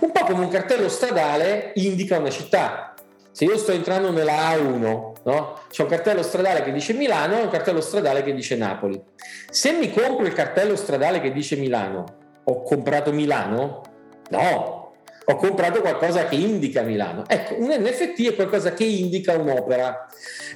Un 0.00 0.12
po' 0.12 0.24
come 0.24 0.44
un 0.44 0.48
cartello 0.48 0.88
stradale 0.88 1.72
indica 1.74 2.18
una 2.18 2.30
città 2.30 2.92
se 3.32 3.46
io 3.46 3.56
sto 3.56 3.72
entrando 3.72 4.12
nella 4.12 4.50
A1, 4.50 5.12
no? 5.24 5.60
c'è 5.70 5.82
un 5.82 5.88
cartello 5.88 6.22
stradale 6.22 6.62
che 6.62 6.70
dice 6.70 6.92
Milano 6.92 7.38
e 7.38 7.42
un 7.42 7.48
cartello 7.48 7.80
stradale 7.80 8.22
che 8.22 8.34
dice 8.34 8.56
Napoli. 8.56 9.02
Se 9.50 9.72
mi 9.72 9.90
compro 9.90 10.26
il 10.26 10.34
cartello 10.34 10.76
stradale 10.76 11.18
che 11.18 11.32
dice 11.32 11.56
Milano, 11.56 12.18
ho 12.44 12.62
comprato 12.62 13.12
Milano? 13.12 13.82
No, 14.30 14.92
ho 15.24 15.36
comprato 15.36 15.80
qualcosa 15.80 16.26
che 16.26 16.36
indica 16.36 16.82
Milano. 16.82 17.24
Ecco, 17.26 17.54
un 17.58 17.68
NFT 17.68 18.30
è 18.30 18.34
qualcosa 18.34 18.72
che 18.72 18.84
indica 18.84 19.36
un'opera. 19.36 20.06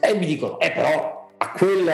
E 0.00 0.14
mi 0.14 0.26
dicono, 0.26 0.58
eh 0.58 0.72
però 0.72 1.30
a 1.36 1.52
quel, 1.52 1.88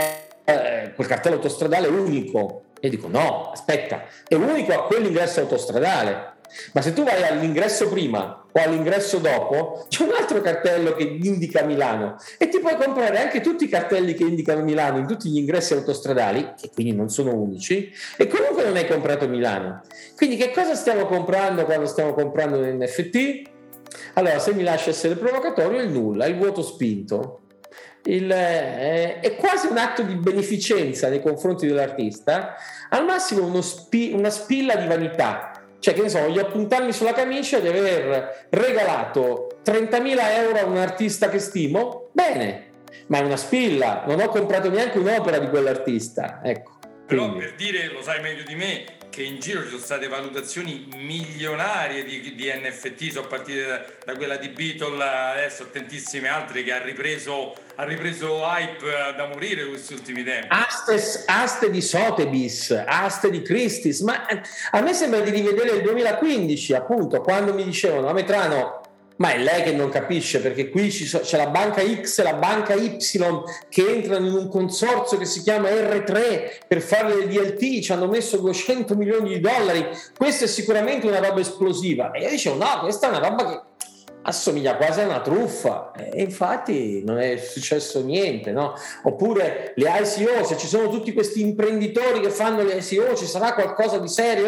eh, 0.45 0.93
quel 0.95 1.07
cartello 1.07 1.37
autostradale 1.37 1.87
è 1.87 1.91
unico. 1.91 2.65
E 2.81 2.89
dico, 2.89 3.09
no, 3.09 3.51
aspetta, 3.51 4.05
è 4.27 4.35
unico 4.35 4.73
a 4.73 4.87
quell'ingresso 4.87 5.41
autostradale 5.41 6.33
ma 6.73 6.83
se 6.83 6.93
tu 6.93 7.03
vai 7.03 7.23
all'ingresso 7.23 7.89
prima 7.89 8.42
o 8.53 8.61
all'ingresso 8.61 9.19
dopo, 9.19 9.85
c'è 9.89 10.05
un 10.05 10.13
altro 10.13 10.41
cartello 10.41 10.95
che 10.95 11.05
indica 11.05 11.63
Milano 11.63 12.17
e 12.39 12.49
ti 12.49 12.59
puoi 12.59 12.77
comprare 12.77 13.19
anche 13.19 13.41
tutti 13.41 13.65
i 13.65 13.69
cartelli 13.69 14.15
che 14.15 14.25
indicano 14.25 14.63
Milano 14.63 14.99
in 14.99 15.07
tutti 15.07 15.31
gli 15.31 15.39
ingressi 15.39 15.73
autostradali, 15.73 16.53
che 16.61 16.71
quindi 16.73 16.95
non 16.95 17.09
sono 17.09 17.35
unici, 17.35 17.91
e 18.17 18.27
comunque 18.27 18.65
non 18.65 18.77
hai 18.77 18.87
comprato 18.87 19.27
Milano. 19.27 19.83
Quindi 20.17 20.37
che 20.37 20.51
cosa 20.53 20.75
stiamo 20.75 21.07
comprando 21.07 21.65
quando 21.65 21.87
stiamo 21.87 22.13
comprando 22.13 22.59
un 22.59 22.77
NFT? 22.79 23.51
Allora, 24.15 24.39
se 24.39 24.53
mi 24.53 24.63
lascia 24.63 24.91
essere 24.91 25.15
provocatorio, 25.17 25.81
il 25.81 25.91
nulla, 25.91 26.27
il 26.27 26.37
vuoto 26.37 26.63
spinto. 26.63 27.39
Il, 28.05 28.31
eh, 28.31 29.21
è 29.21 29.37
quasi 29.37 29.69
un 29.69 29.79
atto 29.79 30.03
di 30.03 30.15
beneficenza 30.17 31.09
nei 31.09 31.23
confronti 31.23 31.69
dell'artista, 31.69 32.57
al 32.91 33.05
massimo 33.05 33.61
spi, 33.61 34.13
una 34.13 34.31
spilla 34.31 34.75
di 34.75 34.87
vanità 34.89 35.52
cioè, 35.83 35.95
che 35.95 36.03
ne 36.03 36.09
so, 36.09 36.21
voglio 36.21 36.43
appuntarmi 36.43 36.93
sulla 36.93 37.13
camicia 37.13 37.59
di 37.59 37.67
aver 37.67 38.47
regalato 38.51 39.59
30.000 39.65 40.17
euro 40.39 40.59
a 40.61 40.65
un 40.65 40.77
artista 40.77 41.29
che 41.29 41.41
stimo, 41.41 42.11
bene, 42.13 42.71
ma 43.09 43.19
è 43.19 43.23
una 43.23 43.37
spilla, 43.37 44.05
non 44.07 44.21
ho 44.21 44.29
comprato 44.29 44.71
neanche 44.71 44.99
un'opera 44.99 45.39
di 45.39 45.49
quell'artista. 45.49 46.41
Ecco. 46.45 46.79
Però 47.05 47.25
Quindi. 47.25 47.41
per 47.41 47.55
dire, 47.57 47.89
lo 47.89 48.01
sai 48.01 48.23
meglio 48.23 48.45
di 48.45 48.55
me, 48.55 48.85
che 49.13 49.23
in 49.23 49.41
giro 49.41 49.61
ci 49.63 49.69
sono 49.69 49.83
state 49.83 50.09
valutazioni 50.09 50.89
milionarie 50.97 52.03
di, 52.03 52.35
di 52.35 52.51
NFT, 52.51 53.11
sono 53.11 53.27
partite 53.27 53.67
da, 53.67 53.85
da, 54.07 54.17
quella 54.17 54.37
di 54.37 54.49
Beatle, 54.49 55.05
adesso 55.05 55.69
tantissime 55.71 56.29
altre 56.29 56.63
che 56.63 56.73
ha 56.73 56.83
ripreso, 56.83 57.55
ha 57.75 57.85
ripreso 57.85 58.39
hype 58.39 59.15
da 59.15 59.27
morire 59.27 59.67
questi 59.67 59.93
ultimi 59.93 60.25
tempi. 60.25 60.47
Aste, 60.49 61.25
aste 61.27 61.71
di 61.71 61.83
Sotheby's, 61.83 62.71
aste 62.87 63.29
di 63.29 63.43
Christie's, 63.43 64.01
ma 64.01 64.27
a 64.71 64.81
me 64.81 64.95
sembra 64.95 65.21
di 65.21 65.31
rivedere 65.31 65.77
il 65.77 65.83
2015 65.83 66.73
appunto, 66.73 67.21
quando 67.21 67.53
mi 67.53 67.65
dicevano, 67.65 68.09
a 68.09 68.15
Metrano, 68.15 68.82
ma 69.23 69.35
è 69.35 69.39
lei 69.39 69.63
che 69.63 69.71
non 69.71 69.89
capisce 69.89 70.41
perché 70.41 70.69
qui 70.69 70.89
c'è 70.89 71.37
la 71.37 71.47
banca 71.47 71.81
X 71.81 72.19
e 72.19 72.23
la 72.25 72.35
banca 72.35 72.75
Y 72.75 72.97
che 73.69 73.89
entrano 73.89 74.27
in 74.27 74.35
un 74.35 74.49
consorzio 74.49 75.17
che 75.17 75.27
si 75.27 75.43
chiama 75.43 75.69
R3 75.69 76.57
per 76.67 76.81
fare 76.81 77.15
le 77.15 77.29
DLT, 77.29 77.81
ci 77.81 77.93
hanno 77.93 78.09
messo 78.09 78.39
200 78.39 78.97
milioni 78.97 79.29
di 79.29 79.41
dollari, 79.41 79.87
questa 80.19 80.47
è 80.47 80.49
sicuramente 80.49 81.07
una 81.07 81.21
roba 81.21 81.39
esplosiva. 81.39 82.11
E 82.11 82.23
io 82.23 82.31
dicevo 82.31 82.57
no, 82.57 82.81
questa 82.81 83.07
è 83.07 83.17
una 83.17 83.29
roba 83.29 83.47
che 83.47 83.61
assomiglia 84.23 84.77
quasi 84.77 85.01
a 85.01 85.05
una 85.05 85.21
truffa 85.21 85.93
e 85.93 86.23
infatti 86.23 87.05
non 87.05 87.19
è 87.19 87.37
successo 87.37 88.03
niente 88.03 88.51
no? 88.51 88.75
oppure 89.03 89.73
le 89.77 89.89
ICO 89.89 90.45
se 90.45 90.57
ci 90.57 90.67
sono 90.67 90.89
tutti 90.89 91.13
questi 91.13 91.41
imprenditori 91.41 92.21
che 92.21 92.31
fanno 92.31 92.63
le 92.63 92.75
ICO 92.75 93.17
ci 93.17 93.27
sarà 93.27 93.53
qualcosa 93.53 93.99
di 93.99 94.07
serio 94.07 94.47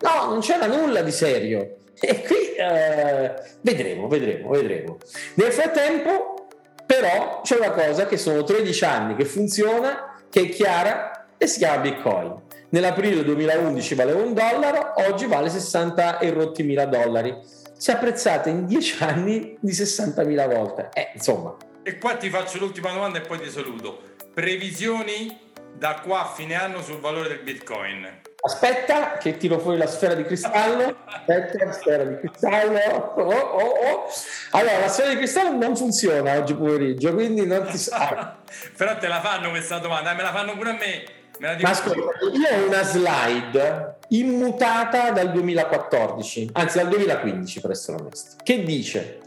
no 0.00 0.26
non 0.28 0.40
c'era 0.40 0.66
nulla 0.66 1.00
di 1.00 1.10
serio 1.10 1.76
e 2.00 2.22
qui 2.22 2.54
eh, 2.56 3.34
vedremo, 3.60 4.08
vedremo, 4.08 4.50
vedremo. 4.50 4.98
Nel 5.34 5.52
frattempo, 5.52 6.46
però, 6.86 7.40
c'è 7.42 7.56
una 7.56 7.70
cosa 7.70 8.06
che 8.06 8.16
sono 8.16 8.44
13 8.44 8.84
anni 8.84 9.16
che 9.16 9.24
funziona, 9.24 10.16
che 10.28 10.42
è 10.42 10.48
chiara 10.48 11.26
e 11.36 11.46
si 11.46 11.58
chiama 11.58 11.80
Bitcoin. 11.80 12.42
Nell'aprile 12.70 13.22
2011 13.22 13.94
valeva 13.94 14.22
un 14.22 14.34
dollaro, 14.34 14.94
oggi 15.08 15.26
vale 15.26 15.48
60 15.48 16.18
e 16.18 16.30
rotti 16.30 16.62
mila 16.62 16.86
dollari. 16.86 17.36
Si 17.76 17.90
è 17.90 17.94
apprezzata 17.94 18.48
in 18.48 18.66
10 18.66 19.04
anni 19.04 19.56
di 19.60 19.72
60.000 19.72 20.52
volte. 20.52 20.88
Eh, 20.92 21.10
insomma. 21.14 21.56
E 21.82 21.98
qua 21.98 22.16
ti 22.16 22.30
faccio 22.30 22.58
l'ultima 22.58 22.92
domanda 22.92 23.18
e 23.18 23.20
poi 23.20 23.40
ti 23.40 23.50
saluto. 23.50 24.00
Previsioni 24.32 25.38
da 25.76 26.00
qua 26.02 26.22
a 26.22 26.32
fine 26.32 26.54
anno 26.54 26.82
sul 26.82 26.98
valore 26.98 27.28
del 27.28 27.40
Bitcoin? 27.40 28.22
Aspetta 28.46 29.16
che 29.16 29.38
tiro 29.38 29.58
fuori 29.58 29.78
la 29.78 29.86
sfera 29.86 30.12
di 30.12 30.22
cristallo. 30.22 30.98
Aspetta, 31.06 31.72
sfera 31.72 32.04
di 32.04 32.16
cristallo. 32.18 32.78
Oh, 33.14 33.22
oh, 33.22 33.62
oh. 33.62 34.06
Allora, 34.50 34.80
la 34.80 34.88
sfera 34.88 35.08
di 35.08 35.16
cristallo 35.16 35.56
non 35.56 35.74
funziona 35.74 36.36
oggi 36.36 36.54
pomeriggio, 36.54 37.14
quindi 37.14 37.46
non 37.46 37.66
ti 37.66 37.78
sa. 37.78 38.36
Però 38.76 38.98
te 38.98 39.08
la 39.08 39.22
fanno 39.22 39.48
questa 39.48 39.78
domanda, 39.78 40.12
me 40.12 40.20
la 40.20 40.32
fanno 40.32 40.54
pure 40.56 40.70
a 40.70 40.72
me. 40.74 41.04
Me 41.38 41.56
Ma 41.62 41.70
ascolta, 41.70 41.98
io 41.98 42.62
ho 42.62 42.66
una 42.66 42.82
slide 42.82 43.96
immutata 44.08 45.10
dal 45.10 45.32
2014, 45.32 46.50
anzi 46.52 46.78
dal 46.78 46.88
2015 46.90 47.60
per 47.60 47.70
essere 47.70 47.96
onesto, 47.98 48.36
che 48.42 48.62
dice 48.62 49.20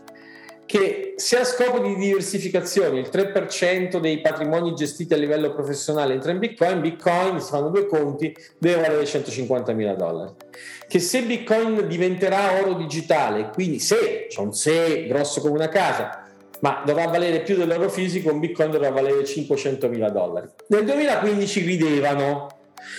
che 0.67 1.13
se 1.15 1.39
a 1.39 1.45
scopo 1.45 1.79
di 1.79 1.95
diversificazione 1.95 2.99
il 2.99 3.09
3% 3.11 3.99
dei 3.99 4.19
patrimoni 4.19 4.75
gestiti 4.75 5.13
a 5.13 5.17
livello 5.17 5.53
professionale 5.53 6.13
entra 6.13 6.31
in 6.31 6.39
Bitcoin, 6.39 6.81
Bitcoin, 6.81 7.39
si 7.39 7.49
fanno 7.49 7.69
due 7.69 7.87
conti, 7.87 8.35
deve 8.57 8.81
valere 8.81 9.05
150 9.05 9.71
mila 9.71 9.93
dollari. 9.93 10.33
Che 10.85 10.99
se 10.99 11.23
Bitcoin 11.23 11.87
diventerà 11.87 12.61
oro 12.61 12.73
digitale, 12.73 13.49
quindi 13.53 13.79
se, 13.79 14.27
c'è 14.29 14.41
un 14.41 14.53
se 14.53 15.07
grosso 15.07 15.39
come 15.39 15.53
una 15.53 15.69
casa, 15.69 16.27
ma 16.59 16.83
dovrà 16.85 17.07
valere 17.07 17.39
più 17.41 17.55
dell'oro 17.55 17.89
fisico, 17.89 18.33
un 18.33 18.39
Bitcoin 18.39 18.69
dovrà 18.69 18.89
valere 18.89 19.23
500 19.23 19.87
mila 19.87 20.09
dollari. 20.09 20.49
Nel 20.67 20.83
2015 20.83 21.61
ridevano, 21.61 22.49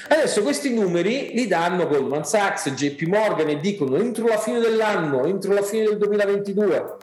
Adesso 0.09 0.43
questi 0.43 0.75
numeri 0.75 1.31
li 1.35 1.47
danno 1.47 1.87
Goldman 1.87 2.25
Sachs, 2.25 2.71
JP 2.71 3.03
Morgan 3.03 3.49
e 3.49 3.61
dicono 3.61 3.97
entro 3.97 4.27
la 4.27 4.39
fine 4.39 4.59
dell'anno, 4.59 5.25
entro 5.25 5.53
la 5.53 5.62
fine 5.62 5.85
del 5.85 5.99
2022 5.99 6.97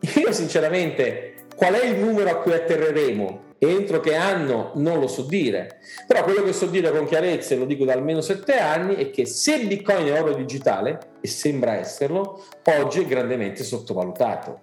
io 0.00 0.32
sinceramente 0.32 1.34
qual 1.54 1.74
è 1.74 1.84
il 1.84 1.98
numero 1.98 2.30
a 2.30 2.36
cui 2.36 2.52
atterreremo? 2.52 3.48
Entro 3.58 4.00
che 4.00 4.14
anno 4.14 4.72
non 4.76 4.98
lo 4.98 5.06
so 5.06 5.22
dire, 5.22 5.80
però 6.06 6.24
quello 6.24 6.42
che 6.42 6.54
so 6.54 6.64
dire 6.64 6.90
con 6.90 7.04
chiarezza, 7.04 7.52
e 7.52 7.58
lo 7.58 7.66
dico 7.66 7.84
da 7.84 7.92
almeno 7.92 8.22
sette 8.22 8.58
anni, 8.58 8.94
è 8.94 9.10
che 9.10 9.26
se 9.26 9.58
Bitcoin 9.66 10.06
è 10.06 10.18
oro 10.18 10.32
digitale, 10.32 10.98
e 11.20 11.28
sembra 11.28 11.74
esserlo, 11.74 12.42
oggi 12.64 13.02
è 13.02 13.06
grandemente 13.06 13.62
sottovalutato. 13.62 14.60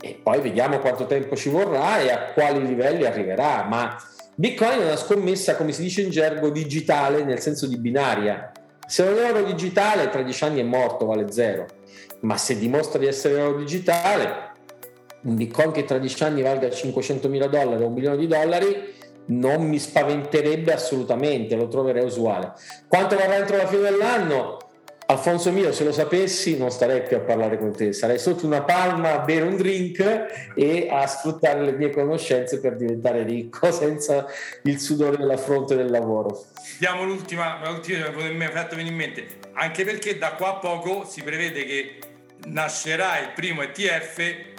E 0.00 0.20
poi 0.22 0.40
vediamo 0.40 0.78
quanto 0.78 1.06
tempo 1.06 1.34
ci 1.34 1.48
vorrà 1.48 2.00
e 2.00 2.12
a 2.12 2.32
quali 2.32 2.64
livelli 2.64 3.04
arriverà, 3.04 3.64
ma 3.64 3.96
Bitcoin 4.36 4.80
è 4.80 4.84
una 4.84 4.96
scommessa, 4.96 5.56
come 5.56 5.72
si 5.72 5.82
dice 5.82 6.02
in 6.02 6.10
gergo, 6.10 6.50
digitale 6.50 7.24
nel 7.24 7.40
senso 7.40 7.66
di 7.66 7.76
binaria. 7.76 8.52
Se 8.86 9.02
non 9.02 9.18
è 9.18 9.30
oro 9.32 9.42
digitale, 9.42 10.08
tra 10.10 10.22
dieci 10.22 10.44
anni 10.44 10.60
è 10.60 10.64
morto, 10.64 11.06
vale 11.06 11.32
zero. 11.32 11.66
Ma 12.20 12.36
se 12.36 12.56
dimostra 12.56 13.00
di 13.00 13.06
essere 13.06 13.40
oro 13.40 13.58
digitale, 13.58 14.51
un 15.22 15.36
bitcoin 15.36 15.70
che 15.72 15.84
tra 15.84 15.98
dieci 15.98 16.22
anni 16.24 16.42
valga 16.42 16.70
500 16.70 17.28
mila 17.28 17.46
dollari 17.46 17.82
o 17.82 17.86
un 17.86 17.92
milione 17.92 18.16
di 18.16 18.26
dollari 18.26 19.00
non 19.24 19.62
mi 19.68 19.78
spaventerebbe 19.78 20.72
assolutamente, 20.72 21.54
lo 21.54 21.68
troverei 21.68 22.04
usuale. 22.04 22.52
Quanto 22.88 23.16
varrà 23.16 23.36
entro 23.36 23.56
la 23.56 23.66
fine 23.66 23.82
dell'anno? 23.82 24.58
Alfonso 25.06 25.52
mio, 25.52 25.72
se 25.72 25.84
lo 25.84 25.92
sapessi 25.92 26.56
non 26.56 26.70
starei 26.70 27.02
più 27.02 27.16
a 27.16 27.20
parlare 27.20 27.58
con 27.58 27.72
te, 27.72 27.92
sarei 27.92 28.18
sotto 28.18 28.46
una 28.46 28.62
palma 28.62 29.20
a 29.20 29.24
bere 29.24 29.44
un 29.44 29.56
drink 29.56 30.52
e 30.54 30.88
a 30.90 31.06
sfruttare 31.06 31.62
le 31.62 31.72
mie 31.72 31.90
conoscenze 31.90 32.60
per 32.60 32.76
diventare 32.76 33.22
ricco 33.22 33.70
senza 33.72 34.26
il 34.62 34.80
sudore 34.80 35.18
della 35.18 35.36
fronte 35.36 35.76
del 35.76 35.90
lavoro. 35.90 36.46
Diamo 36.78 37.04
l'ultima, 37.04 37.60
l'ultima 37.68 38.10
che 38.10 38.30
mi 38.30 38.44
ha 38.44 38.50
fatto 38.50 38.76
venire 38.76 38.94
in 38.94 38.98
mente, 38.98 39.26
anche 39.52 39.84
perché 39.84 40.16
da 40.18 40.32
qua 40.32 40.50
a 40.50 40.54
poco 40.54 41.04
si 41.04 41.22
prevede 41.22 41.64
che 41.64 41.98
nascerà 42.46 43.20
il 43.20 43.32
primo 43.34 43.62
ETF 43.62 44.51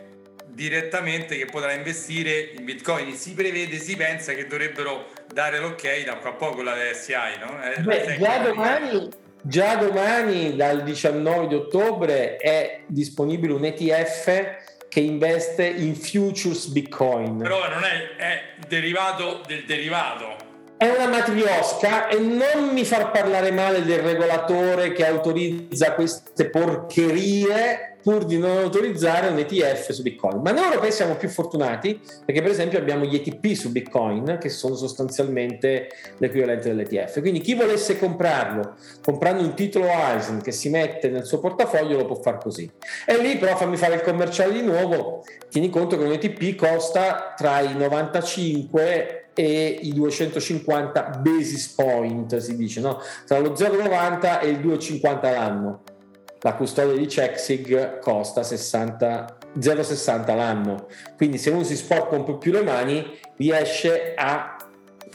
direttamente 0.54 1.38
che 1.38 1.46
potrà 1.46 1.74
investire 1.74 2.52
in 2.56 2.64
bitcoin. 2.66 3.14
Si 3.14 3.34
prevede, 3.34 3.78
si 3.78 3.96
pensa 3.96 4.34
che 4.34 4.48
dovrebbero 4.48 5.08
dare 5.32 5.60
l'ok 5.60 6.04
da 6.06 6.18
qua 6.18 6.30
a 6.30 6.34
poco 6.34 6.62
la 6.62 6.76
SI, 6.94 7.14
no? 7.40 7.62
Eh, 7.64 7.82
Beh, 7.82 8.18
già 8.20 8.38
domani, 8.40 9.10
già 9.42 9.76
domani, 9.76 10.56
dal 10.56 10.84
19 10.84 11.48
di 11.48 11.56
ottobre, 11.56 12.38
è 12.38 12.82
disponibile 12.88 13.54
un 13.54 13.66
ETF 13.66 14.62
che 14.88 15.00
investe 15.00 15.66
in 15.66 15.96
futures 15.96 16.68
bitcoin. 16.68 17.38
Però 17.38 17.68
non 17.68 17.84
è, 17.84 18.16
è 18.16 18.42
derivato 18.68 19.42
del 19.48 19.66
derivato. 19.66 20.52
È 20.84 20.90
una 20.90 21.08
matriosca 21.08 22.10
e 22.10 22.20
non 22.20 22.74
mi 22.74 22.84
far 22.84 23.10
parlare 23.12 23.52
male 23.52 23.86
del 23.86 24.00
regolatore 24.00 24.92
che 24.92 25.08
autorizza 25.08 25.94
queste 25.94 26.50
porcherie 26.50 28.00
pur 28.02 28.26
di 28.26 28.38
non 28.38 28.58
autorizzare 28.58 29.30
un 29.30 29.38
ETF 29.38 29.92
su 29.92 30.02
Bitcoin. 30.02 30.42
Ma 30.42 30.52
noi 30.52 30.66
europei 30.66 30.92
siamo 30.92 31.16
più 31.16 31.30
fortunati 31.30 32.02
perché 32.26 32.42
per 32.42 32.52
esempio 32.52 32.80
abbiamo 32.80 33.06
gli 33.06 33.16
ETP 33.16 33.54
su 33.54 33.72
Bitcoin 33.72 34.38
che 34.42 34.50
sono 34.50 34.76
sostanzialmente 34.76 35.88
l'equivalente 36.18 36.68
dell'ETF. 36.68 37.22
Quindi 37.22 37.40
chi 37.40 37.54
volesse 37.54 37.98
comprarlo 37.98 38.76
comprando 39.02 39.42
un 39.42 39.54
titolo 39.54 39.86
Eisen 39.86 40.42
che 40.42 40.52
si 40.52 40.68
mette 40.68 41.08
nel 41.08 41.24
suo 41.24 41.40
portafoglio 41.40 41.96
lo 41.96 42.06
può 42.06 42.16
fare 42.16 42.40
così. 42.42 42.70
E 43.08 43.22
lì 43.22 43.38
però 43.38 43.56
fammi 43.56 43.78
fare 43.78 43.96
il 43.96 44.02
commerciale 44.02 44.52
di 44.52 44.64
nuovo, 44.64 45.24
tieni 45.50 45.70
conto 45.70 45.98
che 45.98 46.04
un 46.04 46.12
ETP 46.12 46.56
costa 46.56 47.34
tra 47.38 47.62
i 47.62 47.74
95 47.74 49.23
e 49.34 49.80
i 49.82 49.94
250 49.94 51.20
basis 51.22 51.68
point, 51.70 52.38
si 52.38 52.56
dice, 52.56 52.82
no? 52.82 53.00
tra 53.26 53.40
lo 53.40 53.52
0,90 53.52 54.42
e 54.42 54.50
il 54.50 54.60
2,50 54.60 55.22
l'anno 55.22 55.82
la 56.44 56.56
custodia 56.56 56.98
di 56.98 57.06
CheckSig 57.06 58.00
costa 58.00 58.44
60, 58.44 59.38
0,60 59.60 60.36
l'anno. 60.36 60.88
Quindi 61.16 61.38
se 61.38 61.50
uno 61.50 61.64
si 61.64 61.76
sporca 61.78 62.16
un 62.16 62.26
po' 62.26 62.38
più 62.38 62.52
le 62.52 62.64
mani 62.64 63.18
riesce 63.38 64.14
a 64.14 64.58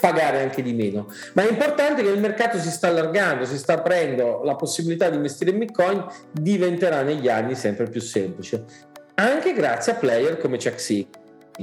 pagare 0.01 0.41
anche 0.41 0.63
di 0.63 0.73
meno. 0.73 1.07
Ma 1.35 1.43
è 1.43 1.51
importante 1.51 2.03
che 2.03 2.09
il 2.09 2.21
mercato 2.21 2.59
si 2.59 2.71
sta 2.71 2.89
allargando, 2.89 3.45
si 3.45 3.59
sta 3.59 3.75
aprendo, 3.75 4.43
la 4.43 4.55
possibilità 4.55 5.11
di 5.11 5.17
investire 5.17 5.51
in 5.51 5.59
Bitcoin 5.59 6.07
diventerà 6.33 7.03
negli 7.03 7.29
anni 7.29 7.55
sempre 7.55 7.89
più 7.89 8.01
semplice, 8.01 8.65
anche 9.15 9.53
grazie 9.53 9.93
a 9.93 9.97
player 9.97 10.39
come 10.39 10.57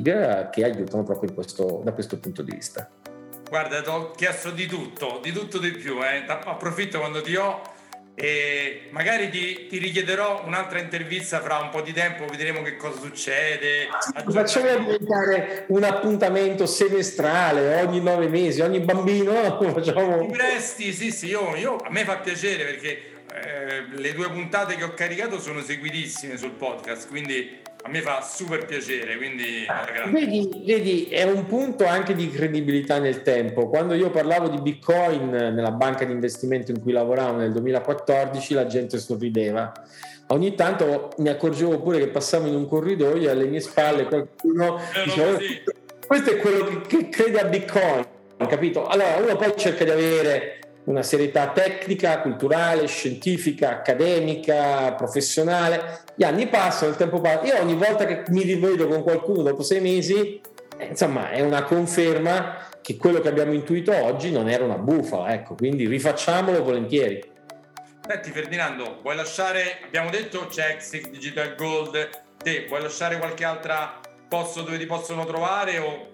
CheckSig 0.02 0.50
che 0.50 0.64
aiutano 0.64 1.04
proprio 1.04 1.34
questo, 1.34 1.82
da 1.84 1.93
questo 1.93 2.18
punto 2.18 2.41
di 2.41 2.54
vista. 2.54 2.89
Guarda, 3.48 3.82
ti 3.82 3.89
ho 3.89 4.12
chiesto 4.12 4.52
di 4.52 4.66
tutto, 4.66 5.20
di 5.22 5.32
tutto 5.32 5.60
di 5.60 5.72
più, 5.72 6.04
eh. 6.04 6.26
approfitto 6.28 7.00
quando 7.00 7.22
ti 7.22 7.36
ho 7.36 7.62
e 8.18 8.88
magari 8.91 9.30
ti, 9.30 9.68
ti, 9.68 9.78
richiederò 9.78 10.43
un'altra 10.46 10.80
intervista 10.80 11.41
fra 11.41 11.58
un 11.58 11.70
po' 11.70 11.82
di 11.82 11.91
tempo, 11.91 12.26
vedremo 12.26 12.62
che 12.62 12.78
cosa 12.78 12.98
succede. 12.98 13.88
Facciamo 14.30 14.78
diventare 14.78 15.66
un 15.68 15.84
appuntamento 15.84 16.66
semestrale 16.66 17.82
ogni 17.84 18.02
nove 18.02 18.30
mesi, 18.30 18.62
ogni 18.62 18.80
bambino 18.80 19.34
facciamo... 19.60 20.28
Ti 20.28 20.32
presti, 20.32 20.93
sì 20.93 21.12
sì, 21.12 21.28
io, 21.28 21.56
io, 21.58 21.76
a 21.76 21.89
me 21.89 22.06
fa 22.06 22.18
piacere 22.18 22.64
perché 22.64 23.14
eh, 23.36 23.86
le 23.90 24.14
due 24.14 24.30
puntate 24.30 24.76
che 24.76 24.84
ho 24.84 24.94
caricato 24.94 25.40
sono 25.40 25.62
seguitissime 25.62 26.38
sul 26.38 26.52
podcast, 26.52 27.10
quindi 27.10 27.60
a 27.84 27.90
me 27.90 28.02
fa 28.02 28.22
super 28.22 28.66
piacere, 28.66 29.18
quindi... 29.18 29.66
Vedi, 30.10 30.64
vedi, 30.66 31.06
è 31.06 31.24
un 31.24 31.46
punto 31.46 31.86
anche 31.86 32.16
di 32.16 32.30
credibilità 32.32 32.98
nel 32.98 33.22
tempo. 33.22 33.68
Quando 33.68 33.94
io 33.94 34.10
parlavo 34.10 34.48
di 34.48 34.60
Bitcoin 34.60 35.30
nella 35.30 35.72
banca 35.72 36.04
di 36.04 36.12
investimento 36.12 36.72
in 36.72 36.82
cui 36.82 36.94
lavoravo 36.94 37.38
nel 37.38 37.52
2014, 37.52 38.54
la 38.54 38.66
gente 38.66 38.98
sorrideva. 38.98 39.72
Ogni 40.30 40.56
tanto 40.56 41.12
mi 41.18 41.30
accorgevo 41.30 41.80
pure 41.80 42.00
che 42.00 42.08
passavo 42.08 42.48
in 42.48 42.56
un 42.56 42.68
corridoio 42.68 43.30
e 43.30 43.32
alle 43.32 43.46
mie 43.46 43.60
spalle 43.60 44.06
qualcuno 44.06 44.80
diceva 45.04 45.38
sì. 45.38 45.62
questo 46.08 46.32
è 46.32 46.38
quello 46.38 46.82
che 46.88 47.10
crede 47.10 47.40
a 47.40 47.46
Bitcoin, 47.46 48.04
capito? 48.48 48.88
Allora 48.88 49.18
uno 49.18 49.36
poi 49.36 49.54
cerca 49.56 49.84
di 49.84 49.92
avere 49.92 50.64
una 50.86 51.04
serietà 51.04 51.50
tecnica, 51.50 52.22
culturale, 52.22 52.88
scientifica, 52.88 53.70
accademica, 53.70 54.94
professionale. 54.94 56.02
Gli 56.16 56.24
anni 56.24 56.48
passano, 56.48 56.92
il 56.92 56.98
tempo 56.98 57.22
passa. 57.22 57.44
Io 57.44 57.62
ogni 57.62 57.76
volta 57.76 58.06
che 58.06 58.24
mi 58.30 58.44
rivedo 58.44 58.88
con 58.88 59.04
qualcuno 59.04 59.42
dopo 59.42 59.64
sei 59.64 59.82
mesi, 59.82 60.42
eh, 60.78 60.86
insomma, 60.86 61.32
è 61.32 61.42
una 61.42 61.64
conferma 61.64 62.68
che 62.82 62.98
quello 62.98 63.20
che 63.20 63.30
abbiamo 63.30 63.54
intuito 63.54 63.96
oggi 63.96 64.32
non 64.32 64.48
era 64.48 64.64
una 64.64 64.78
bufala, 64.78 65.34
ecco, 65.34 65.56
quindi 65.56 65.88
rifacciamolo 65.88 66.64
volentieri. 66.64 67.34
Senti 68.08 68.30
Ferdinando, 68.30 69.00
vuoi 69.02 69.16
lasciare, 69.16 69.80
abbiamo 69.84 70.12
detto 70.12 70.46
c'è 70.46 70.70
Exit 70.70 71.10
Digital 71.10 71.56
Gold, 71.56 72.10
te 72.38 72.66
vuoi 72.68 72.84
lasciare 72.84 73.18
qualche 73.18 73.44
altra 73.44 74.00
posto 74.28 74.62
dove 74.62 74.78
ti 74.78 74.86
possono 74.86 75.26
trovare 75.26 75.80
o... 75.80 76.14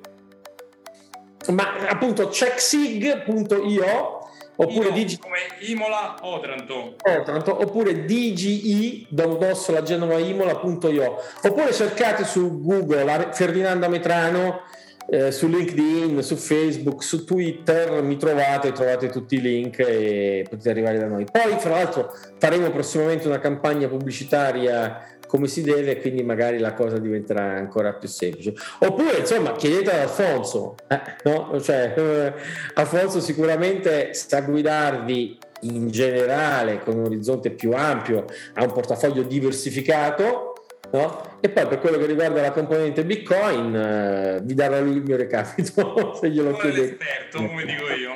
Ma 1.49 1.87
appunto 1.89 2.29
checksig.io 2.29 4.20
oppure 4.63 4.87
Io, 4.87 4.93
Digi- 4.93 5.17
come 5.17 5.39
Imola 5.61 6.17
Otranto. 6.21 6.95
Otranto, 7.03 7.61
oppure 7.61 8.05
DGI 8.05 9.07
Domodossola 9.09 9.81
Genova 9.81 10.17
Imola.io 10.17 11.17
oppure 11.43 11.73
cercate 11.73 12.23
su 12.23 12.61
Google 12.61 13.29
Ferdinando 13.33 13.89
Metrano 13.89 14.61
eh, 15.09 15.31
su 15.31 15.47
LinkedIn, 15.47 16.21
su 16.21 16.35
Facebook, 16.37 17.03
su 17.03 17.25
Twitter, 17.25 18.01
mi 18.01 18.17
trovate, 18.17 18.71
trovate 18.71 19.09
tutti 19.09 19.35
i 19.35 19.41
link 19.41 19.79
e 19.79 20.45
potete 20.49 20.69
arrivare 20.69 20.99
da 20.99 21.07
noi. 21.07 21.25
Poi, 21.29 21.57
fra 21.57 21.71
l'altro, 21.71 22.13
faremo 22.37 22.69
prossimamente 22.69 23.27
una 23.27 23.39
campagna 23.39 23.87
pubblicitaria 23.87 25.05
come 25.31 25.47
si 25.47 25.61
deve, 25.61 26.01
quindi 26.01 26.23
magari 26.23 26.57
la 26.57 26.73
cosa 26.73 26.97
diventerà 26.97 27.55
ancora 27.55 27.93
più 27.93 28.09
semplice. 28.09 28.53
Oppure, 28.79 29.19
insomma, 29.19 29.53
chiedete 29.53 29.89
ad 29.89 29.99
Alfonso, 30.01 30.75
eh, 30.89 30.99
no? 31.23 31.57
cioè, 31.61 31.93
eh, 31.95 32.33
Alfonso 32.73 33.21
sicuramente 33.21 34.13
sa 34.13 34.41
guidarvi 34.41 35.37
in 35.61 35.89
generale 35.89 36.79
con 36.79 36.97
un 36.97 37.05
orizzonte 37.05 37.51
più 37.51 37.71
ampio, 37.71 38.25
ha 38.55 38.63
un 38.63 38.73
portafoglio 38.73 39.23
diversificato 39.23 40.49
No? 40.91 41.37
E 41.39 41.47
poi 41.47 41.67
per 41.67 41.79
quello 41.79 41.97
che 41.97 42.05
riguarda 42.05 42.41
la 42.41 42.51
componente 42.51 43.05
Bitcoin, 43.05 43.73
eh, 43.73 44.39
vi 44.43 44.53
darò 44.53 44.81
lui 44.81 44.97
il 44.97 45.03
mio 45.03 45.15
recapito 45.15 46.13
se 46.19 46.29
glielo 46.29 46.51
Come 46.51 46.61
chiedete. 46.63 46.97
l'esperto, 46.97 47.37
come 47.37 47.63
dico 47.63 47.87
io. 47.93 48.15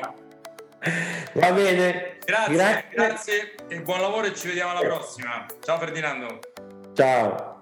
Va 1.35 1.51
bene. 1.53 2.17
Grazie, 2.25 2.53
grazie, 2.53 2.87
grazie 2.91 3.55
e 3.69 3.79
buon 3.79 4.01
lavoro 4.01 4.25
e 4.25 4.35
ci 4.35 4.47
vediamo 4.47 4.71
alla 4.71 4.81
prossima. 4.81 5.45
Ciao 5.63 5.77
Ferdinando. 5.77 6.54
Ciao. 6.95 7.54